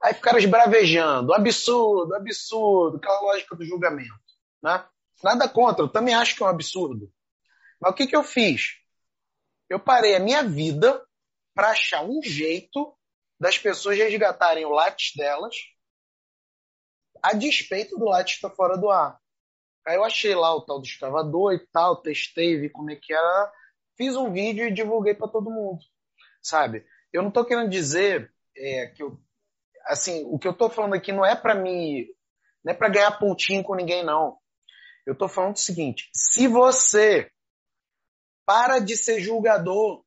aí 0.04 0.14
ficaram 0.14 0.40
esbravejando, 0.40 1.34
absurdo, 1.34 2.16
absurdo, 2.16 2.98
aquela 2.98 3.22
lógica 3.22 3.56
do 3.56 3.66
julgamento. 3.66 4.10
Né? 4.62 4.84
Nada 5.24 5.48
contra, 5.48 5.84
eu 5.84 5.90
também 5.90 6.16
acho 6.16 6.36
que 6.36 6.44
é 6.44 6.46
um 6.46 6.50
absurdo. 6.50 7.12
Mas 7.80 7.92
o 7.92 7.96
que, 7.96 8.08
que 8.08 8.16
eu 8.16 8.24
fiz? 8.24 8.78
Eu 9.70 9.80
parei 9.80 10.16
a 10.16 10.20
minha 10.20 10.44
vida 10.44 11.04
para 11.54 11.70
achar 11.70 12.04
um 12.04 12.22
jeito 12.22 12.96
das 13.40 13.58
pessoas 13.58 13.98
resgatarem 13.98 14.66
o 14.66 14.70
látis 14.70 15.14
delas 15.16 15.56
a 17.22 17.34
despeito 17.34 17.98
do 17.98 18.06
látis 18.06 18.36
estar 18.36 18.50
fora 18.50 18.78
do 18.78 18.90
ar. 18.90 19.20
Aí 19.86 19.96
eu 19.96 20.04
achei 20.04 20.36
lá 20.36 20.56
o 20.56 20.62
tal 20.62 20.80
do 20.80 20.86
escavador 20.86 21.54
e 21.54 21.60
tal, 21.68 22.02
testei, 22.02 22.60
vi 22.60 22.70
como 22.70 22.92
é 22.92 22.96
que 22.96 23.14
era, 23.14 23.52
fiz 23.98 24.16
um 24.16 24.32
vídeo 24.32 24.68
e 24.68 24.74
divulguei 24.74 25.14
para 25.14 25.28
todo 25.28 25.52
mundo, 25.52 25.80
sabe? 26.42 26.86
Eu 27.12 27.22
não 27.22 27.30
estou 27.30 27.46
querendo 27.46 27.70
dizer 27.70 28.32
é, 28.56 28.88
que 28.88 29.04
eu, 29.04 29.20
assim, 29.86 30.26
o 30.26 30.38
que 30.38 30.48
eu 30.48 30.52
estou 30.52 30.70
falando 30.70 30.94
aqui 30.94 31.12
não 31.12 31.26
é 31.26 31.36
para 31.36 31.56
me, 31.56 32.08
não 32.64 32.74
é 32.74 32.76
para 32.76 32.90
ganhar 32.90 33.20
pontinho 33.20 33.64
com 33.64 33.76
ninguém 33.76 34.04
não. 34.04 34.38
Eu 35.06 35.14
estou 35.14 35.28
falando 35.28 35.56
o 35.56 35.60
seguinte: 35.60 36.10
se 36.16 36.48
você 36.48 37.32
para 38.46 38.80
de 38.80 38.98
ser 38.98 39.20
julgador 39.20 40.04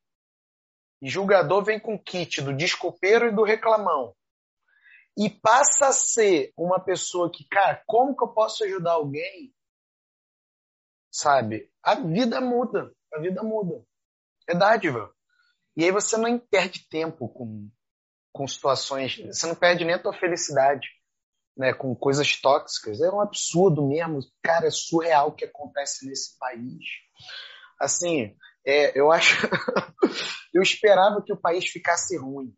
e 1.00 1.08
julgador 1.08 1.62
vem 1.64 1.78
com 1.78 1.98
kit 1.98 2.40
do 2.40 2.54
desculpeiro 2.54 3.28
e 3.28 3.34
do 3.34 3.42
reclamão. 3.42 4.14
E 5.16 5.30
passa 5.30 5.88
a 5.88 5.92
ser 5.92 6.52
uma 6.56 6.80
pessoa 6.80 7.30
que, 7.30 7.46
cara, 7.48 7.82
como 7.86 8.16
que 8.16 8.24
eu 8.24 8.28
posso 8.28 8.64
ajudar 8.64 8.92
alguém? 8.92 9.54
Sabe? 11.12 11.70
A 11.82 11.94
vida 11.94 12.40
muda. 12.40 12.92
A 13.12 13.20
vida 13.20 13.42
muda. 13.42 13.84
É 14.48 14.54
dádiva. 14.54 15.14
E 15.76 15.84
aí 15.84 15.92
você 15.92 16.16
não 16.16 16.38
perde 16.38 16.88
tempo 16.88 17.28
com, 17.28 17.70
com 18.34 18.48
situações. 18.48 19.16
Você 19.16 19.46
não 19.46 19.54
perde 19.54 19.84
nem 19.84 19.94
a 19.94 20.02
tua 20.02 20.12
felicidade. 20.12 20.88
Né, 21.56 21.72
com 21.72 21.94
coisas 21.94 22.36
tóxicas. 22.40 23.00
É 23.00 23.08
um 23.08 23.20
absurdo 23.20 23.86
mesmo. 23.86 24.18
Cara, 24.42 24.66
é 24.66 24.70
surreal 24.72 25.28
o 25.28 25.32
que 25.32 25.44
acontece 25.44 26.04
nesse 26.04 26.36
país. 26.36 26.84
Assim, 27.80 28.36
é, 28.66 28.98
eu 28.98 29.12
acho. 29.12 29.46
eu 30.52 30.60
esperava 30.60 31.22
que 31.22 31.32
o 31.32 31.40
país 31.40 31.64
ficasse 31.68 32.16
ruim, 32.18 32.52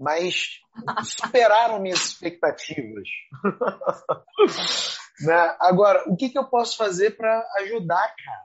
mas 0.00 0.60
superaram 1.04 1.80
minhas 1.80 2.00
expectativas. 2.00 3.08
né? 5.20 5.56
Agora, 5.60 6.04
o 6.06 6.16
que, 6.16 6.30
que 6.30 6.38
eu 6.38 6.48
posso 6.48 6.78
fazer 6.78 7.14
para 7.14 7.46
ajudar, 7.58 8.14
cara? 8.24 8.44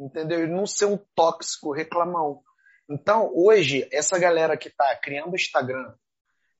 Entendeu? 0.00 0.48
Não 0.48 0.66
ser 0.66 0.86
um 0.86 0.96
tóxico 1.14 1.74
reclamão. 1.74 2.42
Então, 2.88 3.30
hoje, 3.34 3.86
essa 3.92 4.18
galera 4.18 4.56
que 4.56 4.68
está 4.68 4.96
criando 4.96 5.34
Instagram, 5.34 5.94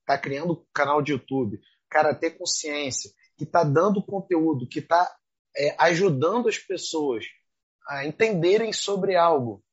está 0.01 0.19
criando 0.19 0.67
canal 0.75 1.01
de 1.01 1.13
YouTube, 1.13 1.61
cara, 1.89 2.15
ter 2.15 2.33
consciência, 2.33 3.11
que 3.37 3.45
está 3.45 3.65
dando 3.65 4.05
conteúdo, 4.05 4.69
que 4.69 4.81
está 4.81 5.11
é, 5.57 5.75
ajudando 5.79 6.49
as 6.49 6.59
pessoas 6.59 7.25
a 7.89 8.05
entenderem 8.05 8.73
sobre 8.73 9.17
algo, 9.17 9.65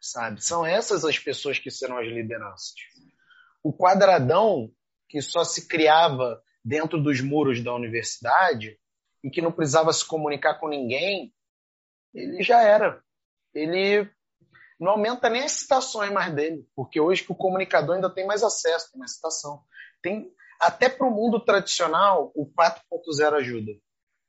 sabe? 0.00 0.42
São 0.44 0.64
essas 0.64 1.04
as 1.04 1.18
pessoas 1.18 1.58
que 1.58 1.70
serão 1.70 1.98
as 1.98 2.06
lideranças. 2.06 2.74
O 3.62 3.72
quadradão 3.72 4.72
que 5.08 5.20
só 5.20 5.42
se 5.42 5.66
criava 5.66 6.40
dentro 6.64 7.02
dos 7.02 7.20
muros 7.20 7.62
da 7.64 7.74
universidade 7.74 8.78
e 9.24 9.30
que 9.30 9.42
não 9.42 9.50
precisava 9.50 9.92
se 9.92 10.06
comunicar 10.06 10.60
com 10.60 10.68
ninguém, 10.68 11.34
ele 12.14 12.42
já 12.42 12.62
era. 12.62 13.02
Ele 13.52 14.08
não 14.80 14.92
aumenta 14.92 15.28
nem 15.28 15.42
as 15.42 15.52
citações 15.52 16.10
mais 16.10 16.34
dele, 16.34 16.66
porque 16.74 16.98
hoje 16.98 17.22
que 17.22 17.32
o 17.32 17.36
comunicador 17.36 17.96
ainda 17.96 18.08
tem 18.08 18.26
mais 18.26 18.42
acesso, 18.42 18.90
tem 18.90 18.98
mais 18.98 19.14
citação. 19.14 19.62
Tem 20.02 20.32
até 20.58 20.88
para 20.88 21.06
o 21.06 21.10
mundo 21.10 21.38
tradicional 21.38 22.32
o 22.34 22.50
4.0 22.50 23.34
ajuda, 23.34 23.72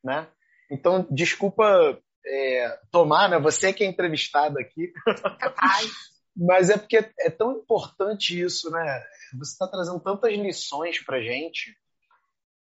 né? 0.04 0.28
Então, 0.70 1.08
desculpa 1.10 1.98
é, 2.26 2.80
tomar, 2.92 3.30
né? 3.30 3.40
Você 3.40 3.72
que 3.72 3.84
é 3.84 3.88
entrevistado 3.88 4.60
aqui. 4.60 4.92
Mas 6.36 6.70
é 6.70 6.78
porque 6.78 6.98
é 7.20 7.30
tão 7.30 7.58
importante 7.58 8.40
isso, 8.40 8.70
né? 8.72 9.04
Você 9.38 9.52
está 9.54 9.68
trazendo 9.68 10.00
tantas 10.00 10.34
lições 10.34 11.04
para 11.04 11.22
gente, 11.22 11.78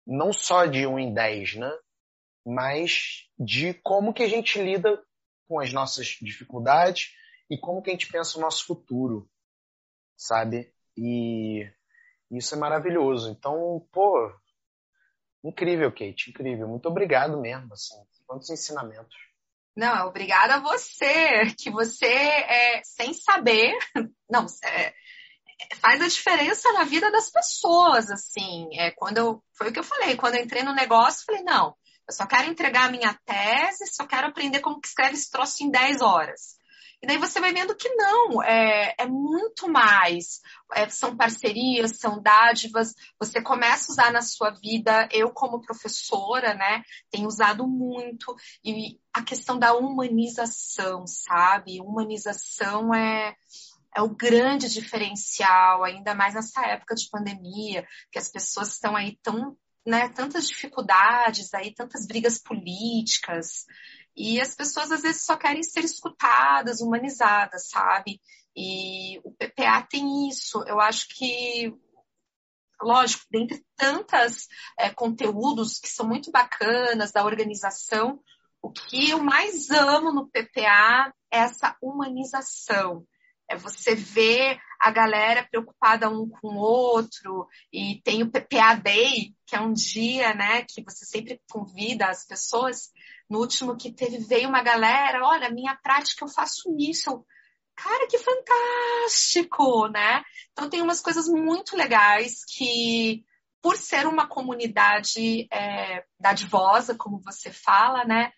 não 0.05 0.31
só 0.31 0.65
de 0.65 0.85
um 0.85 0.99
em 0.99 1.13
dez, 1.13 1.55
né? 1.55 1.71
Mas 2.45 3.27
de 3.37 3.73
como 3.75 4.13
que 4.13 4.23
a 4.23 4.27
gente 4.27 4.61
lida 4.61 5.01
com 5.47 5.59
as 5.59 5.71
nossas 5.71 6.17
dificuldades 6.21 7.11
e 7.49 7.57
como 7.57 7.81
que 7.81 7.89
a 7.89 7.93
gente 7.93 8.11
pensa 8.11 8.37
o 8.37 8.41
nosso 8.41 8.65
futuro, 8.65 9.29
sabe? 10.15 10.73
E 10.97 11.69
isso 12.31 12.55
é 12.55 12.57
maravilhoso. 12.57 13.29
Então, 13.29 13.87
pô, 13.91 14.31
incrível, 15.43 15.91
Kate, 15.91 16.29
incrível. 16.29 16.67
Muito 16.67 16.87
obrigado 16.87 17.39
mesmo, 17.39 17.73
assim. 17.73 17.95
Quantos 18.25 18.49
ensinamentos. 18.49 19.15
Não, 19.75 20.07
obrigada 20.07 20.55
a 20.55 20.59
você, 20.59 21.53
que 21.57 21.69
você, 21.69 22.07
é, 22.07 22.81
sem 22.83 23.13
saber, 23.13 23.77
não, 24.29 24.45
é, 24.63 24.93
faz 25.75 26.01
a 26.01 26.07
diferença 26.07 26.73
na 26.73 26.83
vida 26.83 27.11
das 27.11 27.29
pessoas, 27.29 28.09
assim. 28.09 28.69
É, 28.73 28.91
quando 28.91 29.19
eu, 29.19 29.43
foi 29.55 29.69
o 29.69 29.73
que 29.73 29.79
eu 29.79 29.83
falei, 29.83 30.17
quando 30.17 30.35
eu 30.35 30.43
entrei 30.43 30.63
no 30.63 30.73
negócio, 30.73 31.25
falei, 31.25 31.43
não, 31.43 31.75
eu 32.07 32.13
só 32.13 32.25
quero 32.25 32.49
entregar 32.49 32.87
a 32.87 32.91
minha 32.91 33.13
tese, 33.23 33.85
só 33.87 34.05
quero 34.05 34.27
aprender 34.27 34.61
como 34.61 34.81
que 34.81 34.87
escreve 34.87 35.13
esse 35.13 35.29
troço 35.29 35.63
em 35.63 35.69
10 35.69 36.01
horas. 36.01 36.56
E 37.01 37.05
daí 37.05 37.17
você 37.17 37.39
vai 37.39 37.53
vendo 37.53 37.75
que 37.75 37.87
não, 37.89 38.41
é, 38.41 38.95
é 38.97 39.05
muito 39.05 39.69
mais. 39.69 40.41
É, 40.73 40.89
são 40.89 41.15
parcerias, 41.15 41.99
são 41.99 42.21
dádivas. 42.21 42.95
Você 43.19 43.41
começa 43.41 43.91
a 43.91 43.93
usar 43.93 44.11
na 44.11 44.21
sua 44.21 44.49
vida. 44.49 45.07
Eu, 45.11 45.29
como 45.29 45.61
professora, 45.61 46.55
né, 46.55 46.83
tenho 47.11 47.27
usado 47.27 47.67
muito. 47.67 48.35
E 48.63 48.99
a 49.13 49.21
questão 49.21 49.59
da 49.59 49.75
humanização, 49.75 51.05
sabe? 51.05 51.81
Humanização 51.81 52.93
é, 52.93 53.35
é 53.95 54.01
o 54.01 54.09
grande 54.09 54.67
diferencial, 54.67 55.83
ainda 55.83 56.15
mais 56.15 56.33
nessa 56.33 56.65
época 56.65 56.95
de 56.95 57.09
pandemia, 57.09 57.85
que 58.11 58.17
as 58.17 58.29
pessoas 58.29 58.73
estão 58.73 58.95
aí 58.95 59.17
tão, 59.21 59.55
né, 59.85 60.09
tantas 60.09 60.47
dificuldades 60.47 61.53
aí, 61.53 61.73
tantas 61.73 62.07
brigas 62.07 62.39
políticas. 62.39 63.65
E 64.17 64.41
as 64.41 64.55
pessoas 64.55 64.91
às 64.91 65.03
vezes 65.03 65.23
só 65.23 65.37
querem 65.37 65.61
ser 65.61 65.83
escutadas, 65.83 66.81
humanizadas, 66.81 67.69
sabe? 67.69 68.19
E 68.55 69.19
o 69.23 69.31
PPA 69.31 69.85
tem 69.87 70.27
isso. 70.27 70.63
Eu 70.65 70.79
acho 70.79 71.07
que, 71.09 71.71
lógico, 72.81 73.23
dentre 73.29 73.63
tantos 73.75 74.47
é, 74.79 74.89
conteúdos 74.89 75.77
que 75.77 75.87
são 75.87 76.07
muito 76.07 76.31
bacanas 76.31 77.11
da 77.11 77.23
organização, 77.23 78.19
o 78.59 78.71
que 78.71 79.11
eu 79.11 79.23
mais 79.23 79.69
amo 79.69 80.11
no 80.11 80.27
PPA 80.27 81.13
é 81.31 81.37
essa 81.37 81.77
humanização. 81.79 83.05
É 83.47 83.55
você 83.55 83.93
ver 83.93 84.59
a 84.79 84.89
galera 84.89 85.47
preocupada 85.49 86.09
um 86.09 86.27
com 86.27 86.55
o 86.55 86.57
outro 86.57 87.47
e 87.71 88.01
tem 88.03 88.23
o 88.23 88.31
PPA 88.31 88.73
Day, 88.75 89.35
que 89.45 89.55
é 89.55 89.61
um 89.61 89.73
dia, 89.73 90.33
né, 90.33 90.63
que 90.63 90.83
você 90.83 91.05
sempre 91.05 91.39
convida 91.49 92.07
as 92.07 92.25
pessoas 92.25 92.91
No 93.29 93.39
último 93.39 93.75
que 93.75 93.91
teve, 93.91 94.19
veio 94.19 94.47
uma 94.47 94.61
galera, 94.61 95.25
olha, 95.25 95.49
minha 95.49 95.75
prática 95.75 96.23
eu 96.23 96.29
faço 96.29 96.73
isso. 96.79 97.09
Eu, 97.09 97.25
cara, 97.75 98.07
que 98.07 98.17
fantástico, 98.17 99.87
né? 99.89 100.23
Então 100.51 100.69
tem 100.69 100.81
umas 100.81 101.01
coisas 101.01 101.27
muito 101.27 101.75
legais 101.75 102.43
que, 102.45 103.23
por 103.61 103.75
ser 103.77 104.07
uma 104.07 104.27
comunidade 104.27 105.47
é, 105.51 106.05
dadivosa, 106.19 106.95
como 106.95 107.19
você 107.19 107.51
fala, 107.51 108.05
né? 108.05 108.31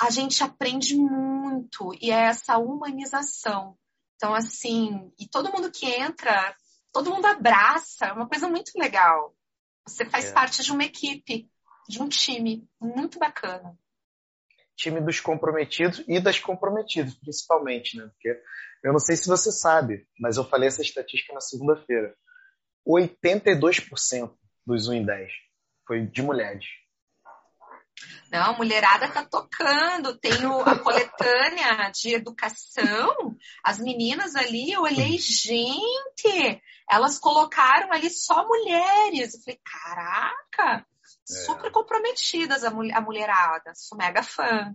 A 0.00 0.10
gente 0.10 0.42
aprende 0.42 0.96
muito 0.96 1.92
e 2.00 2.10
é 2.10 2.24
essa 2.24 2.56
humanização. 2.56 3.76
Então, 4.16 4.34
assim, 4.34 5.12
e 5.18 5.26
todo 5.28 5.52
mundo 5.52 5.70
que 5.70 5.86
entra, 5.86 6.54
todo 6.92 7.10
mundo 7.10 7.26
abraça, 7.26 8.06
é 8.06 8.12
uma 8.12 8.28
coisa 8.28 8.48
muito 8.48 8.72
legal. 8.76 9.34
Você 9.86 10.04
faz 10.04 10.26
é. 10.26 10.32
parte 10.32 10.62
de 10.62 10.72
uma 10.72 10.84
equipe, 10.84 11.50
de 11.88 12.02
um 12.02 12.08
time 12.08 12.68
muito 12.80 13.18
bacana. 13.18 13.78
Time 14.80 14.98
dos 15.00 15.20
comprometidos 15.20 16.02
e 16.08 16.18
das 16.18 16.38
comprometidas, 16.38 17.14
principalmente, 17.14 17.98
né? 17.98 18.06
Porque 18.06 18.40
eu 18.82 18.92
não 18.92 18.98
sei 18.98 19.14
se 19.14 19.28
você 19.28 19.52
sabe, 19.52 20.06
mas 20.18 20.38
eu 20.38 20.44
falei 20.44 20.68
essa 20.68 20.80
estatística 20.80 21.34
na 21.34 21.40
segunda-feira. 21.40 22.14
82% 22.88 24.32
dos 24.66 24.88
1 24.88 24.94
em 24.94 25.04
10 25.04 25.32
foi 25.86 26.06
de 26.06 26.22
mulheres. 26.22 26.64
Não, 28.32 28.52
a 28.52 28.56
mulherada 28.56 29.08
tá 29.08 29.22
tocando. 29.22 30.16
Tem 30.16 30.32
a 30.32 30.78
coletânea 30.78 31.90
de 31.90 32.14
educação. 32.14 33.36
As 33.62 33.78
meninas 33.78 34.34
ali, 34.34 34.72
eu 34.72 34.82
olhei, 34.82 35.18
gente, 35.18 36.62
elas 36.90 37.18
colocaram 37.18 37.92
ali 37.92 38.08
só 38.08 38.46
mulheres. 38.46 39.34
Eu 39.34 39.40
falei, 39.40 39.60
caraca. 39.62 40.86
Super 41.30 41.70
comprometidas 41.70 42.64
a, 42.64 42.68
a 42.68 43.00
mulherada. 43.00 43.72
Sou 43.74 43.96
mega 43.96 44.22
fã. 44.22 44.74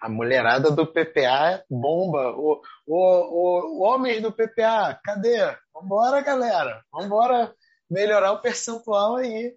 A 0.00 0.08
mulherada 0.08 0.70
do 0.70 0.86
PPA 0.86 1.50
é 1.52 1.64
bomba. 1.70 2.34
O, 2.36 2.60
o, 2.86 2.96
o, 2.96 3.78
o 3.78 3.82
homens 3.82 4.20
do 4.20 4.32
PPA, 4.32 5.00
cadê? 5.02 5.38
Vambora, 5.72 6.20
galera. 6.20 6.84
Vambora 6.92 7.54
melhorar 7.90 8.32
o 8.32 8.42
percentual 8.42 9.16
aí. 9.16 9.56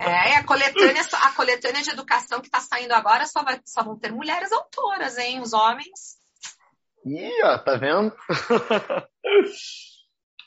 É, 0.00 0.36
a 0.36 0.44
coletânea, 0.44 1.02
a 1.12 1.32
coletânea 1.32 1.82
de 1.82 1.90
educação 1.90 2.40
que 2.40 2.48
está 2.48 2.60
saindo 2.60 2.92
agora 2.92 3.26
só, 3.26 3.42
vai, 3.42 3.60
só 3.64 3.82
vão 3.82 3.98
ter 3.98 4.12
mulheres 4.12 4.52
autoras, 4.52 5.16
hein? 5.16 5.40
Os 5.40 5.52
homens. 5.52 6.18
Ih, 7.06 7.42
ó, 7.44 7.58
tá 7.58 7.76
vendo? 7.76 8.14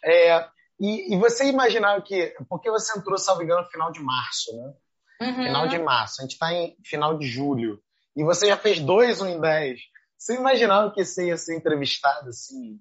é, 0.03 0.47
e, 0.79 1.15
e, 1.15 1.19
você 1.19 1.45
imaginava 1.45 2.01
que. 2.01 2.35
Porque 2.49 2.69
você 2.69 2.97
entrou, 2.97 3.17
salvo 3.17 3.43
engano, 3.43 3.61
no 3.61 3.69
final 3.69 3.91
de 3.91 4.01
março, 4.01 4.55
né? 4.55 4.73
Uhum. 5.21 5.33
Final 5.33 5.67
de 5.67 5.79
março. 5.79 6.21
A 6.21 6.23
gente 6.23 6.33
está 6.33 6.53
em 6.53 6.75
final 6.83 7.17
de 7.17 7.27
julho. 7.27 7.81
E 8.15 8.23
você 8.23 8.47
já 8.47 8.57
fez 8.57 8.79
dois 8.79 9.21
um 9.21 9.27
em 9.27 9.39
dez. 9.39 9.79
Você 10.17 10.35
imaginava 10.35 10.91
que 10.91 11.05
você 11.05 11.27
ia 11.27 11.37
ser 11.37 11.55
entrevistado 11.55 12.29
assim? 12.29 12.79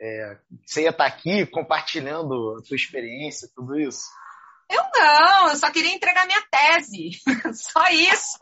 É, 0.00 0.38
você 0.64 0.82
ia 0.82 0.90
estar 0.90 1.04
tá 1.04 1.14
aqui 1.14 1.44
compartilhando 1.46 2.56
a 2.58 2.64
sua 2.64 2.76
experiência, 2.76 3.50
tudo 3.54 3.78
isso? 3.78 4.04
Eu 4.70 4.82
não, 4.94 5.48
eu 5.50 5.56
só 5.56 5.70
queria 5.70 5.92
entregar 5.94 6.26
minha 6.26 6.42
tese. 6.50 7.10
só 7.52 7.88
isso. 7.90 8.38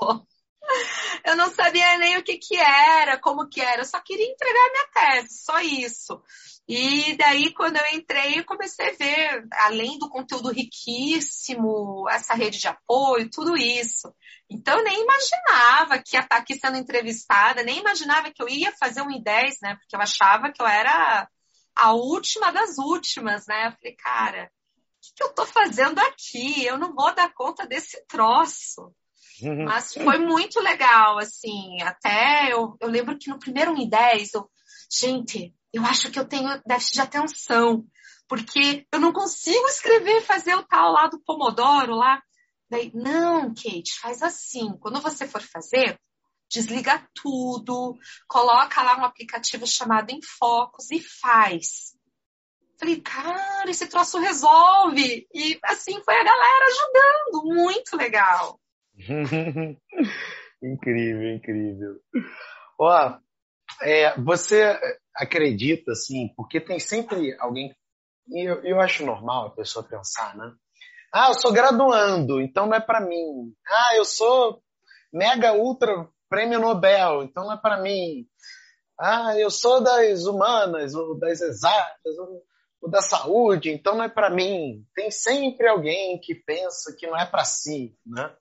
Eu 1.24 1.36
não 1.36 1.50
sabia 1.50 1.98
nem 1.98 2.16
o 2.16 2.22
que 2.22 2.38
que 2.38 2.56
era, 2.56 3.18
como 3.18 3.48
que 3.48 3.60
era, 3.60 3.82
eu 3.82 3.84
só 3.84 4.00
queria 4.00 4.26
entregar 4.26 4.70
minha 4.70 4.88
tese, 4.92 5.44
só 5.44 5.60
isso. 5.60 6.22
E 6.66 7.16
daí, 7.16 7.52
quando 7.54 7.76
eu 7.76 7.86
entrei, 7.94 8.38
eu 8.38 8.44
comecei 8.44 8.90
a 8.90 8.92
ver, 8.92 9.46
além 9.52 9.98
do 9.98 10.08
conteúdo 10.08 10.52
riquíssimo, 10.52 12.06
essa 12.10 12.34
rede 12.34 12.58
de 12.58 12.68
apoio, 12.68 13.30
tudo 13.30 13.56
isso. 13.56 14.14
Então, 14.50 14.78
eu 14.78 14.84
nem 14.84 15.02
imaginava 15.02 15.98
que 15.98 16.16
ia 16.16 16.20
estar 16.20 16.36
aqui 16.36 16.58
sendo 16.58 16.76
entrevistada, 16.76 17.62
nem 17.62 17.78
imaginava 17.78 18.30
que 18.30 18.42
eu 18.42 18.48
ia 18.48 18.70
fazer 18.76 19.00
um 19.00 19.08
I10, 19.08 19.56
né? 19.62 19.76
Porque 19.76 19.96
eu 19.96 20.00
achava 20.00 20.52
que 20.52 20.60
eu 20.60 20.66
era 20.66 21.28
a 21.74 21.92
última 21.92 22.52
das 22.52 22.76
últimas, 22.76 23.46
né? 23.46 23.68
Eu 23.68 23.72
falei, 23.72 23.96
cara, 23.96 24.50
que, 25.00 25.14
que 25.14 25.22
eu 25.22 25.32
tô 25.32 25.46
fazendo 25.46 25.98
aqui? 26.00 26.64
Eu 26.64 26.78
não 26.78 26.94
vou 26.94 27.14
dar 27.14 27.32
conta 27.32 27.66
desse 27.66 28.04
troço. 28.06 28.94
Uhum. 29.42 29.64
Mas 29.64 29.94
foi 29.94 30.18
muito 30.18 30.60
legal, 30.60 31.18
assim. 31.18 31.80
Até 31.82 32.52
eu, 32.52 32.76
eu 32.80 32.88
lembro 32.88 33.18
que 33.18 33.30
no 33.30 33.38
primeiro 33.38 33.72
1 33.72 33.78
em 33.78 33.88
10, 33.88 34.34
eu, 34.34 34.50
gente, 34.90 35.54
eu 35.72 35.84
acho 35.84 36.10
que 36.10 36.18
eu 36.18 36.26
tenho 36.26 36.60
déficit 36.66 36.94
de 36.94 37.00
atenção, 37.00 37.84
porque 38.28 38.86
eu 38.92 39.00
não 39.00 39.12
consigo 39.12 39.66
escrever, 39.68 40.22
fazer 40.22 40.54
o 40.54 40.64
tal 40.64 40.92
lá 40.92 41.06
do 41.06 41.20
Pomodoro 41.20 41.94
lá. 41.94 42.22
Daí, 42.70 42.90
não, 42.94 43.54
Kate, 43.54 43.98
faz 43.98 44.22
assim. 44.22 44.76
Quando 44.78 45.00
você 45.00 45.26
for 45.26 45.40
fazer, 45.40 45.98
desliga 46.50 47.06
tudo, 47.14 47.96
coloca 48.26 48.82
lá 48.82 48.98
um 48.98 49.04
aplicativo 49.04 49.66
chamado 49.66 50.10
Infocus 50.10 50.90
e 50.90 51.00
faz. 51.00 51.96
Falei, 52.78 53.00
cara, 53.00 53.68
esse 53.68 53.86
troço 53.88 54.18
resolve. 54.18 55.26
E 55.34 55.58
assim 55.64 56.00
foi 56.04 56.14
a 56.14 56.24
galera 56.24 56.64
ajudando. 56.66 57.54
Muito 57.54 57.96
legal. 57.96 58.60
incrível, 60.62 61.34
incrível. 61.34 62.00
Ó, 62.78 63.18
é, 63.82 64.18
você 64.20 64.78
acredita, 65.14 65.92
assim, 65.92 66.32
porque 66.36 66.60
tem 66.60 66.78
sempre 66.78 67.36
alguém. 67.38 67.74
E 68.28 68.48
eu, 68.48 68.62
eu 68.64 68.80
acho 68.80 69.06
normal 69.06 69.46
a 69.46 69.54
pessoa 69.54 69.86
pensar, 69.86 70.36
né? 70.36 70.52
Ah, 71.12 71.28
eu 71.28 71.34
sou 71.34 71.52
graduando, 71.52 72.40
então 72.40 72.66
não 72.66 72.74
é 72.74 72.80
para 72.80 73.00
mim. 73.00 73.54
Ah, 73.66 73.96
eu 73.96 74.04
sou 74.04 74.62
mega 75.12 75.54
ultra 75.54 76.06
prêmio 76.28 76.60
Nobel, 76.60 77.22
então 77.22 77.44
não 77.44 77.54
é 77.54 77.56
para 77.56 77.78
mim. 77.78 78.26
Ah, 79.00 79.38
eu 79.38 79.50
sou 79.50 79.82
das 79.82 80.26
humanas, 80.26 80.94
ou 80.94 81.18
das 81.18 81.40
exatas, 81.40 82.18
ou 82.18 82.42
o 82.80 82.88
da 82.88 83.00
saúde, 83.00 83.70
então 83.70 83.96
não 83.96 84.04
é 84.04 84.08
para 84.08 84.30
mim. 84.30 84.84
Tem 84.94 85.10
sempre 85.10 85.68
alguém 85.68 86.18
que 86.20 86.34
pensa 86.34 86.94
que 86.96 87.06
não 87.06 87.18
é 87.18 87.26
para 87.26 87.44
si, 87.44 87.96
né? 88.06 88.34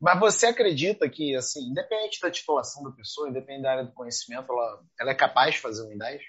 Mas 0.00 0.20
você 0.20 0.46
acredita 0.46 1.08
que, 1.08 1.34
assim, 1.34 1.70
independente 1.70 2.20
da 2.20 2.30
titulação 2.30 2.82
da 2.82 2.90
pessoa, 2.90 3.28
independente 3.28 3.62
da 3.62 3.70
área 3.70 3.84
do 3.84 3.94
conhecimento, 3.94 4.52
ela, 4.52 4.82
ela 5.00 5.10
é 5.10 5.14
capaz 5.14 5.54
de 5.54 5.60
fazer 5.60 5.82
um 5.82 5.96
10? 5.96 6.22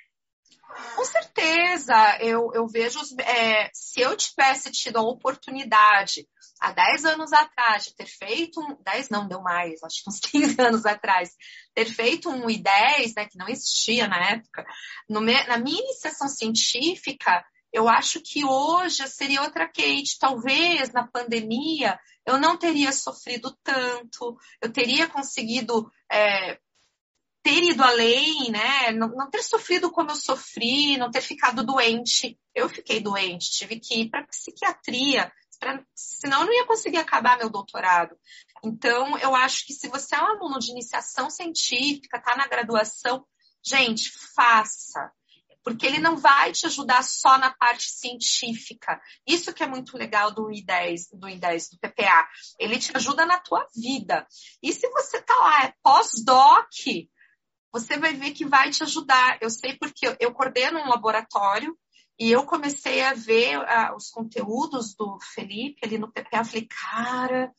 Com 0.95 1.05
certeza, 1.05 2.17
eu, 2.21 2.51
eu 2.53 2.67
vejo, 2.67 2.99
é, 3.21 3.69
se 3.73 4.01
eu 4.01 4.15
tivesse 4.15 4.71
tido 4.71 4.97
a 4.97 5.01
oportunidade 5.01 6.27
há 6.59 6.71
10 6.71 7.05
anos 7.05 7.33
atrás 7.33 7.85
de 7.85 7.95
ter 7.95 8.05
feito 8.05 8.59
um, 8.59 8.77
10 8.83 9.09
não, 9.09 9.27
deu 9.27 9.41
mais, 9.41 9.81
acho 9.83 10.03
que 10.03 10.09
uns 10.09 10.19
15 10.31 10.61
anos 10.61 10.85
atrás, 10.85 11.31
ter 11.73 11.85
feito 11.85 12.29
um 12.29 12.47
I10, 12.47 13.13
né, 13.15 13.25
que 13.25 13.37
não 13.37 13.47
existia 13.47 14.07
na 14.07 14.31
época, 14.31 14.65
no, 15.09 15.21
na 15.21 15.57
minha 15.57 15.81
iniciação 15.81 16.27
científica, 16.27 17.43
eu 17.71 17.87
acho 17.87 18.21
que 18.21 18.45
hoje 18.45 19.07
seria 19.07 19.41
outra 19.41 19.67
Kate. 19.67 20.17
Talvez 20.19 20.91
na 20.91 21.05
pandemia 21.05 21.99
eu 22.25 22.39
não 22.39 22.57
teria 22.57 22.91
sofrido 22.91 23.55
tanto, 23.63 24.37
eu 24.61 24.71
teria 24.71 25.07
conseguido 25.07 25.89
é, 26.11 26.59
ter 27.43 27.63
ido 27.63 27.81
além, 27.83 28.51
né? 28.51 28.91
Não, 28.91 29.07
não, 29.09 29.29
ter 29.29 29.43
sofrido 29.43 29.89
como 29.91 30.11
eu 30.11 30.15
sofri, 30.15 30.97
não 30.97 31.09
ter 31.09 31.21
ficado 31.21 31.63
doente. 31.63 32.37
Eu 32.53 32.67
fiquei 32.67 32.99
doente, 32.99 33.51
tive 33.51 33.79
que 33.79 34.01
ir 34.01 34.09
para 34.09 34.27
psiquiatria, 34.27 35.31
pra, 35.59 35.83
senão 35.95 36.41
eu 36.41 36.45
não 36.47 36.53
ia 36.53 36.65
conseguir 36.65 36.97
acabar 36.97 37.37
meu 37.37 37.49
doutorado. 37.49 38.17
Então, 38.63 39.17
eu 39.19 39.35
acho 39.35 39.65
que 39.65 39.73
se 39.73 39.87
você 39.87 40.15
é 40.15 40.21
um 40.21 40.27
aluno 40.27 40.59
de 40.59 40.71
iniciação 40.71 41.29
científica, 41.29 42.17
está 42.17 42.35
na 42.35 42.47
graduação, 42.47 43.25
gente, 43.63 44.11
faça. 44.35 45.11
Porque 45.63 45.85
ele 45.85 45.99
não 45.99 46.15
vai 46.15 46.53
te 46.53 46.65
ajudar 46.65 47.03
só 47.03 47.37
na 47.37 47.53
parte 47.53 47.91
científica. 47.91 49.01
Isso 49.27 49.53
que 49.53 49.61
é 49.61 49.67
muito 49.67 49.97
legal 49.97 50.31
do 50.31 50.47
I10, 50.47 51.09
do 51.13 51.27
I10, 51.27 51.71
do 51.71 51.79
PPA. 51.79 52.25
Ele 52.57 52.79
te 52.79 52.95
ajuda 52.95 53.25
na 53.25 53.37
tua 53.37 53.67
vida. 53.75 54.25
E 54.63 54.71
se 54.71 54.89
você 54.89 55.21
tá 55.21 55.35
lá, 55.35 55.65
é 55.65 55.73
pós-doc, 55.83 56.71
você 57.69 57.97
vai 57.97 58.13
ver 58.13 58.31
que 58.31 58.45
vai 58.45 58.69
te 58.69 58.81
ajudar. 58.83 59.37
Eu 59.41 59.49
sei 59.49 59.77
porque 59.77 60.15
eu 60.21 60.33
coordeno 60.33 60.79
um 60.79 60.87
laboratório 60.87 61.77
e 62.19 62.31
eu 62.31 62.45
comecei 62.45 63.01
a 63.03 63.13
ver 63.13 63.59
uh, 63.59 63.95
os 63.95 64.09
conteúdos 64.09 64.95
do 64.95 65.19
Felipe 65.33 65.79
ali 65.83 65.97
no 65.97 66.11
PPA. 66.11 66.43
Falei, 66.43 66.67
cara, 66.67 67.53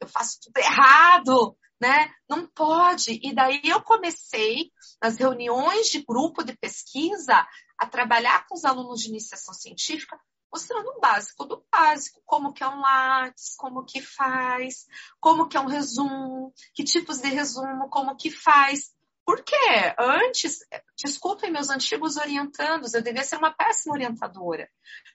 eu 0.00 0.06
faço 0.06 0.38
tudo 0.42 0.58
errado, 0.58 1.56
né? 1.80 2.12
Não 2.28 2.46
pode. 2.46 3.18
E 3.22 3.34
daí 3.34 3.60
eu 3.64 3.82
comecei, 3.82 4.70
nas 5.02 5.16
reuniões 5.16 5.88
de 5.88 6.04
grupo 6.04 6.44
de 6.44 6.56
pesquisa, 6.56 7.46
a 7.78 7.86
trabalhar 7.86 8.46
com 8.46 8.54
os 8.54 8.64
alunos 8.64 9.00
de 9.00 9.08
iniciação 9.08 9.54
científica, 9.54 10.18
mostrando 10.52 10.88
o 10.90 11.00
básico 11.00 11.44
do 11.44 11.64
básico, 11.70 12.20
como 12.26 12.52
que 12.52 12.62
é 12.62 12.68
um 12.68 12.80
lápis, 12.80 13.54
como 13.56 13.84
que 13.84 14.00
faz, 14.00 14.86
como 15.18 15.48
que 15.48 15.56
é 15.56 15.60
um 15.60 15.66
resumo, 15.66 16.52
que 16.74 16.84
tipos 16.84 17.18
de 17.18 17.28
resumo, 17.28 17.88
como 17.88 18.16
que 18.16 18.30
faz. 18.30 18.92
Porque 19.24 19.56
antes, 19.98 20.60
desculpem 20.96 21.52
meus 21.52 21.70
antigos 21.70 22.16
orientandos, 22.16 22.94
eu 22.94 23.02
devia 23.02 23.22
ser 23.22 23.36
uma 23.36 23.52
péssima 23.52 23.94
orientadora. 23.94 24.68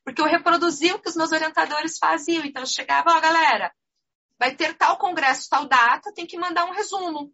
Porque 0.04 0.22
eu 0.22 0.26
reproduzia 0.26 0.96
o 0.96 1.00
que 1.00 1.10
os 1.10 1.16
meus 1.16 1.32
orientadores 1.32 1.98
faziam. 1.98 2.46
Então 2.46 2.64
eu 2.64 2.68
chegava, 2.68 3.12
ó, 3.12 3.18
oh, 3.18 3.22
galera, 3.22 3.74
vai 4.40 4.56
ter 4.56 4.74
tal 4.76 4.98
congresso, 4.98 5.50
tal 5.50 5.68
data, 5.68 6.14
tem 6.14 6.26
que 6.26 6.38
mandar 6.38 6.66
um 6.66 6.74
resumo. 6.74 7.34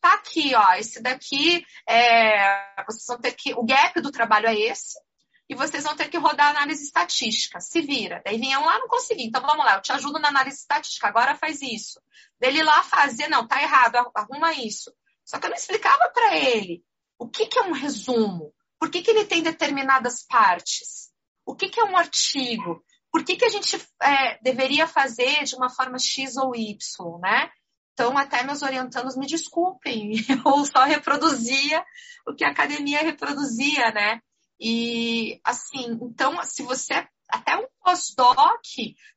tá 0.00 0.14
aqui, 0.14 0.54
ó, 0.54 0.72
esse 0.74 1.00
daqui, 1.00 1.64
é, 1.88 2.82
vocês 2.86 3.06
vão 3.06 3.20
ter 3.20 3.32
que, 3.32 3.54
o 3.54 3.64
gap 3.64 4.00
do 4.00 4.10
trabalho 4.10 4.48
é 4.48 4.54
esse, 4.54 4.98
e 5.48 5.54
vocês 5.54 5.84
vão 5.84 5.94
ter 5.94 6.08
que 6.08 6.18
rodar 6.18 6.50
análise 6.50 6.82
estatística. 6.82 7.60
Se 7.60 7.80
vira. 7.82 8.22
Daí 8.24 8.38
vinham 8.38 8.64
lá, 8.64 8.78
não 8.78 8.88
consegui. 8.88 9.24
Então 9.24 9.42
vamos 9.42 9.64
lá, 9.64 9.74
eu 9.74 9.82
te 9.82 9.92
ajudo 9.92 10.18
na 10.18 10.28
análise 10.28 10.58
estatística, 10.58 11.06
agora 11.06 11.36
faz 11.36 11.60
isso. 11.62 12.00
Dele 12.40 12.62
lá 12.62 12.82
fazer, 12.82 13.28
não, 13.28 13.46
tá 13.46 13.62
errado, 13.62 14.10
arruma 14.14 14.52
isso. 14.54 14.92
Só 15.24 15.38
que 15.38 15.46
eu 15.46 15.50
não 15.50 15.56
explicava 15.56 16.10
para 16.12 16.36
ele 16.36 16.84
o 17.18 17.28
que, 17.28 17.46
que 17.46 17.58
é 17.58 17.62
um 17.62 17.72
resumo, 17.72 18.52
por 18.78 18.90
que, 18.90 19.00
que 19.00 19.10
ele 19.10 19.24
tem 19.24 19.42
determinadas 19.42 20.24
partes, 20.26 21.10
o 21.46 21.54
que, 21.54 21.68
que 21.68 21.80
é 21.80 21.84
um 21.84 21.96
artigo, 21.96 22.84
por 23.12 23.24
que, 23.24 23.36
que 23.36 23.44
a 23.44 23.48
gente 23.48 23.76
é, 24.02 24.38
deveria 24.42 24.86
fazer 24.86 25.44
de 25.44 25.54
uma 25.54 25.70
forma 25.70 25.98
X 25.98 26.36
ou 26.36 26.56
Y, 26.56 26.76
né? 27.20 27.50
Então, 27.92 28.16
até 28.16 28.42
meus 28.42 28.62
orientandos 28.62 29.16
me 29.16 29.26
desculpem, 29.26 30.14
eu 30.44 30.64
só 30.64 30.84
reproduzia 30.84 31.84
o 32.26 32.34
que 32.34 32.44
a 32.44 32.50
academia 32.50 33.02
reproduzia, 33.02 33.92
né? 33.92 34.20
E, 34.58 35.40
assim, 35.44 35.98
então, 36.02 36.42
se 36.44 36.62
você, 36.62 37.06
até 37.28 37.56
um 37.56 37.66
pós-doc, 37.84 38.62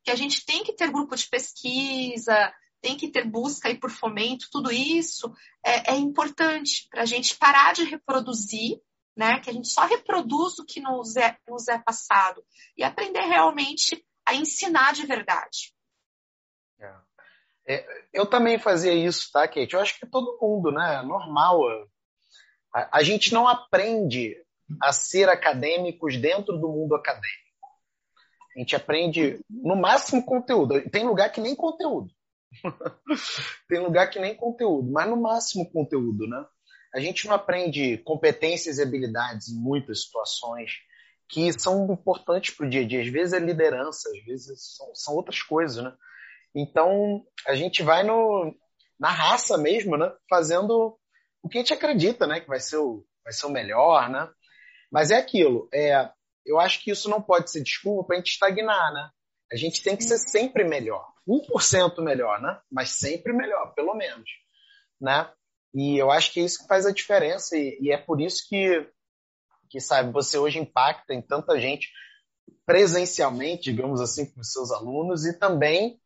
que 0.03 0.11
a 0.11 0.15
gente 0.15 0.45
tem 0.45 0.63
que 0.63 0.73
ter 0.73 0.91
grupo 0.91 1.15
de 1.15 1.27
pesquisa, 1.27 2.53
tem 2.81 2.95
que 2.95 3.09
ter 3.09 3.25
busca 3.25 3.67
aí 3.67 3.77
por 3.77 3.89
fomento, 3.89 4.47
tudo 4.51 4.71
isso 4.71 5.33
é, 5.63 5.93
é 5.93 5.95
importante 5.95 6.87
para 6.89 7.01
a 7.01 7.05
gente 7.05 7.35
parar 7.37 7.73
de 7.73 7.83
reproduzir, 7.83 8.79
né? 9.15 9.39
Que 9.39 9.49
a 9.49 9.53
gente 9.53 9.69
só 9.69 9.85
reproduz 9.85 10.59
o 10.59 10.65
que 10.65 10.79
nos 10.79 11.15
é, 11.15 11.37
nos 11.47 11.67
é 11.67 11.79
passado 11.79 12.43
e 12.77 12.83
aprender 12.83 13.21
realmente 13.21 14.05
a 14.25 14.35
ensinar 14.35 14.93
de 14.93 15.05
verdade. 15.05 15.73
É. 16.79 16.93
É, 17.67 17.85
eu 18.13 18.25
também 18.27 18.59
fazia 18.59 18.93
isso, 18.93 19.31
tá, 19.31 19.47
Kate? 19.47 19.73
Eu 19.73 19.79
acho 19.79 19.99
que 19.99 20.05
todo 20.05 20.37
mundo, 20.39 20.71
né? 20.71 21.01
Normal. 21.01 21.59
A, 22.73 22.99
a 22.99 23.03
gente 23.03 23.33
não 23.33 23.47
aprende 23.47 24.35
a 24.81 24.91
ser 24.91 25.29
acadêmicos 25.29 26.17
dentro 26.17 26.57
do 26.57 26.67
mundo 26.67 26.95
acadêmico. 26.95 27.45
A 28.55 28.59
gente 28.59 28.75
aprende 28.75 29.39
no 29.49 29.75
máximo 29.75 30.23
conteúdo. 30.25 30.89
Tem 30.89 31.05
lugar 31.05 31.31
que 31.31 31.41
nem 31.41 31.55
conteúdo. 31.55 32.13
Tem 33.67 33.79
lugar 33.79 34.09
que 34.09 34.19
nem 34.19 34.35
conteúdo, 34.35 34.91
mas 34.91 35.09
no 35.09 35.17
máximo 35.17 35.69
conteúdo, 35.71 36.27
né? 36.27 36.45
A 36.93 36.99
gente 36.99 37.27
não 37.27 37.35
aprende 37.35 37.97
competências 37.99 38.77
e 38.77 38.81
habilidades 38.81 39.49
em 39.49 39.59
muitas 39.59 40.03
situações 40.03 40.71
que 41.27 41.51
são 41.59 41.91
importantes 41.91 42.55
para 42.55 42.65
o 42.65 42.69
dia 42.69 42.81
a 42.81 42.87
dia. 42.87 43.01
Às 43.01 43.09
vezes 43.09 43.33
é 43.33 43.39
liderança, 43.39 44.09
às 44.09 44.23
vezes 44.23 44.75
são, 44.75 44.95
são 44.95 45.15
outras 45.15 45.41
coisas, 45.41 45.83
né? 45.83 45.93
Então, 46.55 47.25
a 47.47 47.55
gente 47.55 47.83
vai 47.83 48.03
no, 48.03 48.55
na 48.99 49.09
raça 49.09 49.57
mesmo, 49.57 49.97
né? 49.97 50.11
Fazendo 50.29 50.97
o 51.43 51.49
que 51.49 51.57
a 51.57 51.61
gente 51.61 51.73
acredita, 51.73 52.25
né? 52.25 52.39
Que 52.39 52.47
vai 52.47 52.59
ser 52.59 52.77
o, 52.77 53.05
vai 53.23 53.33
ser 53.33 53.47
o 53.47 53.51
melhor, 53.51 54.09
né? 54.09 54.29
Mas 54.91 55.11
é 55.11 55.17
aquilo. 55.17 55.67
É, 55.73 56.09
eu 56.45 56.59
acho 56.59 56.81
que 56.81 56.91
isso 56.91 57.09
não 57.09 57.21
pode 57.21 57.51
ser 57.51 57.61
desculpa 57.61 58.07
para 58.07 58.15
a 58.15 58.19
gente 58.19 58.31
estagnar, 58.31 58.93
né? 58.93 59.09
A 59.55 59.57
gente 59.57 59.81
tem 59.81 59.95
que 59.95 60.03
ser 60.03 60.17
sempre 60.17 60.65
melhor. 60.65 61.13
1% 61.25 62.01
melhor, 62.03 62.41
né? 62.41 62.59
Mas 62.69 62.99
sempre 62.99 63.31
melhor, 63.31 63.73
pelo 63.73 63.95
menos, 63.95 64.29
né? 64.99 65.31
E 65.73 65.97
eu 65.97 66.11
acho 66.11 66.33
que 66.33 66.41
é 66.41 66.43
isso 66.43 66.59
que 66.59 66.67
faz 66.67 66.85
a 66.85 66.91
diferença 66.91 67.55
e, 67.55 67.77
e 67.79 67.89
é 67.89 67.97
por 67.97 68.19
isso 68.19 68.45
que, 68.49 68.85
que, 69.69 69.79
sabe, 69.79 70.11
você 70.11 70.37
hoje 70.37 70.59
impacta 70.59 71.13
em 71.13 71.21
tanta 71.21 71.57
gente 71.57 71.89
presencialmente, 72.65 73.71
digamos 73.71 74.01
assim, 74.01 74.25
com 74.25 74.41
os 74.41 74.51
seus 74.51 74.73
alunos 74.73 75.25
e 75.25 75.31
também 75.31 76.01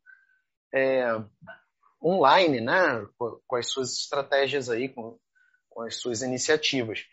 é, 0.72 1.08
online, 2.04 2.62
né? 2.62 3.04
Com, 3.18 3.42
com, 3.48 3.56
as 3.56 3.68
suas 3.72 3.94
estratégias 3.94 4.70
aí, 4.70 4.90
com, 4.90 5.18
com 5.72 5.82
as 5.82 5.96
suas 5.96 6.22
iniciativas. 6.22 7.04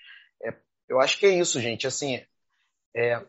É, 0.42 0.54
eu 0.86 1.00
acho 1.00 1.18
que 1.18 1.24
é 1.24 1.30
isso, 1.30 1.58
gente. 1.62 1.86
Assim, 1.86 2.22
é, 2.94 3.24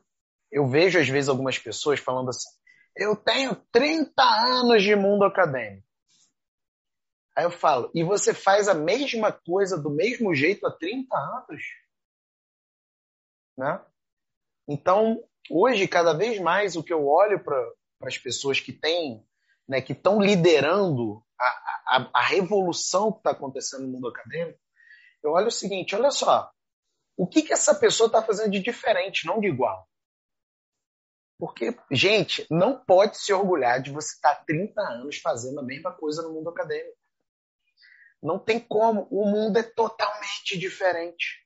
eu 0.52 0.68
vejo 0.68 1.00
às 1.00 1.08
vezes 1.08 1.30
algumas 1.30 1.58
pessoas 1.58 2.02
falando 2.02 2.32
assim: 2.32 2.50
eu 2.98 3.16
tenho 3.16 3.56
30 3.72 4.22
anos 4.22 4.84
de 4.84 4.96
mundo 4.96 5.24
acadêmico. 5.24 5.88
Aí 7.36 7.44
eu 7.44 7.52
falo, 7.52 7.92
e 7.94 8.04
você 8.04 8.34
faz 8.34 8.68
a 8.68 8.74
mesma 8.74 9.32
coisa 9.32 9.78
do 9.78 9.92
mesmo 9.92 10.34
jeito 10.34 10.66
há 10.66 10.72
30 10.72 11.16
anos? 11.16 11.64
Né? 13.56 13.86
Então, 14.68 15.24
hoje, 15.50 15.88
cada 15.88 16.14
vez 16.14 16.40
mais, 16.40 16.76
o 16.76 16.84
que 16.84 16.92
eu 16.92 17.08
olho 17.08 17.44
para 17.44 17.72
as 18.02 18.18
pessoas 18.18 18.60
que 18.60 18.74
têm, 18.74 19.24
né, 19.68 19.82
que 19.82 19.94
estão 19.94 20.20
liderando 20.20 21.24
a, 21.40 21.46
a, 21.46 22.10
a 22.16 22.22
revolução 22.24 23.12
que 23.12 23.20
está 23.20 23.32
acontecendo 23.32 23.84
no 23.84 23.90
mundo 23.90 24.08
acadêmico, 24.08 24.60
eu 25.24 25.32
olho 25.32 25.48
o 25.48 25.52
seguinte, 25.52 25.96
olha 25.96 26.10
só, 26.10 26.52
o 27.16 27.28
que, 27.28 27.44
que 27.44 27.54
essa 27.54 27.76
pessoa 27.76 28.08
está 28.08 28.22
fazendo 28.22 28.52
de 28.52 28.60
diferente, 28.60 29.28
não 29.28 29.40
de 29.40 29.48
igual? 29.48 29.88
Porque, 31.40 31.78
gente, 31.92 32.48
não 32.50 32.84
pode 32.84 33.18
se 33.18 33.32
orgulhar 33.32 33.82
de 33.82 33.92
você 33.92 34.16
estar 34.16 34.44
30 34.46 34.82
anos 34.82 35.18
fazendo 35.18 35.60
a 35.60 35.64
mesma 35.64 35.92
coisa 35.92 36.24
no 36.24 36.34
mundo 36.34 36.50
acadêmico. 36.50 36.98
Não 38.22 38.40
tem 38.40 38.60
como. 38.60 39.08
O 39.12 39.26
mundo 39.26 39.58
é 39.58 39.64
totalmente 39.64 40.58
diferente. 40.58 41.46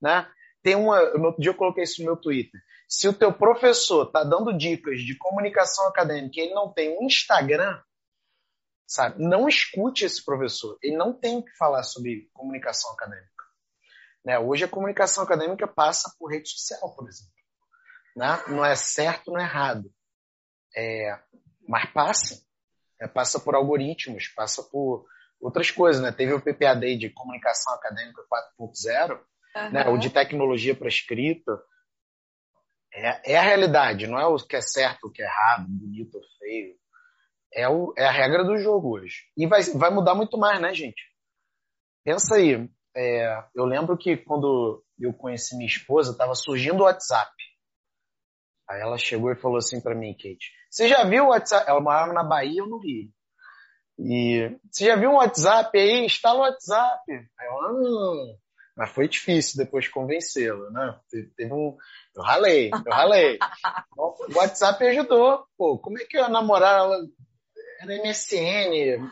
Né? 0.00 0.26
Tem 0.62 0.74
uma, 0.74 1.02
no 1.18 1.26
outro 1.26 1.42
dia 1.42 1.50
eu 1.50 1.56
coloquei 1.56 1.84
isso 1.84 2.00
no 2.00 2.06
meu 2.06 2.16
Twitter. 2.16 2.60
Se 2.88 3.06
o 3.06 3.12
teu 3.12 3.32
professor 3.32 4.06
está 4.06 4.24
dando 4.24 4.56
dicas 4.56 5.00
de 5.00 5.16
comunicação 5.16 5.86
acadêmica 5.86 6.40
e 6.40 6.44
ele 6.44 6.54
não 6.54 6.72
tem 6.72 6.98
um 6.98 7.04
Instagram, 7.04 7.80
sabe? 8.86 9.22
Não 9.22 9.48
escute 9.48 10.04
esse 10.04 10.24
professor. 10.24 10.78
Ele 10.82 10.96
não 10.96 11.12
tem 11.12 11.42
que 11.42 11.54
falar 11.56 11.82
sobre 11.82 12.28
comunicação 12.32 12.90
acadêmica. 12.92 13.44
Né? 14.24 14.38
Hoje 14.38 14.64
a 14.64 14.68
comunicação 14.68 15.22
acadêmica 15.22 15.68
passa 15.68 16.14
por 16.18 16.30
rede 16.30 16.48
social, 16.48 16.94
por 16.94 17.08
exemplo. 17.08 17.39
Né? 18.16 18.42
Não 18.48 18.64
é 18.64 18.74
certo, 18.74 19.30
não 19.30 19.40
é 19.40 19.44
errado. 19.44 19.92
É, 20.76 21.18
mas 21.68 21.90
passa. 21.92 22.42
É, 23.00 23.08
passa 23.08 23.40
por 23.40 23.54
algoritmos, 23.54 24.28
passa 24.28 24.62
por 24.62 25.06
outras 25.40 25.70
coisas. 25.70 26.02
Né? 26.02 26.12
Teve 26.12 26.34
o 26.34 26.40
PPAD 26.40 26.96
de 26.96 27.10
Comunicação 27.10 27.74
Acadêmica 27.74 28.22
4.0, 28.58 29.18
uhum. 29.56 29.70
né? 29.70 29.88
o 29.88 29.96
de 29.96 30.10
Tecnologia 30.10 30.74
para 30.74 30.88
Escrita. 30.88 31.52
É, 32.92 33.32
é, 33.34 33.38
a 33.38 33.42
realidade, 33.42 34.06
não 34.06 34.18
é 34.18 34.26
o 34.26 34.36
que 34.36 34.56
é 34.56 34.60
certo, 34.60 35.06
o 35.06 35.12
que 35.12 35.22
é 35.22 35.24
errado, 35.24 35.66
bonito 35.68 36.16
ou 36.16 36.22
feio. 36.38 36.74
É, 37.52 37.68
o, 37.68 37.92
é 37.96 38.04
a 38.04 38.10
regra 38.10 38.44
do 38.44 38.58
jogo 38.58 38.96
hoje. 38.96 39.24
E 39.36 39.46
vai, 39.46 39.62
vai 39.62 39.90
mudar 39.90 40.14
muito 40.14 40.36
mais, 40.36 40.60
né, 40.60 40.74
gente? 40.74 41.02
Pensa 42.04 42.36
aí. 42.36 42.68
É, 42.96 43.44
eu 43.54 43.64
lembro 43.64 43.96
que 43.96 44.16
quando 44.16 44.84
eu 44.98 45.12
conheci 45.12 45.56
minha 45.56 45.68
esposa, 45.68 46.12
estava 46.12 46.34
surgindo 46.34 46.80
o 46.80 46.84
WhatsApp. 46.84 47.32
Aí 48.70 48.80
ela 48.80 48.96
chegou 48.96 49.32
e 49.32 49.36
falou 49.36 49.56
assim 49.56 49.80
para 49.80 49.96
mim, 49.96 50.12
Kate, 50.12 50.52
você 50.70 50.86
já 50.86 51.02
viu 51.02 51.24
o 51.24 51.28
WhatsApp? 51.30 51.68
Ela 51.68 51.80
morava 51.80 52.12
na 52.12 52.22
Bahia 52.22 52.62
ou 52.62 52.68
no 52.68 52.78
Rio. 52.78 53.10
E 53.98 54.56
você 54.70 54.86
já 54.86 54.94
viu 54.94 55.10
um 55.10 55.16
WhatsApp 55.16 55.76
aí? 55.76 56.04
Instala 56.04 56.38
o 56.38 56.42
WhatsApp. 56.42 57.02
Aí 57.10 57.46
eu, 57.48 57.58
ah, 57.58 58.36
mas 58.76 58.90
foi 58.90 59.08
difícil 59.08 59.58
depois 59.58 59.88
convencê-la, 59.88 60.70
né? 60.70 61.00
Teve 61.36 61.52
um, 61.52 61.76
eu 62.14 62.22
ralei, 62.22 62.70
eu 62.70 62.92
ralei. 62.92 63.38
o 63.98 64.36
WhatsApp 64.36 64.86
ajudou. 64.86 65.44
Pô, 65.58 65.76
como 65.76 65.98
é 65.98 66.04
que 66.04 66.16
eu 66.16 66.22
ia 66.22 66.28
namorar 66.28 66.78
ela? 66.78 66.96
Era 67.80 67.96
MSN, 68.04 69.02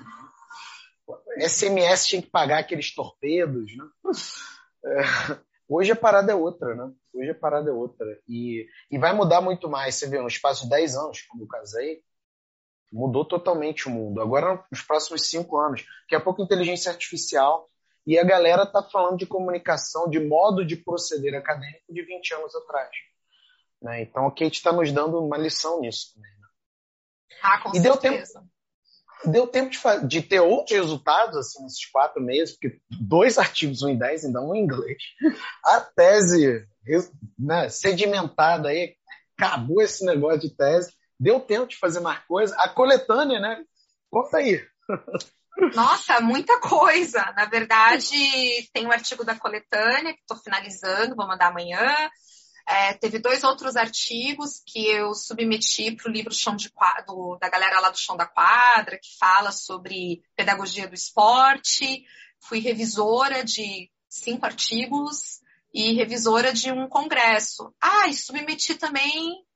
SMS 1.40 2.06
tinha 2.06 2.22
que 2.22 2.30
pagar 2.30 2.60
aqueles 2.60 2.94
torpedos, 2.94 3.72
né? 3.76 3.84
É, 4.84 5.00
Hoje 5.68 5.92
a 5.92 5.96
parada 5.96 6.32
é 6.32 6.34
outra, 6.34 6.74
né? 6.74 6.90
Hoje 7.12 7.30
a 7.30 7.34
parada 7.34 7.68
é 7.68 7.72
outra. 7.72 8.06
E, 8.26 8.66
e 8.90 8.98
vai 8.98 9.12
mudar 9.12 9.40
muito 9.40 9.68
mais. 9.68 9.96
Você 9.96 10.08
vê, 10.08 10.18
no 10.18 10.26
espaço 10.26 10.64
de 10.64 10.70
10 10.70 10.96
anos, 10.96 11.22
quando 11.22 11.42
eu 11.42 11.48
casei, 11.48 12.02
mudou 12.90 13.24
totalmente 13.24 13.86
o 13.86 13.90
mundo. 13.90 14.20
Agora, 14.22 14.64
nos 14.70 14.80
próximos 14.80 15.28
5 15.28 15.58
anos, 15.58 15.84
daqui 16.02 16.14
a 16.14 16.20
pouco 16.20 16.42
inteligência 16.42 16.90
artificial. 16.90 17.68
E 18.06 18.18
a 18.18 18.24
galera 18.24 18.64
tá 18.64 18.82
falando 18.82 19.18
de 19.18 19.26
comunicação, 19.26 20.08
de 20.08 20.18
modo 20.18 20.64
de 20.64 20.76
proceder 20.76 21.34
acadêmico 21.34 21.92
de 21.92 22.00
20 22.00 22.34
anos 22.34 22.54
atrás. 22.54 22.88
Né? 23.82 24.00
Então 24.02 24.26
a 24.26 24.30
Kate 24.30 24.52
está 24.52 24.72
nos 24.72 24.90
dando 24.90 25.22
uma 25.22 25.36
lição 25.36 25.80
nisso 25.80 26.14
também. 26.14 26.30
Né? 26.30 26.46
Ah, 27.42 27.62
com 27.62 27.68
e 27.70 27.80
certeza. 27.80 27.82
Deu 27.82 27.96
tempo, 27.98 28.50
deu 29.24 29.46
tempo 29.46 29.70
de, 29.70 30.06
de, 30.06 30.22
ter 30.22 30.40
outros 30.40 30.76
resultados 30.76 31.36
assim, 31.36 31.62
nesses 31.62 31.84
quatro 31.90 32.22
meses, 32.22 32.54
porque 32.54 32.78
dois 32.90 33.36
artigos, 33.38 33.82
um 33.82 33.88
em 33.88 33.98
dez, 33.98 34.24
ainda 34.24 34.40
um 34.40 34.54
em 34.54 34.62
inglês. 34.62 34.98
A 35.64 35.80
tese 35.80 36.66
né, 37.38 37.68
sedimentada 37.68 38.68
aí, 38.68 38.94
acabou 39.36 39.82
esse 39.82 40.04
negócio 40.04 40.40
de 40.40 40.56
tese, 40.56 40.92
deu 41.18 41.40
tempo 41.40 41.68
de 41.68 41.76
fazer 41.76 42.00
mais 42.00 42.20
coisa. 42.26 42.54
A 42.58 42.68
coletânea, 42.68 43.40
né? 43.40 43.62
Conta 44.10 44.38
aí. 44.38 44.64
Nossa, 45.74 46.20
muita 46.20 46.60
coisa. 46.60 47.20
Na 47.36 47.44
verdade, 47.44 48.14
tem 48.72 48.86
um 48.86 48.92
artigo 48.92 49.24
da 49.24 49.34
coletânea 49.34 50.14
que 50.14 50.20
estou 50.20 50.36
finalizando, 50.36 51.16
vou 51.16 51.26
mandar 51.26 51.48
amanhã. 51.48 51.84
É, 52.70 52.92
teve 52.92 53.18
dois 53.18 53.44
outros 53.44 53.76
artigos 53.76 54.60
que 54.66 54.86
eu 54.86 55.14
submeti 55.14 55.90
para 55.96 56.10
o 56.10 56.12
livro 56.12 56.34
Chão 56.34 56.54
de 56.54 56.68
Quadro, 56.68 57.38
da 57.40 57.48
galera 57.48 57.80
lá 57.80 57.88
do 57.88 57.96
Chão 57.96 58.14
da 58.14 58.26
Quadra, 58.26 58.98
que 58.98 59.16
fala 59.16 59.50
sobre 59.50 60.22
pedagogia 60.36 60.86
do 60.86 60.94
esporte. 60.94 62.04
fui 62.38 62.58
revisora 62.58 63.42
de 63.42 63.90
cinco 64.06 64.44
artigos 64.44 65.40
e 65.72 65.94
revisora 65.94 66.52
de 66.52 66.70
um 66.70 66.86
congresso. 66.86 67.74
Ah, 67.80 68.06
e 68.06 68.12
submeti 68.12 68.74
também. 68.74 69.46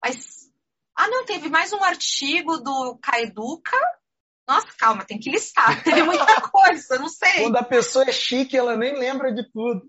Mas. 0.00 0.48
Ah, 0.94 1.08
não, 1.08 1.24
teve 1.24 1.48
mais 1.48 1.72
um 1.72 1.82
artigo 1.82 2.58
do 2.58 2.96
Caeduca. 3.02 3.76
Nossa, 4.50 4.66
calma, 4.76 5.04
tem 5.04 5.16
que 5.16 5.30
listar. 5.30 5.80
Teve 5.84 6.02
muita 6.02 6.40
coisa, 6.40 6.98
não 6.98 7.08
sei. 7.08 7.44
Quando 7.44 7.56
a 7.56 7.62
pessoa 7.62 8.04
é 8.08 8.10
chique, 8.10 8.56
ela 8.56 8.76
nem 8.76 8.98
lembra 8.98 9.32
de 9.32 9.48
tudo. 9.52 9.88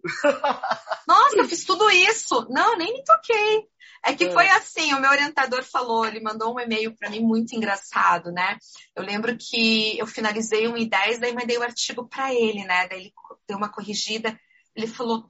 Nossa, 1.08 1.36
eu 1.36 1.46
fiz 1.46 1.66
tudo 1.66 1.90
isso. 1.90 2.46
Não, 2.48 2.78
nem 2.78 2.94
me 2.94 3.04
toquei. 3.04 3.64
É 4.06 4.14
que 4.14 4.26
é. 4.26 4.32
foi 4.32 4.48
assim, 4.50 4.94
o 4.94 5.00
meu 5.00 5.10
orientador 5.10 5.64
falou, 5.64 6.06
ele 6.06 6.22
mandou 6.22 6.54
um 6.54 6.60
e-mail 6.60 6.96
para 6.96 7.10
mim 7.10 7.22
muito 7.22 7.56
engraçado, 7.56 8.32
né? 8.32 8.60
Eu 8.96 9.04
lembro 9.04 9.36
que 9.36 9.98
eu 9.98 10.06
finalizei 10.06 10.68
um 10.68 10.76
I10, 10.76 11.18
daí 11.20 11.34
mandei 11.34 11.58
o 11.58 11.64
artigo 11.64 12.08
para 12.08 12.32
ele, 12.32 12.64
né? 12.64 12.88
Daí 12.88 13.00
ele 13.00 13.14
deu 13.48 13.58
uma 13.58 13.70
corrigida. 13.70 14.40
Ele 14.76 14.86
falou: 14.86 15.26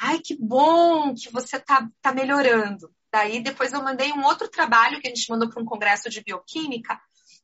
"Ai, 0.00 0.20
que 0.20 0.34
bom 0.34 1.14
que 1.14 1.30
você 1.30 1.60
tá, 1.60 1.86
tá 2.00 2.12
melhorando". 2.14 2.90
Daí 3.12 3.42
depois 3.42 3.74
eu 3.74 3.82
mandei 3.82 4.10
um 4.10 4.24
outro 4.24 4.48
trabalho 4.48 5.00
que 5.02 5.06
a 5.06 5.10
gente 5.10 5.28
mandou 5.30 5.50
para 5.50 5.62
um 5.62 5.66
congresso 5.66 6.08
de 6.08 6.22
bioquímica. 6.22 6.98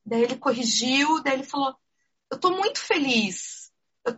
Daí 0.05 0.23
ele 0.23 0.37
corrigiu, 0.37 1.21
daí 1.23 1.33
ele 1.33 1.43
falou: 1.43 1.75
"Eu 2.31 2.39
tô 2.39 2.51
muito 2.51 2.79
feliz 2.79 3.65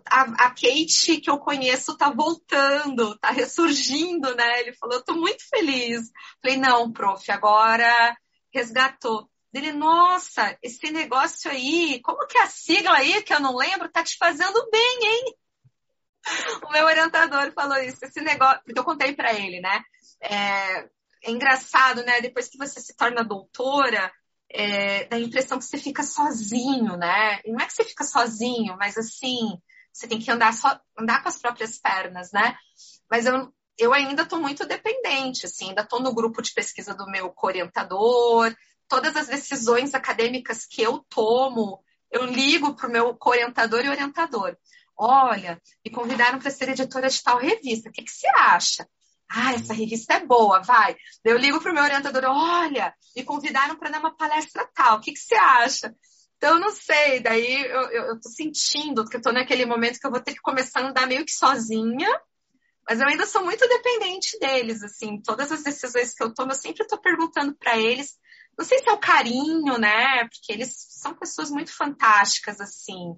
a, 0.05 0.21
a, 0.21 0.49
Kate 0.49 1.21
que 1.21 1.29
eu 1.29 1.37
conheço 1.39 1.97
tá 1.97 2.09
voltando, 2.09 3.17
tá 3.19 3.31
ressurgindo, 3.31 4.35
né? 4.35 4.59
Ele 4.59 4.73
falou, 4.73 4.95
eu 4.95 5.03
tô 5.03 5.13
muito 5.13 5.47
feliz. 5.47 6.11
Falei, 6.41 6.57
não, 6.57 6.91
prof, 6.91 7.31
agora 7.31 8.15
resgatou. 8.53 9.29
Ele, 9.53 9.71
nossa, 9.71 10.57
esse 10.61 10.91
negócio 10.91 11.49
aí, 11.49 12.01
como 12.01 12.27
que 12.27 12.37
é 12.37 12.43
a 12.43 12.47
sigla 12.47 12.97
aí, 12.97 13.23
que 13.23 13.33
eu 13.33 13.39
não 13.39 13.55
lembro, 13.55 13.89
tá 13.89 14.03
te 14.03 14.17
fazendo 14.17 14.69
bem, 14.69 14.99
hein? 15.03 15.35
O 16.67 16.71
meu 16.71 16.85
orientador 16.85 17.53
falou 17.53 17.77
isso, 17.77 18.03
esse 18.03 18.19
negócio, 18.19 18.61
porque 18.65 18.77
eu 18.77 18.83
contei 18.83 19.15
para 19.15 19.33
ele, 19.33 19.61
né? 19.61 19.81
É, 20.21 20.79
é, 21.23 21.31
engraçado, 21.31 22.03
né? 22.03 22.19
Depois 22.21 22.49
que 22.49 22.57
você 22.57 22.81
se 22.81 22.95
torna 22.95 23.23
doutora, 23.23 24.11
é, 24.49 25.05
dá 25.05 25.17
a 25.17 25.19
impressão 25.19 25.57
que 25.57 25.65
você 25.65 25.77
fica 25.77 26.03
sozinho, 26.03 26.95
né? 26.97 27.41
E 27.43 27.51
não 27.51 27.59
é 27.59 27.65
que 27.65 27.73
você 27.73 27.83
fica 27.83 28.03
sozinho, 28.03 28.75
mas 28.77 28.97
assim, 28.97 29.59
você 29.91 30.07
tem 30.07 30.19
que 30.19 30.31
andar 30.31 30.53
só, 30.53 30.79
andar 30.97 31.21
com 31.21 31.29
as 31.29 31.37
próprias 31.37 31.77
pernas, 31.77 32.31
né? 32.31 32.55
Mas 33.09 33.25
eu, 33.25 33.51
eu 33.77 33.93
ainda 33.93 34.23
estou 34.23 34.39
muito 34.39 34.65
dependente, 34.65 35.45
assim, 35.45 35.69
ainda 35.69 35.81
estou 35.81 35.99
no 35.99 36.13
grupo 36.13 36.41
de 36.41 36.53
pesquisa 36.53 36.93
do 36.93 37.07
meu 37.07 37.33
orientador, 37.41 38.55
todas 38.87 39.15
as 39.15 39.27
decisões 39.27 39.93
acadêmicas 39.93 40.65
que 40.65 40.81
eu 40.81 40.99
tomo, 41.09 41.83
eu 42.11 42.25
ligo 42.25 42.73
para 42.73 42.87
o 42.87 42.91
meu 42.91 43.17
orientador 43.25 43.83
e 43.83 43.89
orientador. 43.89 44.57
Olha, 44.95 45.61
me 45.85 45.91
convidaram 45.91 46.39
para 46.39 46.49
ser 46.49 46.69
editora 46.69 47.09
de 47.09 47.21
tal 47.21 47.37
revista, 47.37 47.89
o 47.89 47.91
que, 47.91 48.03
que 48.03 48.11
você 48.11 48.27
acha? 48.29 48.87
Ah, 49.29 49.53
essa 49.53 49.73
revista 49.73 50.13
é 50.15 50.25
boa, 50.25 50.61
vai. 50.61 50.95
Eu 51.23 51.37
ligo 51.37 51.59
para 51.59 51.71
o 51.71 51.73
meu 51.73 51.83
orientador, 51.83 52.23
olha, 52.25 52.93
me 53.15 53.23
convidaram 53.23 53.75
para 53.75 53.89
dar 53.89 53.99
uma 53.99 54.15
palestra 54.15 54.69
tal, 54.73 54.97
o 54.97 55.01
que, 55.01 55.11
que 55.11 55.19
você 55.19 55.35
acha? 55.35 55.93
Então, 56.37 56.59
não 56.59 56.69
sei, 56.69 57.19
daí 57.19 57.63
eu, 57.63 57.81
eu, 57.89 58.03
eu 58.05 58.19
tô 58.21 58.29
sentindo 58.29 59.03
que 59.05 59.17
eu 59.17 59.21
tô 59.21 59.31
naquele 59.31 59.65
momento 59.65 59.99
que 59.99 60.05
eu 60.05 60.11
vou 60.11 60.21
ter 60.21 60.33
que 60.33 60.41
começar 60.41 60.81
a 60.81 60.89
andar 60.89 61.07
meio 61.07 61.25
que 61.25 61.31
sozinha, 61.31 62.09
mas 62.87 63.01
eu 63.01 63.07
ainda 63.07 63.25
sou 63.25 63.43
muito 63.43 63.67
dependente 63.67 64.37
deles, 64.39 64.81
assim, 64.83 65.19
todas 65.21 65.51
as 65.51 65.63
decisões 65.63 66.13
que 66.13 66.23
eu 66.23 66.33
tomo, 66.33 66.51
eu 66.51 66.55
sempre 66.55 66.87
tô 66.87 66.97
perguntando 66.97 67.55
para 67.57 67.77
eles, 67.77 68.15
não 68.57 68.63
sei 68.63 68.79
se 68.79 68.87
é 68.87 68.93
o 68.93 68.99
carinho, 68.99 69.77
né, 69.77 70.27
porque 70.29 70.53
eles 70.53 70.73
são 70.89 71.13
pessoas 71.15 71.49
muito 71.49 71.75
fantásticas, 71.75 72.61
assim, 72.61 73.15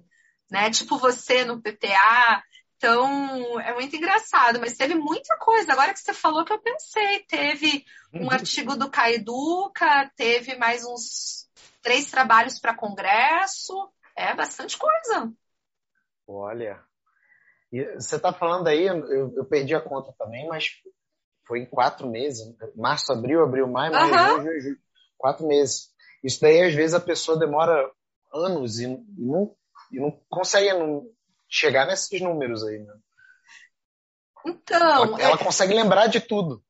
né, 0.50 0.70
tipo 0.70 0.98
você 0.98 1.44
no 1.44 1.62
PPA, 1.62 2.42
então 2.80 3.60
é 3.60 3.74
muito 3.74 3.94
engraçado, 3.94 4.58
mas 4.58 4.74
teve 4.74 4.94
muita 4.94 5.36
coisa, 5.36 5.70
agora 5.70 5.92
que 5.92 6.00
você 6.00 6.14
falou 6.14 6.46
que 6.46 6.52
eu 6.54 6.62
pensei, 6.62 7.20
teve 7.28 7.84
um 8.10 8.22
uhum. 8.22 8.30
artigo 8.30 8.74
do 8.74 8.90
Caiduca, 8.90 10.10
teve 10.16 10.56
mais 10.56 10.82
uns 10.82 11.46
três 11.82 12.10
trabalhos 12.10 12.58
para 12.58 12.74
congresso, 12.74 13.74
é 14.16 14.34
bastante 14.34 14.78
coisa. 14.78 15.30
Olha, 16.26 16.82
e 17.70 17.84
você 17.96 18.16
está 18.16 18.32
falando 18.32 18.66
aí, 18.68 18.86
eu, 18.86 19.36
eu, 19.36 19.44
perdi 19.44 19.74
a 19.74 19.80
conta 19.82 20.14
também, 20.18 20.48
mas 20.48 20.70
foi 21.46 21.60
em 21.60 21.66
quatro 21.66 22.08
meses, 22.08 22.40
março, 22.74 23.12
abril, 23.12 23.42
abril, 23.42 23.68
maio, 23.68 23.92
maio, 23.92 24.38
uhum. 24.38 24.42
junho, 24.42 24.60
junho, 24.62 24.78
quatro 25.18 25.46
meses. 25.46 25.90
Isso 26.24 26.40
daí 26.40 26.62
às 26.62 26.72
vezes 26.72 26.94
a 26.94 27.00
pessoa 27.00 27.38
demora 27.38 27.90
anos 28.32 28.80
e 28.80 28.86
não, 29.18 29.54
e 29.92 30.00
não 30.00 30.18
consegue 30.30 30.72
não 30.72 31.04
chegar 31.50 31.86
nesses 31.86 32.20
números 32.20 32.64
aí, 32.64 32.78
né? 32.78 32.94
Então. 34.46 35.04
Ela, 35.04 35.20
ela 35.20 35.34
é... 35.34 35.44
consegue 35.44 35.74
lembrar 35.74 36.06
de 36.06 36.20
tudo. 36.20 36.64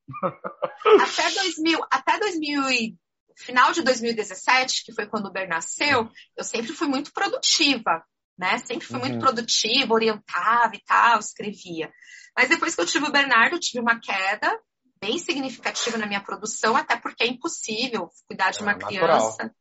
Até 1.00 1.30
2000, 1.30 1.80
até 1.90 2.18
2000 2.18 2.98
final 3.36 3.72
de 3.72 3.82
2017, 3.82 4.84
que 4.84 4.92
foi 4.92 5.06
quando 5.06 5.26
o 5.26 5.32
Ber 5.32 5.48
nasceu, 5.48 6.10
eu 6.36 6.44
sempre 6.44 6.72
fui 6.72 6.86
muito 6.86 7.12
produtiva, 7.12 8.04
né? 8.38 8.58
Sempre 8.58 8.86
fui 8.86 8.96
uhum. 8.96 9.02
muito 9.02 9.18
produtiva, 9.18 9.94
orientava 9.94 10.74
e 10.74 10.82
tal, 10.84 11.18
escrevia. 11.18 11.90
Mas 12.36 12.48
depois 12.48 12.74
que 12.74 12.80
eu 12.80 12.86
tive 12.86 13.06
o 13.06 13.12
Bernardo, 13.12 13.56
eu 13.56 13.60
tive 13.60 13.80
uma 13.80 13.98
queda 13.98 14.58
bem 15.00 15.18
significativa 15.18 15.96
na 15.96 16.06
minha 16.06 16.22
produção, 16.22 16.76
até 16.76 16.96
porque 16.96 17.24
é 17.24 17.26
impossível 17.26 18.10
cuidar 18.28 18.50
de 18.50 18.60
é 18.60 18.62
uma 18.62 18.72
é, 18.72 18.78
criança, 18.78 19.54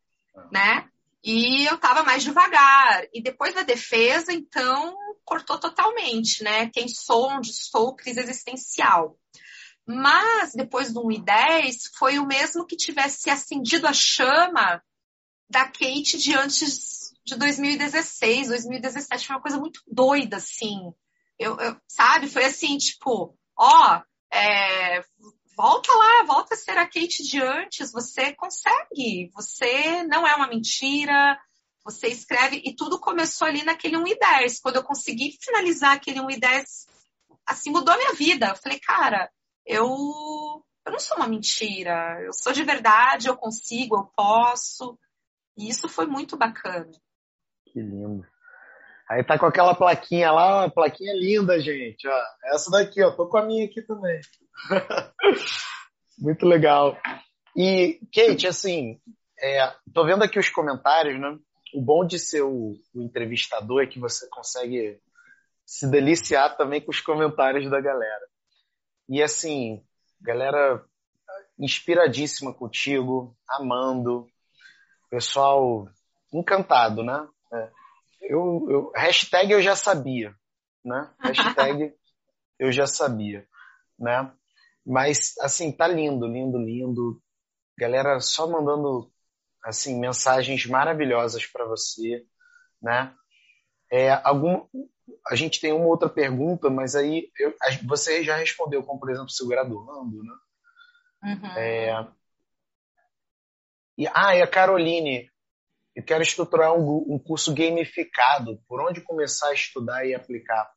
né? 0.52 0.90
E 1.24 1.66
eu 1.66 1.76
estava 1.76 2.04
mais 2.04 2.24
devagar. 2.24 3.06
E 3.14 3.22
depois 3.22 3.54
da 3.54 3.64
defesa, 3.64 4.32
então, 4.32 4.96
cortou 5.26 5.60
totalmente, 5.60 6.44
né? 6.44 6.70
Quem 6.70 6.88
sou, 6.88 7.30
onde 7.30 7.52
estou, 7.52 7.96
crise 7.96 8.20
existencial. 8.20 9.18
Mas 9.86 10.54
depois 10.54 10.94
do 10.94 11.06
1 11.06 11.12
e 11.12 11.20
10 11.20 11.88
foi 11.98 12.20
o 12.20 12.26
mesmo 12.26 12.66
que 12.66 12.78
tivesse 12.78 13.30
acendido 13.30 13.88
a 13.88 13.94
chama 13.94 14.82
da 15.50 15.66
Kate 15.66 16.18
de 16.18 16.36
antes 16.36 17.12
de 17.26 17.36
2016, 17.36 18.50
2017 18.50 19.28
foi 19.28 19.36
uma 19.36 19.42
coisa 19.42 19.58
muito 19.58 19.82
doida, 19.88 20.38
assim. 20.38 20.94
Eu, 21.38 21.58
eu 21.58 21.76
sabe? 21.88 22.28
Foi 22.28 22.46
assim, 22.46 22.78
tipo, 22.78 23.36
ó, 23.58 24.02
é, 24.32 25.04
volta 25.60 25.92
lá, 25.94 26.24
volta 26.26 26.54
a 26.54 26.58
ser 26.58 26.78
a 26.78 26.86
Kate 26.86 27.22
de 27.22 27.42
antes, 27.42 27.92
você 27.92 28.34
consegue, 28.34 29.30
você 29.36 30.04
não 30.04 30.26
é 30.26 30.34
uma 30.34 30.48
mentira, 30.48 31.38
você 31.84 32.08
escreve, 32.08 32.62
e 32.64 32.74
tudo 32.74 32.98
começou 32.98 33.46
ali 33.46 33.62
naquele 33.66 33.98
1 33.98 34.08
e 34.08 34.18
10. 34.18 34.62
Quando 34.62 34.78
eu 34.78 34.84
consegui 34.84 35.38
finalizar 35.42 35.98
aquele 35.98 36.22
1 36.22 36.32
e 36.32 36.40
10, 36.40 36.88
assim, 37.46 37.72
mudou 37.72 37.98
minha 37.98 38.14
vida. 38.14 38.48
Eu 38.48 38.56
falei, 38.56 38.80
cara, 38.80 39.30
eu, 39.66 39.86
eu 40.86 40.92
não 40.94 41.00
sou 41.00 41.18
uma 41.18 41.28
mentira, 41.28 42.22
eu 42.22 42.32
sou 42.32 42.54
de 42.54 42.64
verdade, 42.64 43.28
eu 43.28 43.36
consigo, 43.36 43.98
eu 43.98 44.10
posso. 44.16 44.98
E 45.58 45.68
isso 45.68 45.90
foi 45.90 46.06
muito 46.06 46.38
bacana. 46.38 46.90
Que 47.66 47.82
lindo. 47.82 48.26
Aí 49.10 49.26
tá 49.26 49.38
com 49.38 49.48
aquela 49.48 49.76
plaquinha 49.76 50.32
lá, 50.32 50.60
uma 50.62 50.72
plaquinha 50.72 51.14
linda, 51.16 51.60
gente. 51.60 52.08
Ó, 52.08 52.22
essa 52.54 52.72
daqui, 52.72 53.04
ó, 53.04 53.12
tô 53.12 53.28
com 53.28 53.40
a 53.40 53.46
minha 53.46 53.66
aqui 53.66 53.82
também. 53.82 54.22
muito 56.18 56.46
legal. 56.46 56.98
E, 57.56 58.00
Kate, 58.14 58.48
assim, 58.48 59.00
é, 59.42 59.74
tô 59.94 60.06
vendo 60.06 60.24
aqui 60.24 60.40
os 60.40 60.50
comentários, 60.50 61.20
né? 61.20 61.38
O 61.74 61.82
bom 61.82 62.06
de 62.06 62.20
ser 62.20 62.42
o, 62.42 62.76
o 62.94 63.02
entrevistador 63.02 63.84
é 63.84 63.88
que 63.88 64.00
você 64.00 64.28
consegue 64.30 65.00
se 65.66 65.90
deliciar 65.90 66.58
também 66.58 66.82
com 66.82 66.92
os 66.92 67.00
comentários 67.00 67.70
da 67.70 67.80
galera. 67.80 68.28
E 69.08 69.22
assim, 69.22 69.84
galera 70.22 70.84
inspiradíssima 71.60 72.54
contigo, 72.54 73.36
amando, 73.48 74.28
pessoal 75.10 75.88
encantado, 76.34 77.04
né? 77.04 77.28
É. 77.54 77.72
Eu, 78.22 78.68
eu, 78.70 78.92
hashtag 78.96 79.52
eu 79.52 79.62
já 79.62 79.76
sabia, 79.76 80.36
né? 80.84 81.12
Hashtag 81.20 81.94
eu 82.60 82.72
já 82.72 82.88
sabia, 82.88 83.48
né? 83.98 84.32
Mas, 84.90 85.36
assim, 85.40 85.72
tá 85.72 85.88
lindo, 85.88 86.26
lindo, 86.26 86.58
lindo. 86.58 87.22
Galera 87.78 88.20
só 88.20 88.48
mandando, 88.48 89.12
assim, 89.64 90.00
mensagens 90.00 90.66
maravilhosas 90.66 91.46
para 91.46 91.64
você, 91.66 92.26
né? 92.82 93.14
É, 93.92 94.10
algum, 94.24 94.68
a 95.28 95.36
gente 95.36 95.62
tem 95.62 95.72
uma 95.72 95.86
outra 95.86 96.10
pergunta, 96.10 96.72
mas 96.72 96.96
aí 96.96 97.32
eu, 97.40 97.54
você 97.86 98.24
já 98.24 98.38
respondeu, 98.38 98.82
como 98.82 99.00
por 99.00 99.12
exemplo, 99.12 99.30
se 99.30 99.48
graduando, 99.48 100.24
né? 100.24 100.34
Uhum. 101.22 101.52
É, 101.56 102.08
e, 103.96 104.08
ah, 104.08 104.36
e 104.36 104.42
a 104.42 104.48
Caroline, 104.48 105.30
eu 105.96 106.04
quero 106.04 106.24
estruturar 106.24 106.74
um, 106.74 107.14
um, 107.14 107.20
curso 107.20 107.54
gamificado. 107.54 108.60
Por 108.68 108.82
onde 108.82 109.02
começar 109.02 109.50
a 109.50 109.54
estudar 109.54 110.04
e 110.08 110.16
aplicar? 110.16 110.68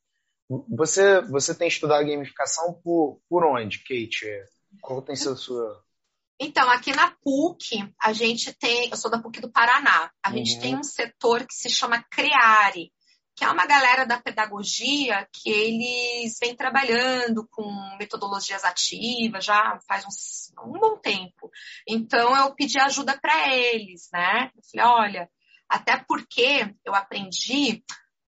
Você, 0.68 1.20
você 1.22 1.55
tem 1.55 1.68
estudado 1.68 2.07
gamificação 2.07 2.74
por, 2.82 3.20
por 3.28 3.44
onde, 3.44 3.78
Kate? 3.78 4.26
Qual 4.80 5.03
tem 5.03 5.16
sido 5.16 5.32
a 5.32 5.36
sua... 5.36 5.84
Então, 6.40 6.68
aqui 6.70 6.92
na 6.94 7.11
PUC, 7.22 7.88
a 8.00 8.12
gente 8.12 8.53
tem... 8.55 8.90
Eu 8.90 8.96
sou 8.96 9.11
da 9.11 9.20
PUC 9.20 9.40
do 9.40 9.53
Paraná. 9.53 10.11
A 10.22 10.32
gente 10.32 10.55
uhum. 10.55 10.61
tem 10.61 10.76
um 10.76 10.82
setor 10.82 11.46
que 11.46 11.55
se 11.55 11.70
chama 11.70 12.05
CREARE, 12.11 12.90
que 13.34 13.44
é 13.44 13.50
uma 13.50 13.66
galera 13.66 14.05
da 14.05 14.20
pedagogia 14.20 15.26
que 15.32 15.50
eles 15.50 16.36
vêm 16.40 16.55
trabalhando 16.55 17.46
com 17.50 17.64
metodologias 17.98 18.64
ativas 18.64 19.44
já 19.44 19.78
faz 19.88 20.05
uns, 20.05 20.53
um 20.64 20.78
bom 20.78 20.96
tempo. 20.98 21.50
Então 21.88 22.36
eu 22.36 22.55
pedi 22.55 22.78
ajuda 22.78 23.18
para 23.18 23.55
eles, 23.55 24.09
né? 24.12 24.50
Eu 24.55 24.62
falei, 24.70 25.05
olha, 25.05 25.30
até 25.68 25.96
porque 25.96 26.74
eu 26.84 26.94
aprendi 26.94 27.82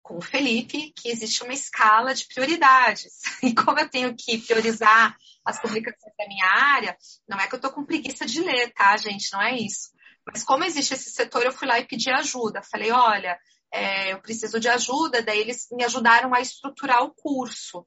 com 0.04 0.18
o 0.18 0.20
Felipe 0.20 0.92
que 0.94 1.08
existe 1.08 1.42
uma 1.42 1.54
escala 1.54 2.14
de 2.14 2.26
prioridades. 2.26 3.20
E 3.42 3.54
como 3.54 3.80
eu 3.80 3.88
tenho 3.88 4.14
que 4.14 4.38
priorizar 4.38 5.16
as 5.44 5.60
publicações 5.60 6.14
da 6.16 6.28
minha 6.28 6.46
área, 6.46 6.96
não 7.28 7.38
é 7.38 7.48
que 7.48 7.54
eu 7.54 7.56
estou 7.56 7.72
com 7.72 7.84
preguiça 7.84 8.24
de 8.24 8.40
ler, 8.40 8.72
tá, 8.72 8.96
gente? 8.96 9.32
Não 9.32 9.42
é 9.42 9.56
isso. 9.56 9.90
Mas 10.26 10.44
como 10.44 10.64
existe 10.64 10.94
esse 10.94 11.10
setor, 11.10 11.44
eu 11.44 11.52
fui 11.52 11.66
lá 11.66 11.78
e 11.78 11.86
pedi 11.86 12.10
ajuda. 12.10 12.62
Falei, 12.62 12.90
olha, 12.92 13.38
é, 13.72 14.12
eu 14.12 14.20
preciso 14.20 14.60
de 14.60 14.68
ajuda. 14.68 15.22
Daí 15.22 15.40
eles 15.40 15.68
me 15.72 15.84
ajudaram 15.84 16.34
a 16.34 16.40
estruturar 16.40 17.02
o 17.02 17.14
curso. 17.14 17.86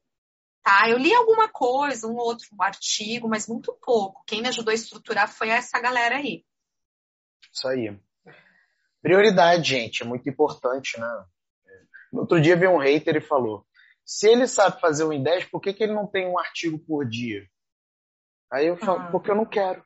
Tá? 0.62 0.88
Eu 0.88 0.98
li 0.98 1.14
alguma 1.14 1.48
coisa, 1.48 2.06
um 2.06 2.16
outro 2.16 2.46
um 2.52 2.62
artigo, 2.62 3.28
mas 3.28 3.48
muito 3.48 3.76
pouco. 3.80 4.22
Quem 4.26 4.42
me 4.42 4.48
ajudou 4.48 4.70
a 4.70 4.74
estruturar 4.74 5.28
foi 5.28 5.48
essa 5.48 5.80
galera 5.80 6.16
aí. 6.16 6.44
Isso 7.52 7.66
aí. 7.66 7.96
Prioridade, 9.02 9.68
gente, 9.68 10.02
é 10.02 10.06
muito 10.06 10.28
importante, 10.28 10.98
né? 11.00 11.24
No 12.12 12.20
outro 12.20 12.40
dia 12.40 12.56
veio 12.56 12.72
um 12.72 12.78
hater 12.78 13.16
e 13.16 13.20
falou: 13.20 13.66
se 14.04 14.28
ele 14.28 14.46
sabe 14.46 14.80
fazer 14.80 15.04
um 15.04 15.12
em 15.12 15.22
10, 15.22 15.46
por 15.46 15.60
que, 15.60 15.72
que 15.72 15.84
ele 15.84 15.92
não 15.94 16.06
tem 16.06 16.26
um 16.26 16.38
artigo 16.38 16.78
por 16.78 17.06
dia? 17.06 17.46
Aí 18.50 18.66
eu 18.66 18.76
falo, 18.76 19.00
ah. 19.00 19.10
porque 19.10 19.30
eu 19.30 19.36
não 19.36 19.44
quero. 19.44 19.84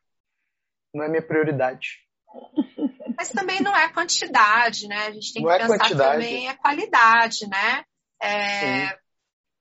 Não 0.95 1.05
é 1.05 1.09
minha 1.09 1.27
prioridade. 1.27 2.07
Mas 3.16 3.31
também 3.31 3.61
não 3.61 3.77
é 3.77 3.93
quantidade, 3.93 4.87
né? 4.87 5.07
A 5.07 5.11
gente 5.11 5.33
tem 5.33 5.43
não 5.43 5.51
que 5.51 5.57
é 5.57 5.59
pensar 5.59 5.79
quantidade. 5.79 6.12
também 6.12 6.49
a 6.49 6.57
qualidade, 6.57 7.49
né? 7.49 7.85
É, 8.23 8.97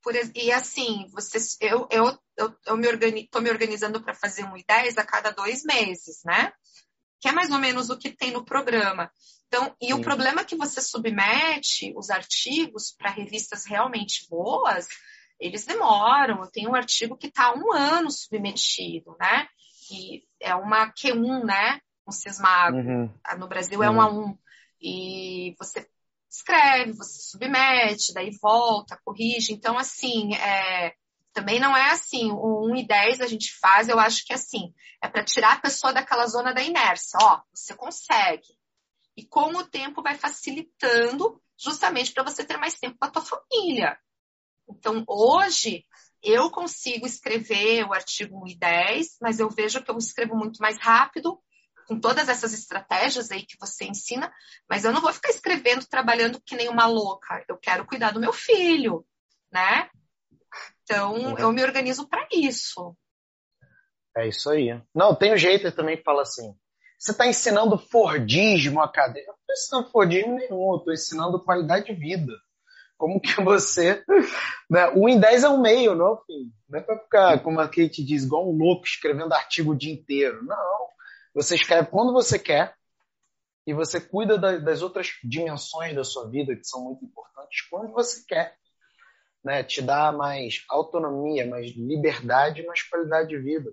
por, 0.03 0.13
e 0.35 0.51
assim, 0.51 1.07
vocês, 1.11 1.57
eu, 1.59 1.87
eu, 1.89 2.17
eu, 2.37 2.55
eu 2.67 2.77
me 2.77 2.87
organi, 2.87 3.27
tô 3.29 3.41
me 3.41 3.49
organizando 3.49 4.01
para 4.01 4.13
fazer 4.13 4.43
um 4.43 4.53
I10 4.53 4.97
a 4.97 5.05
cada 5.05 5.31
dois 5.31 5.63
meses, 5.63 6.21
né? 6.23 6.51
Que 7.21 7.29
é 7.29 7.31
mais 7.31 7.51
ou 7.51 7.59
menos 7.59 7.89
o 7.89 7.97
que 7.97 8.09
tem 8.09 8.31
no 8.31 8.43
programa. 8.43 9.11
Então, 9.47 9.75
e 9.81 9.87
Sim. 9.87 9.93
o 9.93 10.01
problema 10.01 10.41
é 10.41 10.45
que 10.45 10.55
você 10.55 10.81
submete 10.81 11.93
os 11.95 12.09
artigos 12.09 12.95
para 12.97 13.11
revistas 13.11 13.65
realmente 13.65 14.27
boas, 14.29 14.87
eles 15.39 15.65
demoram. 15.65 16.41
Eu 16.41 16.51
tenho 16.51 16.71
um 16.71 16.75
artigo 16.75 17.17
que 17.17 17.27
está 17.27 17.53
um 17.53 17.73
ano 17.73 18.09
submetido, 18.09 19.15
né? 19.19 19.47
E 19.91 20.23
é 20.39 20.55
uma 20.55 20.91
Q1, 20.91 21.43
né? 21.43 21.79
Um 22.07 22.11
cismago. 22.11 22.77
Uhum. 22.77 23.13
Ah, 23.23 23.35
no 23.35 23.47
Brasil 23.47 23.79
uhum. 23.79 23.85
é 23.85 23.89
um 23.89 24.01
a 24.01 24.09
um. 24.09 24.37
E 24.81 25.53
você 25.59 25.87
escreve, 26.29 26.93
você 26.93 27.21
submete, 27.29 28.13
daí 28.13 28.31
volta, 28.41 28.99
corrige. 29.03 29.53
Então, 29.53 29.77
assim, 29.77 30.33
é, 30.35 30.93
também 31.33 31.59
não 31.59 31.75
é 31.75 31.91
assim, 31.91 32.31
o 32.31 32.69
1 32.71 32.75
e 32.77 32.87
10 32.87 33.21
a 33.21 33.27
gente 33.27 33.57
faz, 33.59 33.87
eu 33.89 33.99
acho 33.99 34.25
que 34.25 34.33
é 34.33 34.35
assim, 34.35 34.73
é 35.01 35.07
para 35.07 35.23
tirar 35.23 35.53
a 35.53 35.59
pessoa 35.61 35.93
daquela 35.93 36.27
zona 36.27 36.53
da 36.53 36.61
inércia. 36.61 37.17
Ó, 37.21 37.41
você 37.53 37.73
consegue. 37.73 38.57
E 39.15 39.25
com 39.25 39.55
o 39.55 39.65
tempo 39.65 40.01
vai 40.01 40.15
facilitando 40.15 41.41
justamente 41.57 42.11
para 42.11 42.23
você 42.23 42.43
ter 42.43 42.57
mais 42.57 42.79
tempo 42.79 42.97
com 42.97 43.05
a 43.05 43.11
tua 43.11 43.23
família. 43.23 43.97
Então, 44.69 45.03
hoje, 45.07 45.85
eu 46.23 46.49
consigo 46.49 47.05
escrever 47.05 47.85
o 47.85 47.93
artigo 47.93 48.43
1 48.43 48.47
e 48.47 48.55
10, 48.55 49.17
mas 49.21 49.39
eu 49.39 49.49
vejo 49.49 49.83
que 49.83 49.91
eu 49.91 49.97
escrevo 49.97 50.35
muito 50.35 50.59
mais 50.59 50.77
rápido, 50.79 51.41
com 51.87 51.99
todas 51.99 52.29
essas 52.29 52.53
estratégias 52.53 53.31
aí 53.31 53.45
que 53.45 53.57
você 53.59 53.85
ensina, 53.85 54.31
mas 54.69 54.85
eu 54.85 54.93
não 54.93 55.01
vou 55.01 55.11
ficar 55.11 55.29
escrevendo, 55.29 55.85
trabalhando 55.85 56.41
que 56.41 56.55
nem 56.55 56.69
uma 56.69 56.85
louca. 56.85 57.43
Eu 57.49 57.57
quero 57.57 57.85
cuidar 57.85 58.11
do 58.11 58.19
meu 58.19 58.31
filho, 58.31 59.05
né? 59.51 59.89
Então, 60.91 61.13
uhum. 61.13 61.39
eu 61.39 61.53
me 61.53 61.63
organizo 61.63 62.05
para 62.05 62.27
isso. 62.33 62.95
É 64.17 64.27
isso 64.27 64.49
aí. 64.49 64.77
Não, 64.93 65.15
tem 65.15 65.33
um 65.33 65.37
jeito 65.37 65.71
também 65.71 65.95
que 65.95 66.03
fala 66.03 66.23
assim: 66.23 66.53
você 66.99 67.11
está 67.11 67.25
ensinando 67.25 67.77
Fordismo 67.77 68.81
acadêmico. 68.81 69.31
Eu 69.31 69.33
não 69.33 69.39
estou 69.39 69.55
ensinando 69.55 69.91
Fordismo 69.91 70.35
nenhum, 70.35 70.71
eu 70.73 70.77
estou 70.77 70.93
ensinando 70.93 71.43
qualidade 71.43 71.85
de 71.85 71.93
vida. 71.93 72.33
Como 72.97 73.21
que 73.21 73.41
você. 73.41 74.03
Né? 74.69 74.87
O 74.95 75.09
em 75.09 75.19
10 75.19 75.43
é 75.43 75.49
um 75.49 75.59
meio, 75.59 75.93
não 75.93 76.05
é 76.05 76.11
o 76.11 76.23
fim. 76.23 76.49
Não 76.69 76.79
é 76.79 76.81
para 76.81 76.97
ficar, 76.97 77.43
como 77.43 77.59
a 77.59 77.67
Kate 77.67 78.05
diz, 78.05 78.23
igual 78.23 78.49
um 78.49 78.57
louco 78.57 78.85
escrevendo 78.85 79.33
artigo 79.33 79.71
o 79.71 79.77
dia 79.77 79.91
inteiro. 79.91 80.45
Não. 80.45 80.87
Você 81.35 81.55
escreve 81.55 81.89
quando 81.89 82.13
você 82.13 82.39
quer 82.39 82.73
e 83.67 83.73
você 83.73 83.99
cuida 83.99 84.37
das 84.37 84.81
outras 84.81 85.09
dimensões 85.21 85.93
da 85.93 86.05
sua 86.05 86.29
vida 86.29 86.55
que 86.55 86.63
são 86.63 86.85
muito 86.85 87.03
importantes 87.03 87.67
quando 87.69 87.91
você 87.91 88.23
quer. 88.25 88.55
Né? 89.43 89.63
Te 89.63 89.81
dá 89.81 90.11
mais 90.11 90.63
autonomia, 90.69 91.47
mais 91.47 91.71
liberdade, 91.71 92.65
mais 92.65 92.83
qualidade 92.83 93.29
de 93.29 93.39
vida. 93.39 93.71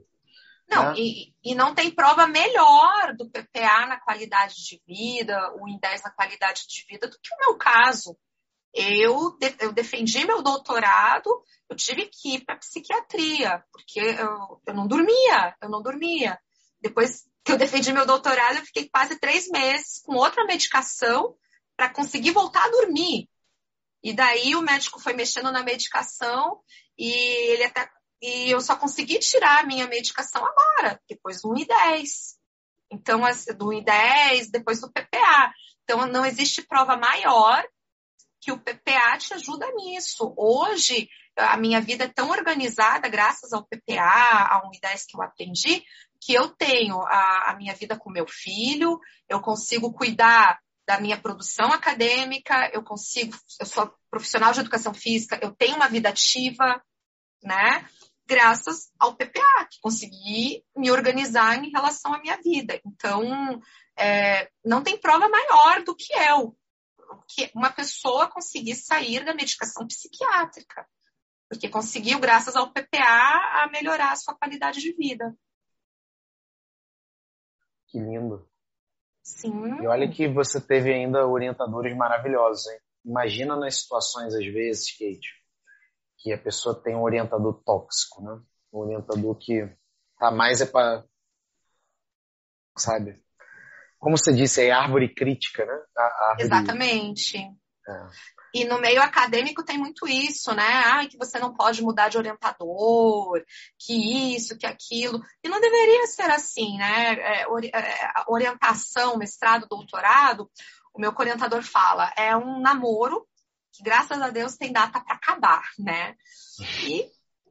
Não, 0.68 0.90
né? 0.90 0.94
e, 0.98 1.34
e 1.42 1.54
não 1.54 1.74
tem 1.74 1.90
prova 1.90 2.26
melhor 2.26 3.14
do 3.16 3.28
PPA 3.30 3.86
na 3.86 3.98
qualidade 4.00 4.54
de 4.56 4.82
vida, 4.86 5.54
o 5.54 5.66
IN10 5.66 6.02
na 6.04 6.10
qualidade 6.10 6.66
de 6.68 6.84
vida, 6.86 7.08
do 7.08 7.18
que 7.20 7.34
o 7.34 7.38
meu 7.38 7.56
caso. 7.56 8.16
Eu, 8.74 9.36
eu 9.60 9.72
defendi 9.72 10.26
meu 10.26 10.42
doutorado, 10.42 11.30
eu 11.70 11.76
tive 11.76 12.06
que 12.06 12.34
ir 12.34 12.44
para 12.44 12.58
psiquiatria, 12.58 13.64
porque 13.72 13.98
eu, 13.98 14.60
eu 14.66 14.74
não 14.74 14.86
dormia, 14.86 15.56
eu 15.62 15.70
não 15.70 15.82
dormia. 15.82 16.38
Depois 16.80 17.24
que 17.44 17.52
eu 17.52 17.56
defendi 17.56 17.92
meu 17.92 18.04
doutorado, 18.04 18.58
eu 18.58 18.66
fiquei 18.66 18.88
quase 18.88 19.18
três 19.18 19.48
meses 19.48 20.02
com 20.04 20.14
outra 20.16 20.44
medicação 20.44 21.34
para 21.76 21.88
conseguir 21.88 22.30
voltar 22.30 22.64
a 22.64 22.70
dormir. 22.70 23.28
E 24.02 24.12
daí 24.12 24.54
o 24.54 24.62
médico 24.62 25.00
foi 25.00 25.12
mexendo 25.12 25.50
na 25.50 25.62
medicação 25.62 26.60
e 26.96 27.10
ele 27.52 27.64
até 27.64 27.88
e 28.20 28.50
eu 28.50 28.60
só 28.60 28.74
consegui 28.74 29.18
tirar 29.18 29.60
a 29.60 29.66
minha 29.66 29.86
medicação 29.86 30.44
agora, 30.44 31.00
depois 31.08 31.40
do 31.40 31.52
1 31.52 31.58
e 31.58 31.66
10. 31.66 32.36
Então, 32.90 33.20
do 33.56 33.68
1 33.68 33.72
e 33.74 33.84
10, 33.84 34.50
depois 34.50 34.80
do 34.80 34.90
PPA. 34.90 35.52
Então, 35.84 36.06
não 36.06 36.26
existe 36.26 36.62
prova 36.62 36.96
maior 36.96 37.64
que 38.40 38.50
o 38.50 38.58
PPA 38.58 39.16
te 39.18 39.34
ajuda 39.34 39.70
nisso. 39.72 40.34
Hoje, 40.36 41.08
a 41.36 41.56
minha 41.56 41.80
vida 41.80 42.04
é 42.04 42.08
tão 42.08 42.30
organizada, 42.30 43.08
graças 43.08 43.52
ao 43.52 43.64
PPA, 43.64 44.02
a 44.02 44.62
1 44.66 44.74
e 44.74 44.80
10 44.80 45.06
que 45.06 45.16
eu 45.16 45.22
aprendi, 45.22 45.84
que 46.20 46.34
eu 46.34 46.48
tenho 46.48 47.00
a, 47.00 47.50
a 47.50 47.56
minha 47.56 47.74
vida 47.74 47.96
com 47.96 48.10
meu 48.10 48.26
filho, 48.26 48.98
eu 49.28 49.40
consigo 49.40 49.92
cuidar 49.92 50.58
da 50.88 50.98
minha 50.98 51.20
produção 51.20 51.70
acadêmica, 51.70 52.70
eu 52.72 52.82
consigo, 52.82 53.36
eu 53.60 53.66
sou 53.66 53.94
profissional 54.10 54.54
de 54.54 54.60
educação 54.60 54.94
física, 54.94 55.38
eu 55.42 55.54
tenho 55.54 55.76
uma 55.76 55.86
vida 55.86 56.08
ativa, 56.08 56.82
né? 57.42 57.86
graças 58.26 58.90
ao 58.98 59.14
PPA, 59.14 59.66
que 59.70 59.80
consegui 59.82 60.64
me 60.74 60.90
organizar 60.90 61.62
em 61.62 61.70
relação 61.70 62.14
à 62.14 62.20
minha 62.20 62.38
vida. 62.38 62.80
Então, 62.86 63.60
é, 63.98 64.50
não 64.64 64.82
tem 64.82 64.98
prova 64.98 65.28
maior 65.28 65.82
do 65.84 65.94
que 65.94 66.10
eu, 66.14 66.56
que 67.26 67.50
uma 67.54 67.70
pessoa 67.70 68.30
conseguir 68.30 68.74
sair 68.74 69.26
da 69.26 69.34
medicação 69.34 69.86
psiquiátrica, 69.86 70.88
porque 71.50 71.68
conseguiu, 71.68 72.18
graças 72.18 72.56
ao 72.56 72.72
PPA, 72.72 73.62
a 73.62 73.68
melhorar 73.70 74.12
a 74.12 74.16
sua 74.16 74.34
qualidade 74.34 74.80
de 74.80 74.92
vida. 74.94 75.36
Que 77.86 77.98
lindo. 77.98 78.47
Sim. 79.28 79.82
E 79.82 79.86
olha 79.86 80.10
que 80.10 80.26
você 80.26 80.60
teve 80.60 80.92
ainda 80.92 81.26
orientadores 81.26 81.94
maravilhosos, 81.96 82.66
hein? 82.66 82.78
Imagina 83.04 83.56
nas 83.56 83.82
situações, 83.82 84.34
às 84.34 84.46
vezes, 84.46 84.90
Kate, 84.92 85.28
que 86.18 86.32
a 86.32 86.38
pessoa 86.38 86.74
tem 86.74 86.96
um 86.96 87.02
orientador 87.02 87.62
tóxico, 87.64 88.22
né? 88.22 88.40
Um 88.72 88.78
orientador 88.78 89.36
que 89.36 89.68
tá 90.18 90.30
mais 90.30 90.60
é 90.60 90.66
para 90.66 91.04
sabe? 92.76 93.20
Como 93.98 94.16
você 94.16 94.32
disse, 94.32 94.64
é 94.64 94.70
árvore 94.70 95.12
crítica, 95.12 95.64
né? 95.64 95.78
Árvore... 95.96 96.42
Exatamente. 96.44 97.36
É. 97.36 98.06
E 98.58 98.64
no 98.64 98.80
meio 98.80 99.00
acadêmico 99.00 99.64
tem 99.64 99.78
muito 99.78 100.08
isso, 100.08 100.52
né? 100.52 100.82
Ah, 100.86 101.06
que 101.06 101.16
você 101.16 101.38
não 101.38 101.54
pode 101.54 101.80
mudar 101.82 102.08
de 102.08 102.18
orientador, 102.18 103.40
que 103.78 104.34
isso, 104.34 104.58
que 104.58 104.66
aquilo. 104.66 105.22
E 105.44 105.48
não 105.48 105.60
deveria 105.60 106.06
ser 106.06 106.30
assim, 106.30 106.76
né? 106.76 107.14
É, 107.14 107.42
é 107.42 107.46
orientação, 108.26 109.16
mestrado, 109.16 109.68
doutorado, 109.68 110.50
o 110.92 111.00
meu 111.00 111.14
orientador 111.16 111.62
fala, 111.62 112.12
é 112.16 112.36
um 112.36 112.60
namoro 112.60 113.24
que 113.72 113.84
graças 113.84 114.20
a 114.20 114.30
Deus 114.30 114.56
tem 114.56 114.72
data 114.72 115.00
para 115.00 115.14
acabar, 115.14 115.62
né? 115.78 116.16
E 116.82 117.08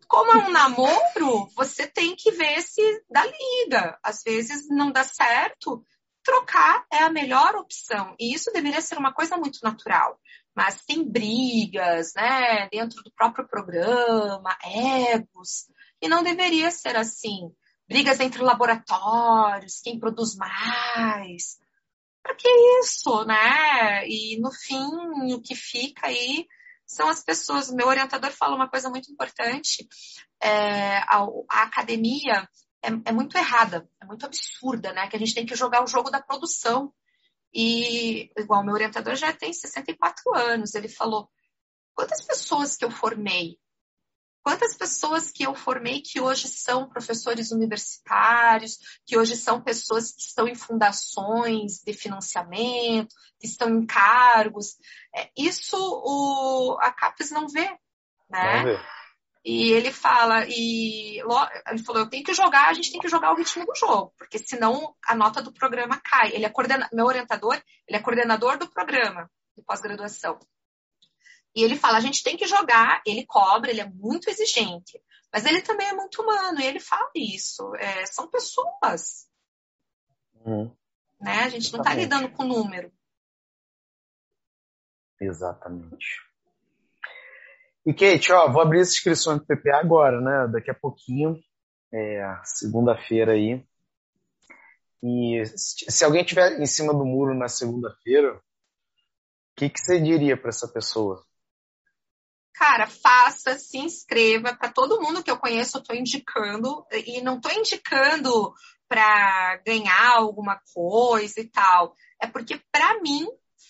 como 0.08 0.32
é 0.32 0.46
um 0.46 0.52
namoro, 0.52 1.48
você 1.56 1.88
tem 1.88 2.16
que 2.16 2.32
ver 2.32 2.62
se 2.62 2.82
dá 3.10 3.24
liga. 3.26 3.98
Às 4.04 4.24
vezes 4.24 4.68
não 4.70 4.92
dá 4.92 5.04
certo, 5.04 5.86
trocar 6.28 6.86
é 6.92 7.04
a 7.04 7.10
melhor 7.10 7.56
opção. 7.56 8.14
E 8.20 8.34
isso 8.34 8.52
deveria 8.52 8.82
ser 8.82 8.98
uma 8.98 9.14
coisa 9.14 9.38
muito 9.38 9.60
natural. 9.64 10.20
Mas 10.54 10.84
tem 10.84 11.10
brigas, 11.10 12.12
né, 12.16 12.68
dentro 12.70 13.02
do 13.02 13.12
próprio 13.14 13.48
programa, 13.48 14.58
egos, 14.62 15.70
e 16.02 16.10
não 16.10 16.22
deveria 16.24 16.70
ser 16.70 16.98
assim. 16.98 17.50
Brigas 17.88 18.20
entre 18.20 18.44
laboratórios, 18.44 19.80
quem 19.82 19.98
produz 19.98 20.36
mais. 20.36 21.58
para 22.22 22.36
que 22.36 22.50
isso, 22.82 23.24
né? 23.24 24.06
E 24.06 24.38
no 24.42 24.52
fim, 24.52 25.34
o 25.34 25.42
que 25.42 25.56
fica 25.56 26.08
aí 26.08 26.46
são 26.86 27.08
as 27.08 27.24
pessoas. 27.24 27.72
Meu 27.72 27.88
orientador 27.88 28.32
fala 28.32 28.56
uma 28.56 28.70
coisa 28.70 28.90
muito 28.90 29.10
importante: 29.10 29.88
é, 30.44 30.98
a, 30.98 31.26
a, 31.50 31.64
academia 31.64 32.50
é, 32.88 33.10
é, 33.10 33.12
muito 33.12 33.38
errada, 33.38 33.90
é 34.02 34.06
muito 34.06 34.26
absurda, 34.26 34.94
né? 34.94 35.08
Que 35.08 35.16
a 35.16 35.20
gente 35.20 35.34
tem 35.34 35.46
que 35.46 35.56
jogar 35.56 35.84
o 35.84 35.88
jogo 35.88 36.10
da 36.10 36.22
produção. 36.22 36.94
E, 37.54 38.32
igual, 38.38 38.64
meu 38.64 38.74
orientador 38.74 39.16
já 39.16 39.34
tem 39.34 39.54
64 39.54 40.36
anos, 40.36 40.76
ele 40.76 40.90
falou: 40.90 41.30
quantas 41.94 42.22
pessoas 42.24 42.76
que 42.76 42.86
eu 42.86 42.92
formei 42.92 43.58
Quantas 44.48 44.78
pessoas 44.78 45.30
que 45.30 45.46
eu 45.46 45.54
formei 45.54 46.02
que 46.02 46.22
hoje 46.22 46.48
são 46.48 46.88
professores 46.88 47.52
universitários, 47.52 48.78
que 49.06 49.18
hoje 49.18 49.36
são 49.36 49.62
pessoas 49.62 50.14
que 50.14 50.22
estão 50.22 50.48
em 50.48 50.56
fundações 50.56 51.82
de 51.86 51.92
financiamento, 51.92 53.14
que 53.42 53.46
estão 53.46 53.68
em 53.68 53.86
cargos. 53.86 54.78
É, 55.14 55.30
isso 55.38 55.76
o, 55.78 56.78
a 56.80 56.94
CAPES 56.94 57.32
não 57.32 57.50
vê, 57.50 57.78
né? 58.30 58.64
Não 58.64 58.64
vê. 58.64 58.80
E 59.44 59.72
ele 59.72 59.92
fala, 59.92 60.46
e 60.48 61.20
ele 61.20 61.84
falou, 61.86 62.02
eu 62.02 62.10
tenho 62.10 62.24
que 62.24 62.34
jogar, 62.34 62.68
a 62.68 62.74
gente 62.74 62.92
tem 62.92 63.00
que 63.00 63.08
jogar 63.08 63.32
o 63.32 63.36
ritmo 63.36 63.66
do 63.66 63.76
jogo, 63.76 64.14
porque 64.18 64.38
senão 64.40 64.96
a 65.08 65.16
nota 65.16 65.42
do 65.42 65.54
programa 65.54 66.02
cai. 66.04 66.34
Ele 66.34 66.46
é 66.46 66.50
coordena, 66.50 66.90
meu 66.92 67.06
orientador, 67.06 67.62
ele 67.88 67.98
é 67.98 68.02
coordenador 68.02 68.58
do 68.58 68.70
programa 68.70 69.30
de 69.56 69.64
pós-graduação. 69.64 70.38
E 71.56 71.64
ele 71.64 71.76
fala, 71.76 71.98
a 71.98 72.02
gente 72.02 72.24
tem 72.24 72.38
que 72.38 72.46
jogar, 72.46 73.02
ele 73.06 73.26
cobra, 73.26 73.72
ele 73.72 73.82
é 73.82 73.90
muito 73.90 74.30
exigente. 74.30 75.02
Mas 75.34 75.46
ele 75.46 75.62
também 75.62 75.88
é 75.88 75.94
muito 75.94 76.22
humano, 76.22 76.60
e 76.60 76.66
ele 76.66 76.80
fala 76.80 77.10
isso. 77.16 77.74
É, 77.76 78.06
são 78.06 78.30
pessoas. 78.30 79.28
Hum. 80.46 80.72
Né? 81.20 81.44
A 81.44 81.50
gente 81.50 81.72
não 81.74 81.80
está 81.80 81.94
lidando 81.94 82.30
com 82.32 82.44
número. 82.44 82.92
Exatamente. 85.20 86.27
E 87.88 87.94
Kate, 87.94 88.34
ó, 88.34 88.52
vou 88.52 88.62
abrir 88.62 88.82
as 88.82 88.90
inscrições 88.90 89.40
do 89.40 89.46
PPA 89.46 89.78
agora, 89.78 90.20
né? 90.20 90.52
Daqui 90.52 90.70
a 90.70 90.76
pouquinho, 90.76 91.40
é, 91.94 92.22
segunda-feira 92.44 93.32
aí. 93.32 93.66
E 95.02 95.44
se 95.46 96.04
alguém 96.04 96.26
tiver 96.26 96.60
em 96.60 96.66
cima 96.66 96.94
do 96.94 97.06
muro 97.06 97.34
na 97.34 97.48
segunda-feira, 97.48 98.36
o 98.36 98.42
que, 99.56 99.70
que 99.70 99.80
você 99.80 100.00
diria 100.02 100.36
para 100.36 100.50
essa 100.50 100.68
pessoa? 100.68 101.26
cara, 102.58 102.88
faça, 102.88 103.58
se 103.58 103.78
inscreva. 103.78 104.56
Para 104.56 104.72
todo 104.72 105.00
mundo 105.02 105.24
que 105.24 105.30
eu 105.30 105.38
conheço, 105.38 105.78
eu 105.78 105.82
estou 105.82 105.96
indicando. 105.96 106.86
E 106.92 107.22
não 107.22 107.38
estou 107.38 107.52
indicando 107.52 108.54
para 108.88 109.58
ganhar 109.66 110.16
alguma 110.16 110.60
coisa 110.74 111.40
e 111.40 111.46
tal. 111.46 111.94
É 112.20 112.28
porque, 112.28 112.60
para 112.72 113.00
mim, 113.02 113.28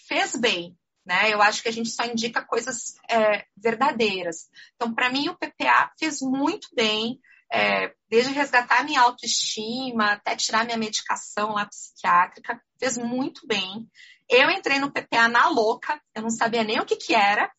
fez 0.07 0.35
bem. 0.35 0.77
Né? 1.07 1.33
Eu 1.33 1.41
acho 1.41 1.63
que 1.63 1.69
a 1.69 1.71
gente 1.71 1.89
só 1.89 2.03
indica 2.03 2.43
coisas 2.43 2.95
é, 3.09 3.45
verdadeiras. 3.55 4.49
Então, 4.75 4.93
para 4.93 5.09
mim, 5.09 5.29
o 5.29 5.37
PPA 5.37 5.89
fez 5.97 6.19
muito 6.21 6.67
bem. 6.75 7.17
É, 7.49 7.93
desde 8.09 8.33
resgatar 8.33 8.83
minha 8.83 8.99
autoestima 8.99 10.11
até 10.11 10.35
tirar 10.35 10.65
minha 10.65 10.75
medicação 10.75 11.53
lá 11.53 11.65
psiquiátrica, 11.65 12.61
fez 12.77 12.97
muito 12.97 13.47
bem. 13.47 13.89
Eu 14.29 14.51
entrei 14.51 14.79
no 14.79 14.91
PPA 14.91 15.29
na 15.29 15.47
louca, 15.47 15.97
eu 16.13 16.23
não 16.23 16.29
sabia 16.29 16.65
nem 16.65 16.81
o 16.81 16.85
que 16.85 16.97
que 16.97 17.15
era, 17.15 17.49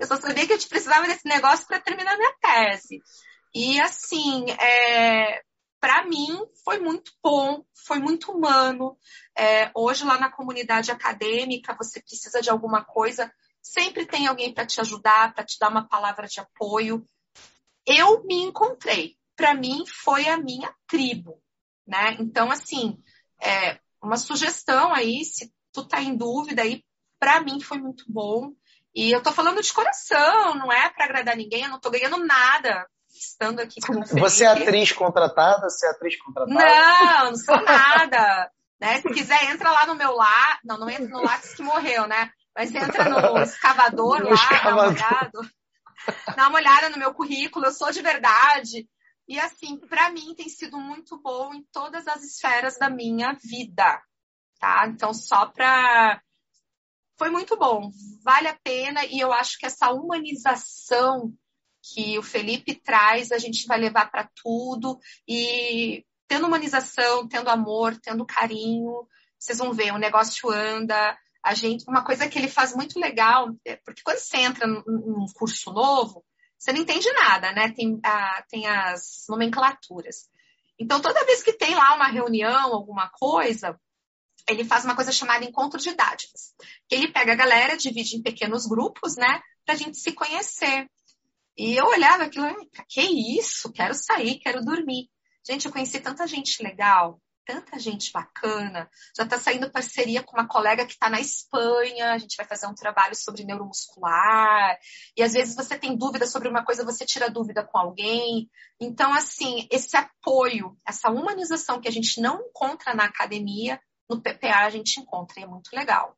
eu 0.00 0.06
só 0.08 0.16
sabia 0.16 0.48
que 0.48 0.52
eu 0.52 0.58
precisava 0.68 1.06
desse 1.06 1.28
negócio 1.28 1.64
para 1.64 1.78
terminar 1.78 2.16
minha 2.16 2.34
tese. 2.40 3.00
E 3.54 3.80
assim, 3.80 4.46
é, 4.50 5.42
para 5.80 6.04
mim 6.04 6.38
foi 6.62 6.78
muito 6.78 7.10
bom, 7.22 7.64
foi 7.86 7.98
muito 7.98 8.30
humano. 8.30 8.96
É, 9.36 9.70
hoje 9.74 10.04
lá 10.04 10.18
na 10.18 10.30
comunidade 10.30 10.90
acadêmica 10.90 11.74
você 11.76 12.00
precisa 12.00 12.42
de 12.42 12.50
alguma 12.50 12.84
coisa, 12.84 13.32
sempre 13.62 14.06
tem 14.06 14.26
alguém 14.26 14.52
para 14.52 14.66
te 14.66 14.80
ajudar, 14.80 15.34
para 15.34 15.44
te 15.44 15.58
dar 15.58 15.70
uma 15.70 15.88
palavra 15.88 16.26
de 16.26 16.38
apoio. 16.38 17.04
Eu 17.86 18.22
me 18.24 18.42
encontrei. 18.42 19.16
Para 19.34 19.54
mim 19.54 19.84
foi 19.86 20.28
a 20.28 20.36
minha 20.36 20.72
tribo, 20.86 21.42
né? 21.86 22.14
Então 22.20 22.50
assim, 22.50 23.02
é, 23.40 23.80
uma 24.02 24.18
sugestão 24.18 24.92
aí, 24.92 25.24
se 25.24 25.50
tu 25.72 25.88
tá 25.88 26.02
em 26.02 26.14
dúvida 26.14 26.60
aí, 26.60 26.84
para 27.18 27.40
mim 27.40 27.58
foi 27.58 27.78
muito 27.78 28.04
bom. 28.06 28.52
E 28.94 29.10
eu 29.10 29.22
tô 29.22 29.32
falando 29.32 29.62
de 29.62 29.72
coração, 29.72 30.54
não 30.56 30.70
é 30.70 30.90
para 30.90 31.06
agradar 31.06 31.36
ninguém, 31.36 31.62
eu 31.62 31.70
não 31.70 31.80
tô 31.80 31.90
ganhando 31.90 32.18
nada 32.18 32.86
estando 33.20 33.60
aqui 33.60 33.80
Você 34.18 34.44
é 34.44 34.48
atriz 34.48 34.92
contratada? 34.92 35.68
Você 35.68 35.86
é 35.86 35.90
atriz 35.90 36.16
contratada? 36.18 36.54
Não, 36.54 37.30
não 37.30 37.36
sou 37.36 37.60
nada. 37.62 38.50
né? 38.80 39.00
Se 39.00 39.08
quiser, 39.08 39.50
entra 39.50 39.70
lá 39.70 39.86
no 39.86 39.94
meu 39.94 40.12
lá. 40.14 40.58
Não, 40.64 40.78
não 40.78 40.88
entra 40.88 41.08
no 41.08 41.22
Lattes 41.22 41.54
que 41.54 41.62
morreu, 41.62 42.06
né? 42.06 42.30
Mas 42.56 42.74
entra 42.74 43.08
no 43.08 43.38
escavador 43.42 44.20
no 44.20 44.30
lá, 44.30 44.34
escavador. 44.34 44.64
dá 44.64 44.72
uma 44.72 44.88
olhada. 44.88 45.50
Dá 46.36 46.48
uma 46.48 46.58
olhada 46.58 46.88
no 46.88 46.98
meu 46.98 47.12
currículo, 47.12 47.66
eu 47.66 47.72
sou 47.72 47.92
de 47.92 48.00
verdade. 48.00 48.88
E 49.28 49.38
assim, 49.38 49.78
para 49.78 50.10
mim 50.10 50.34
tem 50.34 50.48
sido 50.48 50.78
muito 50.78 51.20
bom 51.20 51.54
em 51.54 51.62
todas 51.72 52.08
as 52.08 52.24
esferas 52.24 52.78
da 52.78 52.88
minha 52.90 53.36
vida, 53.44 54.02
tá? 54.58 54.86
Então, 54.88 55.12
só 55.14 55.46
para 55.46 56.20
foi 57.18 57.28
muito 57.28 57.54
bom, 57.54 57.90
vale 58.24 58.48
a 58.48 58.58
pena 58.64 59.04
e 59.04 59.20
eu 59.20 59.30
acho 59.30 59.58
que 59.58 59.66
essa 59.66 59.90
humanização 59.92 61.34
que 61.82 62.18
o 62.18 62.22
Felipe 62.22 62.74
traz, 62.74 63.32
a 63.32 63.38
gente 63.38 63.66
vai 63.66 63.78
levar 63.78 64.10
para 64.10 64.28
tudo 64.42 64.98
e 65.26 66.04
tendo 66.28 66.46
humanização, 66.46 67.26
tendo 67.26 67.50
amor, 67.50 67.96
tendo 68.00 68.24
carinho, 68.24 69.06
vocês 69.38 69.58
vão 69.58 69.72
ver, 69.72 69.92
o 69.92 69.98
negócio 69.98 70.50
anda, 70.50 71.18
a 71.42 71.54
gente, 71.54 71.84
uma 71.88 72.04
coisa 72.04 72.28
que 72.28 72.38
ele 72.38 72.48
faz 72.48 72.74
muito 72.74 73.00
legal, 73.00 73.48
é, 73.64 73.76
porque 73.76 74.02
quando 74.02 74.18
você 74.18 74.36
entra 74.36 74.66
num 74.66 75.26
curso 75.34 75.72
novo, 75.72 76.24
você 76.58 76.72
não 76.72 76.80
entende 76.80 77.10
nada, 77.12 77.52
né? 77.52 77.72
Tem, 77.72 77.98
a, 78.04 78.44
tem 78.48 78.66
as 78.66 79.24
nomenclaturas. 79.28 80.28
Então, 80.78 81.00
toda 81.00 81.24
vez 81.24 81.42
que 81.42 81.54
tem 81.54 81.74
lá 81.74 81.94
uma 81.94 82.08
reunião, 82.08 82.74
alguma 82.74 83.08
coisa, 83.08 83.78
ele 84.48 84.64
faz 84.64 84.84
uma 84.84 84.94
coisa 84.94 85.12
chamada 85.12 85.44
encontro 85.44 85.80
de 85.80 85.88
idades. 85.88 86.54
Ele 86.90 87.12
pega 87.12 87.32
a 87.32 87.36
galera, 87.36 87.76
divide 87.76 88.16
em 88.16 88.22
pequenos 88.22 88.66
grupos, 88.66 89.16
né, 89.16 89.40
pra 89.64 89.74
gente 89.74 89.98
se 89.98 90.12
conhecer. 90.12 90.86
E 91.56 91.76
eu 91.76 91.86
olhava 91.86 92.24
aquilo, 92.24 92.46
que 92.88 93.00
isso? 93.38 93.72
Quero 93.72 93.94
sair, 93.94 94.38
quero 94.38 94.64
dormir. 94.64 95.08
Gente, 95.46 95.66
eu 95.66 95.72
conheci 95.72 96.00
tanta 96.00 96.26
gente 96.26 96.62
legal, 96.62 97.20
tanta 97.44 97.78
gente 97.78 98.12
bacana. 98.12 98.88
Já 99.16 99.24
está 99.24 99.38
saindo 99.38 99.70
parceria 99.70 100.22
com 100.22 100.36
uma 100.36 100.46
colega 100.46 100.86
que 100.86 100.92
está 100.92 101.10
na 101.10 101.20
Espanha. 101.20 102.12
A 102.12 102.18
gente 102.18 102.36
vai 102.36 102.46
fazer 102.46 102.66
um 102.66 102.74
trabalho 102.74 103.14
sobre 103.14 103.44
neuromuscular. 103.44 104.78
E 105.16 105.22
às 105.22 105.32
vezes 105.32 105.56
você 105.56 105.78
tem 105.78 105.96
dúvida 105.96 106.26
sobre 106.26 106.48
uma 106.48 106.64
coisa, 106.64 106.84
você 106.84 107.04
tira 107.04 107.30
dúvida 107.30 107.64
com 107.64 107.78
alguém. 107.78 108.48
Então, 108.80 109.12
assim, 109.12 109.66
esse 109.70 109.96
apoio, 109.96 110.76
essa 110.86 111.10
humanização 111.10 111.80
que 111.80 111.88
a 111.88 111.92
gente 111.92 112.20
não 112.20 112.40
encontra 112.40 112.94
na 112.94 113.04
academia, 113.04 113.80
no 114.08 114.20
PPA 114.20 114.66
a 114.66 114.70
gente 114.70 115.00
encontra 115.00 115.40
e 115.40 115.42
é 115.42 115.46
muito 115.46 115.70
legal. 115.72 116.16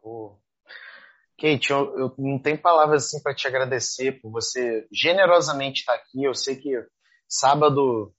Pô. 0.00 0.38
Kate, 1.40 1.70
eu, 1.70 1.98
eu 1.98 2.14
não 2.18 2.38
tenho 2.38 2.58
palavras 2.58 3.06
assim 3.06 3.22
para 3.22 3.34
te 3.34 3.46
agradecer 3.46 4.20
por 4.20 4.30
você 4.30 4.86
generosamente 4.92 5.80
estar 5.80 5.94
aqui. 5.94 6.22
Eu 6.22 6.34
sei 6.34 6.56
que 6.56 6.70
sábado 7.26 8.14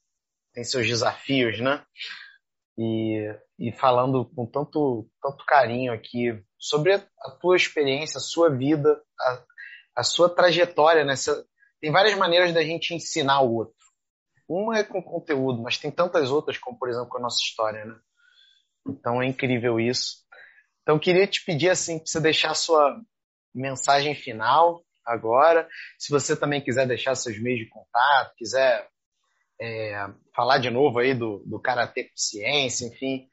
tem 0.52 0.64
seus 0.64 0.88
desafios, 0.88 1.60
né? 1.60 1.85
E, 2.77 3.31
e 3.60 3.72
falando 3.73 4.26
com 4.26 4.48
tanto, 4.48 5.07
tanto 5.22 5.45
carinho 5.45 5.93
aqui 5.93 6.43
sobre 6.57 6.93
a, 6.93 7.07
a 7.22 7.31
tua 7.31 7.56
experiência, 7.56 8.18
a 8.18 8.22
sua 8.22 8.49
vida, 8.49 8.99
a, 9.19 9.43
a 9.98 10.03
sua 10.03 10.27
trajetória. 10.27 11.06
Né? 11.06 11.14
Tem 11.80 11.91
várias 11.91 12.18
maneiras 12.18 12.52
da 12.52 12.64
gente 12.64 12.95
ensinar 12.95 13.41
o 13.41 13.53
outro. 13.53 13.76
Uma 14.49 14.80
é 14.80 14.84
com 14.84 15.02
conteúdo, 15.02 15.61
mas 15.61 15.77
tem 15.77 15.91
tantas 15.91 16.31
outras, 16.31 16.57
como 16.57 16.77
por 16.77 16.89
exemplo 16.89 17.07
com 17.07 17.19
a 17.19 17.22
nossa 17.22 17.38
história, 17.41 17.85
né? 17.85 17.95
Então 18.85 19.22
é 19.22 19.27
incrível 19.27 19.80
isso. 19.80 20.26
Então 20.81 20.99
queria 20.99 21.27
te 21.27 21.45
pedir 21.45 21.69
assim 21.69 21.99
para 21.99 22.07
você 22.07 22.19
deixar 22.19 22.52
a 22.52 22.56
sua 22.56 22.99
mensagem 23.53 24.15
final 24.15 24.82
agora. 25.06 25.68
Se 25.98 26.11
você 26.11 26.36
também 26.36 26.61
quiser 26.61 26.88
deixar 26.88 27.15
seus 27.15 27.41
meios 27.41 27.60
de 27.60 27.69
contato, 27.69 28.36
quiser 28.38 28.88
é, 29.60 30.07
falar 30.36 30.57
de 30.57 30.69
novo 30.69 30.99
aí 30.99 31.14
do, 31.14 31.44
do 31.45 31.60
Karatê 31.60 32.06
Consciência, 32.06 32.86
enfim. 32.88 33.28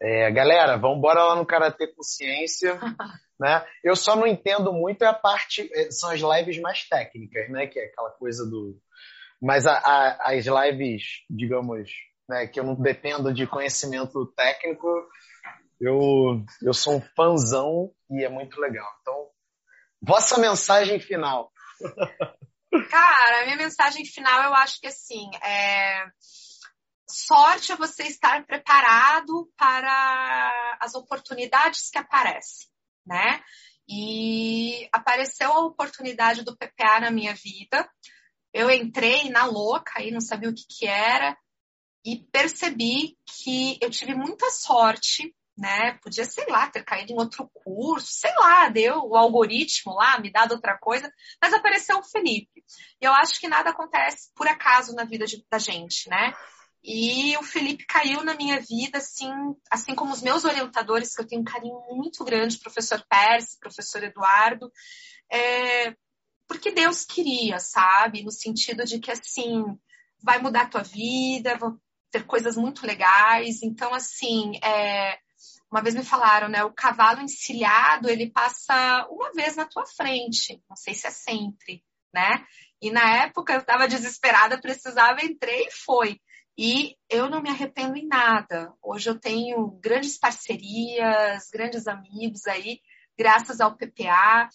É, 0.00 0.30
galera, 0.30 0.76
vamos 0.76 0.98
embora 0.98 1.24
lá 1.24 1.36
no 1.36 1.46
Karatê 1.46 1.88
Consciência. 1.88 2.78
né? 3.38 3.64
Eu 3.82 3.96
só 3.96 4.16
não 4.16 4.26
entendo 4.26 4.72
muito 4.72 5.02
a 5.02 5.12
parte, 5.12 5.68
é, 5.74 5.90
são 5.90 6.10
as 6.10 6.20
lives 6.20 6.60
mais 6.60 6.88
técnicas, 6.88 7.48
né? 7.50 7.66
Que 7.66 7.78
é 7.78 7.84
aquela 7.86 8.10
coisa 8.10 8.44
do 8.44 8.80
mas 9.40 9.66
a, 9.66 9.74
a, 9.74 10.32
as 10.32 10.44
lives, 10.46 11.24
digamos, 11.30 11.90
né, 12.28 12.46
que 12.46 12.58
eu 12.58 12.64
não 12.64 12.74
dependo 12.74 13.32
de 13.32 13.46
conhecimento 13.46 14.26
técnico, 14.36 14.88
eu, 15.80 16.44
eu 16.60 16.74
sou 16.74 16.96
um 16.96 17.00
fãzão 17.00 17.90
e 18.10 18.24
é 18.24 18.28
muito 18.28 18.60
legal. 18.60 18.88
Então, 19.00 19.27
vossa 20.00 20.38
mensagem 20.38 21.00
final. 21.00 21.52
Cara, 22.90 23.42
a 23.42 23.44
minha 23.44 23.56
mensagem 23.56 24.04
final 24.04 24.44
eu 24.44 24.54
acho 24.54 24.80
que 24.80 24.86
assim, 24.86 25.30
é... 25.42 26.04
sorte 27.08 27.72
é 27.72 27.76
você 27.76 28.04
estar 28.04 28.44
preparado 28.44 29.50
para 29.56 30.76
as 30.80 30.94
oportunidades 30.94 31.90
que 31.90 31.98
aparecem, 31.98 32.68
né? 33.06 33.42
E 33.88 34.88
apareceu 34.92 35.50
a 35.50 35.64
oportunidade 35.64 36.42
do 36.42 36.56
PPA 36.56 37.00
na 37.00 37.10
minha 37.10 37.34
vida. 37.34 37.88
Eu 38.52 38.70
entrei 38.70 39.30
na 39.30 39.46
louca 39.46 40.02
e 40.02 40.10
não 40.10 40.20
sabia 40.20 40.50
o 40.50 40.54
que, 40.54 40.64
que 40.68 40.86
era 40.86 41.36
e 42.04 42.24
percebi 42.32 43.16
que 43.26 43.78
eu 43.80 43.90
tive 43.90 44.14
muita 44.14 44.50
sorte, 44.50 45.34
né? 45.58 45.98
Podia, 46.02 46.24
sei 46.24 46.46
lá, 46.46 46.68
ter 46.68 46.84
caído 46.84 47.12
em 47.12 47.18
outro 47.18 47.50
curso, 47.52 48.06
sei 48.06 48.32
lá, 48.36 48.68
deu 48.68 49.02
o 49.04 49.16
algoritmo 49.16 49.92
lá, 49.94 50.18
me 50.20 50.30
dado 50.30 50.52
outra 50.52 50.78
coisa, 50.78 51.12
mas 51.42 51.52
apareceu 51.52 51.98
o 51.98 52.04
Felipe. 52.04 52.64
E 53.00 53.04
eu 53.04 53.12
acho 53.12 53.40
que 53.40 53.48
nada 53.48 53.70
acontece 53.70 54.30
por 54.36 54.46
acaso 54.46 54.94
na 54.94 55.04
vida 55.04 55.26
de, 55.26 55.44
da 55.50 55.58
gente, 55.58 56.08
né? 56.08 56.32
E 56.82 57.36
o 57.36 57.42
Felipe 57.42 57.84
caiu 57.86 58.22
na 58.22 58.34
minha 58.34 58.60
vida, 58.60 58.98
assim, 58.98 59.30
assim 59.68 59.96
como 59.96 60.12
os 60.12 60.22
meus 60.22 60.44
orientadores, 60.44 61.14
que 61.14 61.20
eu 61.20 61.26
tenho 61.26 61.42
um 61.42 61.44
carinho 61.44 61.80
muito 61.90 62.24
grande, 62.24 62.58
professor 62.58 63.04
Pérez, 63.08 63.58
professor 63.58 64.02
Eduardo, 64.04 64.70
é, 65.30 65.92
porque 66.46 66.70
Deus 66.70 67.04
queria, 67.04 67.58
sabe? 67.58 68.22
No 68.22 68.30
sentido 68.30 68.84
de 68.84 69.00
que, 69.00 69.10
assim, 69.10 69.64
vai 70.22 70.38
mudar 70.38 70.62
a 70.62 70.68
tua 70.68 70.82
vida, 70.82 71.58
ter 72.10 72.24
coisas 72.24 72.56
muito 72.56 72.86
legais. 72.86 73.62
Então, 73.62 73.92
assim, 73.92 74.52
é, 74.62 75.18
uma 75.70 75.82
vez 75.82 75.94
me 75.94 76.02
falaram, 76.02 76.48
né? 76.48 76.64
O 76.64 76.72
cavalo 76.72 77.20
encilhado, 77.20 78.08
ele 78.08 78.30
passa 78.30 79.06
uma 79.10 79.32
vez 79.32 79.56
na 79.56 79.66
tua 79.66 79.84
frente. 79.86 80.62
Não 80.68 80.76
sei 80.76 80.94
se 80.94 81.06
é 81.06 81.10
sempre, 81.10 81.84
né? 82.12 82.44
E 82.80 82.90
na 82.90 83.24
época 83.24 83.52
eu 83.52 83.60
estava 83.60 83.88
desesperada, 83.88 84.60
precisava, 84.60 85.24
entrei 85.24 85.66
e 85.66 85.70
foi. 85.70 86.20
E 86.56 86.96
eu 87.08 87.28
não 87.28 87.42
me 87.42 87.50
arrependo 87.50 87.96
em 87.96 88.06
nada. 88.06 88.72
Hoje 88.82 89.10
eu 89.10 89.18
tenho 89.18 89.68
grandes 89.80 90.18
parcerias, 90.18 91.48
grandes 91.52 91.86
amigos 91.86 92.46
aí, 92.46 92.80
graças 93.16 93.60
ao 93.60 93.76
PPA. 93.76 94.48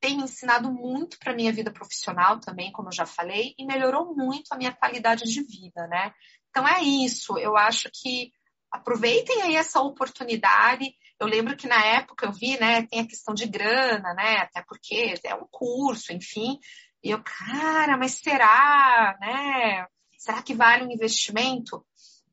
Tem 0.00 0.20
ensinado 0.20 0.72
muito 0.72 1.18
para 1.18 1.34
minha 1.34 1.52
vida 1.52 1.70
profissional 1.70 2.40
também, 2.40 2.72
como 2.72 2.88
eu 2.88 2.92
já 2.92 3.06
falei, 3.06 3.54
e 3.58 3.64
melhorou 3.64 4.14
muito 4.14 4.52
a 4.52 4.56
minha 4.56 4.72
qualidade 4.72 5.24
de 5.24 5.42
vida, 5.42 5.86
né? 5.86 6.12
Então 6.50 6.66
é 6.66 6.82
isso. 6.82 7.38
Eu 7.38 7.56
acho 7.56 7.90
que 7.92 8.32
aproveitem 8.70 9.42
aí 9.42 9.56
essa 9.56 9.80
oportunidade. 9.80 10.94
Eu 11.18 11.26
lembro 11.26 11.56
que 11.56 11.66
na 11.66 11.84
época 11.84 12.26
eu 12.26 12.32
vi, 12.32 12.58
né, 12.58 12.86
tem 12.86 13.00
a 13.00 13.06
questão 13.06 13.34
de 13.34 13.46
grana, 13.46 14.14
né, 14.14 14.38
até 14.38 14.62
porque 14.62 15.14
é 15.24 15.34
um 15.34 15.46
curso, 15.50 16.12
enfim. 16.12 16.58
E 17.02 17.10
eu, 17.10 17.22
cara, 17.22 17.96
mas 17.96 18.12
será, 18.14 19.16
né? 19.20 19.86
será 20.26 20.42
que 20.42 20.54
vale 20.54 20.84
um 20.84 20.90
investimento? 20.90 21.86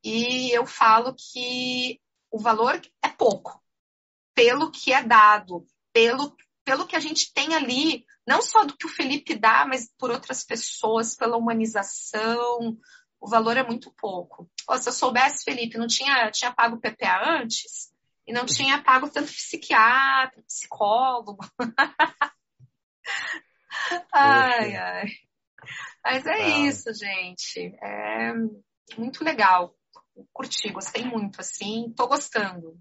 E 0.04 0.50
eu 0.52 0.66
falo 0.66 1.16
que 1.16 2.02
o 2.32 2.40
valor 2.40 2.82
é 3.04 3.10
pouco, 3.10 3.62
pelo 4.34 4.72
que 4.72 4.92
é 4.92 5.04
dado, 5.04 5.66
pelo, 5.94 6.36
pelo 6.66 6.88
que 6.88 6.96
a 6.96 7.00
gente 7.00 7.32
tem 7.32 7.54
ali, 7.54 8.04
não 8.28 8.42
só 8.42 8.66
do 8.66 8.76
que 8.76 8.88
o 8.88 8.90
Felipe 8.90 9.36
dá, 9.36 9.66
mas 9.66 9.92
por 9.98 10.10
outras 10.10 10.44
pessoas, 10.44 11.16
pela 11.16 11.38
humanização, 11.38 12.76
o 13.22 13.30
valor 13.30 13.56
é 13.58 13.64
muito 13.64 13.94
pouco. 13.94 14.50
Pô, 14.65 14.77
se 14.77 14.90
eu 14.90 14.94
soubesse, 14.94 15.44
Felipe, 15.44 15.77
não 15.77 15.88
tinha, 15.88 16.31
tinha 16.31 16.53
pago 16.53 16.80
PPA 16.80 17.41
antes 17.41 17.94
e 18.26 18.34
não 18.34 18.45
tinha 18.45 18.81
pago 18.81 19.10
tanto 19.10 19.31
psiquiatra, 19.31 20.41
psicólogo. 20.44 21.38
ai, 24.14 24.76
ai. 24.76 25.07
Mas 26.03 26.26
é 26.26 26.34
ah. 26.34 26.60
isso, 26.68 26.94
gente. 26.94 27.76
É 27.81 28.34
muito 28.98 29.23
legal. 29.23 29.76
Curti, 30.31 30.72
gostei 30.72 31.03
muito, 31.06 31.41
assim, 31.41 31.91
tô 31.95 32.07
gostando. 32.07 32.80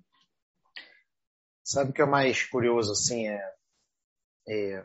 Sabe 1.65 1.91
o 1.91 1.95
que 1.95 2.03
é 2.03 2.07
mais 2.07 2.45
curioso, 2.45 2.93
assim, 2.93 3.29
é, 3.29 3.55
é 4.49 4.85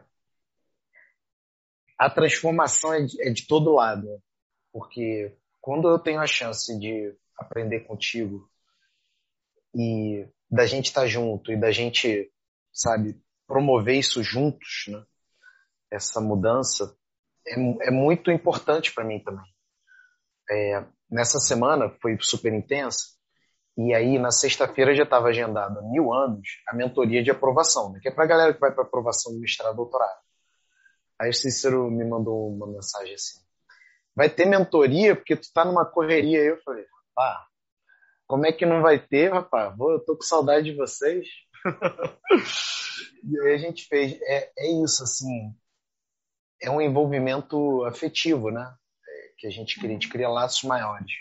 a 1.98 2.10
transformação 2.10 2.94
é 2.94 3.02
de, 3.02 3.22
é 3.22 3.32
de 3.32 3.48
todo 3.48 3.74
lado, 3.74 4.22
porque 4.72 5.36
quando 5.68 5.90
eu 5.90 6.00
tenho 6.00 6.22
a 6.22 6.26
chance 6.26 6.80
de 6.80 7.14
aprender 7.38 7.82
contigo 7.82 8.50
e 9.76 10.26
da 10.50 10.66
gente 10.66 10.86
estar 10.86 11.02
tá 11.02 11.08
junto 11.08 11.52
e 11.52 11.60
da 11.60 11.74
gente, 11.74 12.32
sabe, 12.72 13.22
promover 13.46 13.98
isso 13.98 14.24
juntos, 14.24 14.86
né? 14.88 15.04
Essa 15.92 16.22
mudança, 16.22 16.96
é, 17.46 17.90
é 17.90 17.92
muito 17.92 18.32
importante 18.32 18.94
para 18.94 19.04
mim 19.04 19.22
também. 19.22 19.44
É, 20.50 20.86
nessa 21.12 21.38
semana 21.38 21.94
foi 22.02 22.18
super 22.22 22.54
intensa, 22.54 23.18
e 23.78 23.94
aí 23.94 24.18
na 24.18 24.32
sexta-feira 24.32 24.96
já 24.96 25.04
estava 25.04 25.28
agendada 25.28 25.82
mil 25.82 26.14
anos 26.14 26.48
a 26.70 26.74
mentoria 26.74 27.22
de 27.22 27.30
aprovação, 27.30 27.92
né, 27.92 28.00
que 28.02 28.08
é 28.08 28.12
para 28.12 28.24
a 28.24 28.28
galera 28.28 28.54
que 28.54 28.60
vai 28.62 28.74
para 28.74 28.86
aprovação 28.86 29.34
do 29.34 29.42
mestrado 29.42 29.76
doutorado. 29.76 30.22
Aí 31.20 31.30
o 31.30 31.34
Cícero 31.34 31.92
me 31.92 32.06
mandou 32.06 32.56
uma 32.56 32.68
mensagem 32.68 33.16
assim, 33.16 33.46
vai 34.18 34.32
ter 34.32 34.48
mentoria 34.48 35.16
porque 35.16 35.36
tu 35.36 35.48
tá 35.54 35.64
numa 35.64 35.86
correria. 35.86 36.42
Aí 36.42 36.48
eu 36.48 36.62
falei, 36.64 36.84
pá, 37.14 37.46
como 38.26 38.48
é 38.48 38.52
que 38.52 38.66
não 38.66 38.82
vai 38.82 38.98
ter, 38.98 39.32
rapaz? 39.32 39.76
eu 39.80 40.04
tô 40.04 40.16
com 40.16 40.24
saudade 40.24 40.72
de 40.72 40.76
vocês. 40.76 41.28
e 43.24 43.40
aí 43.42 43.54
a 43.54 43.58
gente 43.60 43.86
fez, 43.86 44.20
é, 44.24 44.52
é 44.58 44.84
isso, 44.84 45.04
assim, 45.04 45.54
é 46.60 46.68
um 46.72 46.82
envolvimento 46.82 47.86
afetivo, 47.86 48.50
né? 48.50 48.76
É, 49.08 49.34
que 49.38 49.46
a 49.46 49.52
gente 49.52 49.80
cria, 49.80 49.92
a 49.92 49.94
gente 49.94 50.10
cria 50.10 50.28
laços 50.28 50.64
maiores 50.64 51.12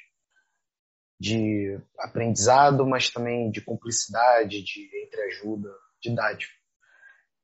de 1.21 1.79
aprendizado, 1.99 2.87
mas 2.87 3.11
também 3.11 3.51
de 3.51 3.61
cumplicidade, 3.61 4.63
de 4.63 5.05
entreajuda, 5.05 5.71
de 6.01 6.15
dádiva. 6.15 6.53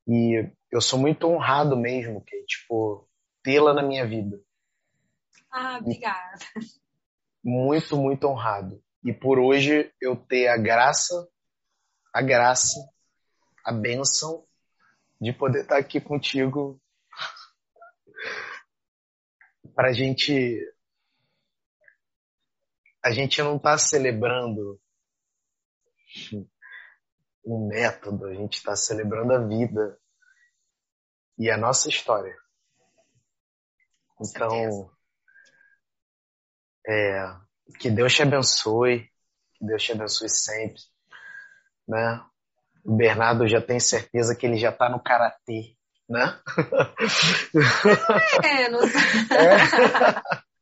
E 0.09 0.51
eu 0.71 0.81
sou 0.81 0.99
muito 0.99 1.27
honrado 1.27 1.77
mesmo, 1.77 2.25
que 2.25 2.43
tipo 2.45 3.07
tê-la 3.43 3.75
na 3.75 3.83
minha 3.83 4.07
vida. 4.07 4.41
Ah, 5.53 5.79
obrigada. 5.79 6.39
Muito, 7.45 7.97
muito 7.97 8.27
honrado. 8.27 8.83
E 9.05 9.13
por 9.13 9.39
hoje 9.39 9.93
eu 10.01 10.17
ter 10.17 10.49
a 10.49 10.57
graça, 10.57 11.29
a 12.15 12.23
graça, 12.23 12.79
a 13.65 13.73
bênção 13.73 14.47
de 15.21 15.33
poder 15.33 15.63
estar 15.63 15.77
aqui 15.77 16.01
contigo 16.01 16.81
para 19.75 19.91
a 19.91 19.93
gente 19.93 20.59
a 23.05 23.11
gente 23.11 23.43
não 23.43 23.57
está 23.57 23.77
celebrando 23.77 24.81
um 27.45 27.67
método, 27.67 28.27
a 28.27 28.35
gente 28.35 28.59
está 28.59 28.77
celebrando 28.77 29.33
a 29.33 29.45
vida 29.45 29.99
e 31.37 31.51
a 31.51 31.59
nossa 31.59 31.89
história. 31.89 32.37
Então, 34.21 34.89
é, 36.87 37.35
que 37.79 37.91
Deus 37.91 38.15
te 38.15 38.23
abençoe, 38.23 39.09
que 39.55 39.67
Deus 39.67 39.83
te 39.83 39.93
abençoe 39.93 40.29
sempre, 40.29 40.81
né? 41.87 42.25
O 42.85 42.97
Bernardo 42.97 43.47
já 43.47 43.61
tem 43.61 43.79
certeza 43.79 44.35
que 44.35 44.47
ele 44.47 44.57
já 44.57 44.71
está 44.71 44.89
no 44.89 45.01
karatê 45.01 45.77
né? 46.13 46.41
Menos. 48.43 48.91
É. 49.33 50.43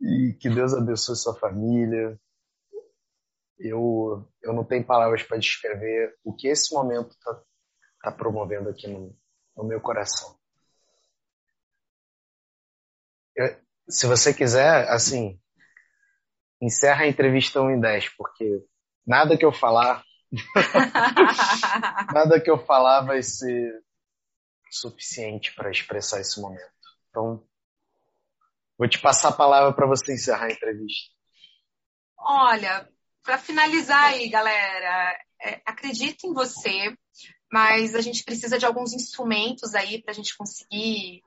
E 0.00 0.32
que 0.34 0.48
Deus 0.48 0.72
abençoe 0.74 1.16
sua 1.16 1.34
família. 1.34 2.16
Eu, 3.58 4.24
eu 4.40 4.52
não 4.52 4.64
tenho 4.64 4.86
palavras 4.86 5.24
para 5.24 5.38
descrever 5.38 6.16
o 6.22 6.32
que 6.32 6.46
esse 6.46 6.72
momento 6.72 7.10
está 7.10 7.42
tá 8.02 8.12
promovendo 8.12 8.68
aqui 8.68 8.86
no, 8.86 9.12
no 9.56 9.64
meu 9.64 9.80
coração. 9.80 10.38
Eu, 13.34 13.60
se 13.88 14.06
você 14.06 14.34
quiser, 14.34 14.88
assim, 14.88 15.38
encerra 16.60 17.04
a 17.04 17.08
entrevista 17.08 17.60
1 17.60 17.70
em 17.70 17.80
10, 17.80 18.08
porque 18.16 18.62
nada 19.06 19.36
que 19.36 19.44
eu 19.44 19.52
falar 19.52 20.04
Nada 22.12 22.40
que 22.40 22.50
eu 22.50 22.58
falar 22.58 23.02
vai 23.02 23.22
ser 23.22 23.82
suficiente 24.70 25.54
para 25.54 25.70
expressar 25.70 26.20
esse 26.20 26.40
momento. 26.40 26.62
Então, 27.08 27.42
vou 28.76 28.88
te 28.88 28.98
passar 28.98 29.30
a 29.30 29.36
palavra 29.36 29.72
para 29.72 29.86
você 29.86 30.12
encerrar 30.12 30.46
a 30.46 30.52
entrevista. 30.52 31.10
Olha, 32.18 32.88
para 33.22 33.38
finalizar 33.38 34.04
aí, 34.04 34.28
galera, 34.28 35.18
é, 35.40 35.62
acredito 35.64 36.26
em 36.26 36.34
você, 36.34 36.94
mas 37.50 37.94
a 37.94 38.00
gente 38.00 38.22
precisa 38.24 38.58
de 38.58 38.66
alguns 38.66 38.92
instrumentos 38.92 39.74
aí 39.74 40.02
para 40.02 40.10
a 40.10 40.14
gente 40.14 40.36
conseguir 40.36 41.22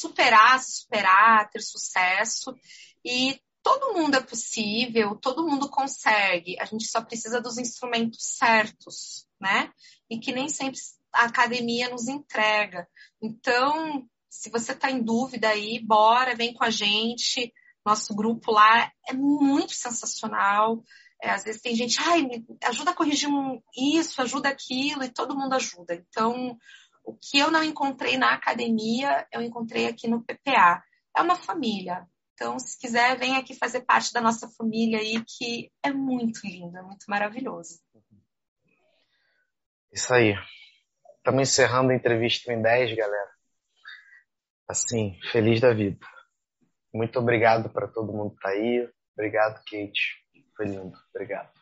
superar, 0.00 0.62
superar, 0.62 1.50
ter 1.50 1.60
sucesso. 1.60 2.54
E 3.04 3.40
todo 3.62 3.94
mundo 3.94 4.16
é 4.16 4.20
possível, 4.20 5.16
todo 5.16 5.46
mundo 5.46 5.68
consegue, 5.68 6.58
a 6.58 6.64
gente 6.64 6.86
só 6.86 7.02
precisa 7.02 7.40
dos 7.40 7.58
instrumentos 7.58 8.24
certos, 8.38 9.26
né? 9.40 9.72
E 10.08 10.18
que 10.18 10.32
nem 10.32 10.48
sempre 10.48 10.80
a 11.12 11.24
academia 11.24 11.88
nos 11.88 12.08
entrega. 12.08 12.88
Então, 13.22 14.08
se 14.28 14.48
você 14.50 14.72
está 14.72 14.90
em 14.90 15.02
dúvida 15.02 15.48
aí, 15.48 15.80
bora, 15.80 16.36
vem 16.36 16.54
com 16.54 16.64
a 16.64 16.70
gente. 16.70 17.52
Nosso 17.84 18.14
grupo 18.14 18.52
lá 18.52 18.90
é 19.08 19.12
muito 19.12 19.72
sensacional. 19.72 20.82
É, 21.22 21.30
às 21.30 21.44
vezes 21.44 21.60
tem 21.60 21.74
gente, 21.74 21.98
ai, 22.00 22.22
me 22.22 22.46
ajuda 22.64 22.92
a 22.92 22.94
corrigir 22.94 23.28
um, 23.28 23.60
isso, 23.76 24.22
ajuda 24.22 24.48
aquilo, 24.48 25.04
e 25.04 25.10
todo 25.10 25.36
mundo 25.36 25.54
ajuda. 25.54 25.94
Então, 25.94 26.56
o 27.10 27.18
que 27.20 27.38
eu 27.38 27.50
não 27.50 27.62
encontrei 27.62 28.16
na 28.16 28.34
academia, 28.34 29.26
eu 29.32 29.42
encontrei 29.42 29.86
aqui 29.86 30.06
no 30.06 30.22
PPA. 30.22 30.82
É 31.16 31.22
uma 31.22 31.36
família. 31.36 32.06
Então, 32.34 32.58
se 32.58 32.78
quiser, 32.78 33.18
vem 33.18 33.36
aqui 33.36 33.54
fazer 33.54 33.82
parte 33.82 34.12
da 34.12 34.20
nossa 34.20 34.48
família 34.48 34.98
aí, 34.98 35.22
que 35.26 35.70
é 35.82 35.92
muito 35.92 36.40
lindo, 36.44 36.78
é 36.78 36.82
muito 36.82 37.04
maravilhoso. 37.08 37.80
Isso 39.92 40.14
aí. 40.14 40.34
Estamos 41.18 41.42
encerrando 41.42 41.90
a 41.90 41.94
entrevista 41.94 42.52
em 42.52 42.62
10, 42.62 42.96
galera. 42.96 43.30
Assim, 44.68 45.18
feliz 45.32 45.60
da 45.60 45.74
vida. 45.74 45.98
Muito 46.94 47.18
obrigado 47.18 47.68
para 47.68 47.88
todo 47.88 48.12
mundo 48.12 48.34
que 48.36 48.40
tá 48.40 48.50
aí. 48.50 48.88
Obrigado, 49.14 49.56
Kate. 49.64 50.24
Foi 50.56 50.66
lindo. 50.66 50.96
Obrigado. 51.12 51.59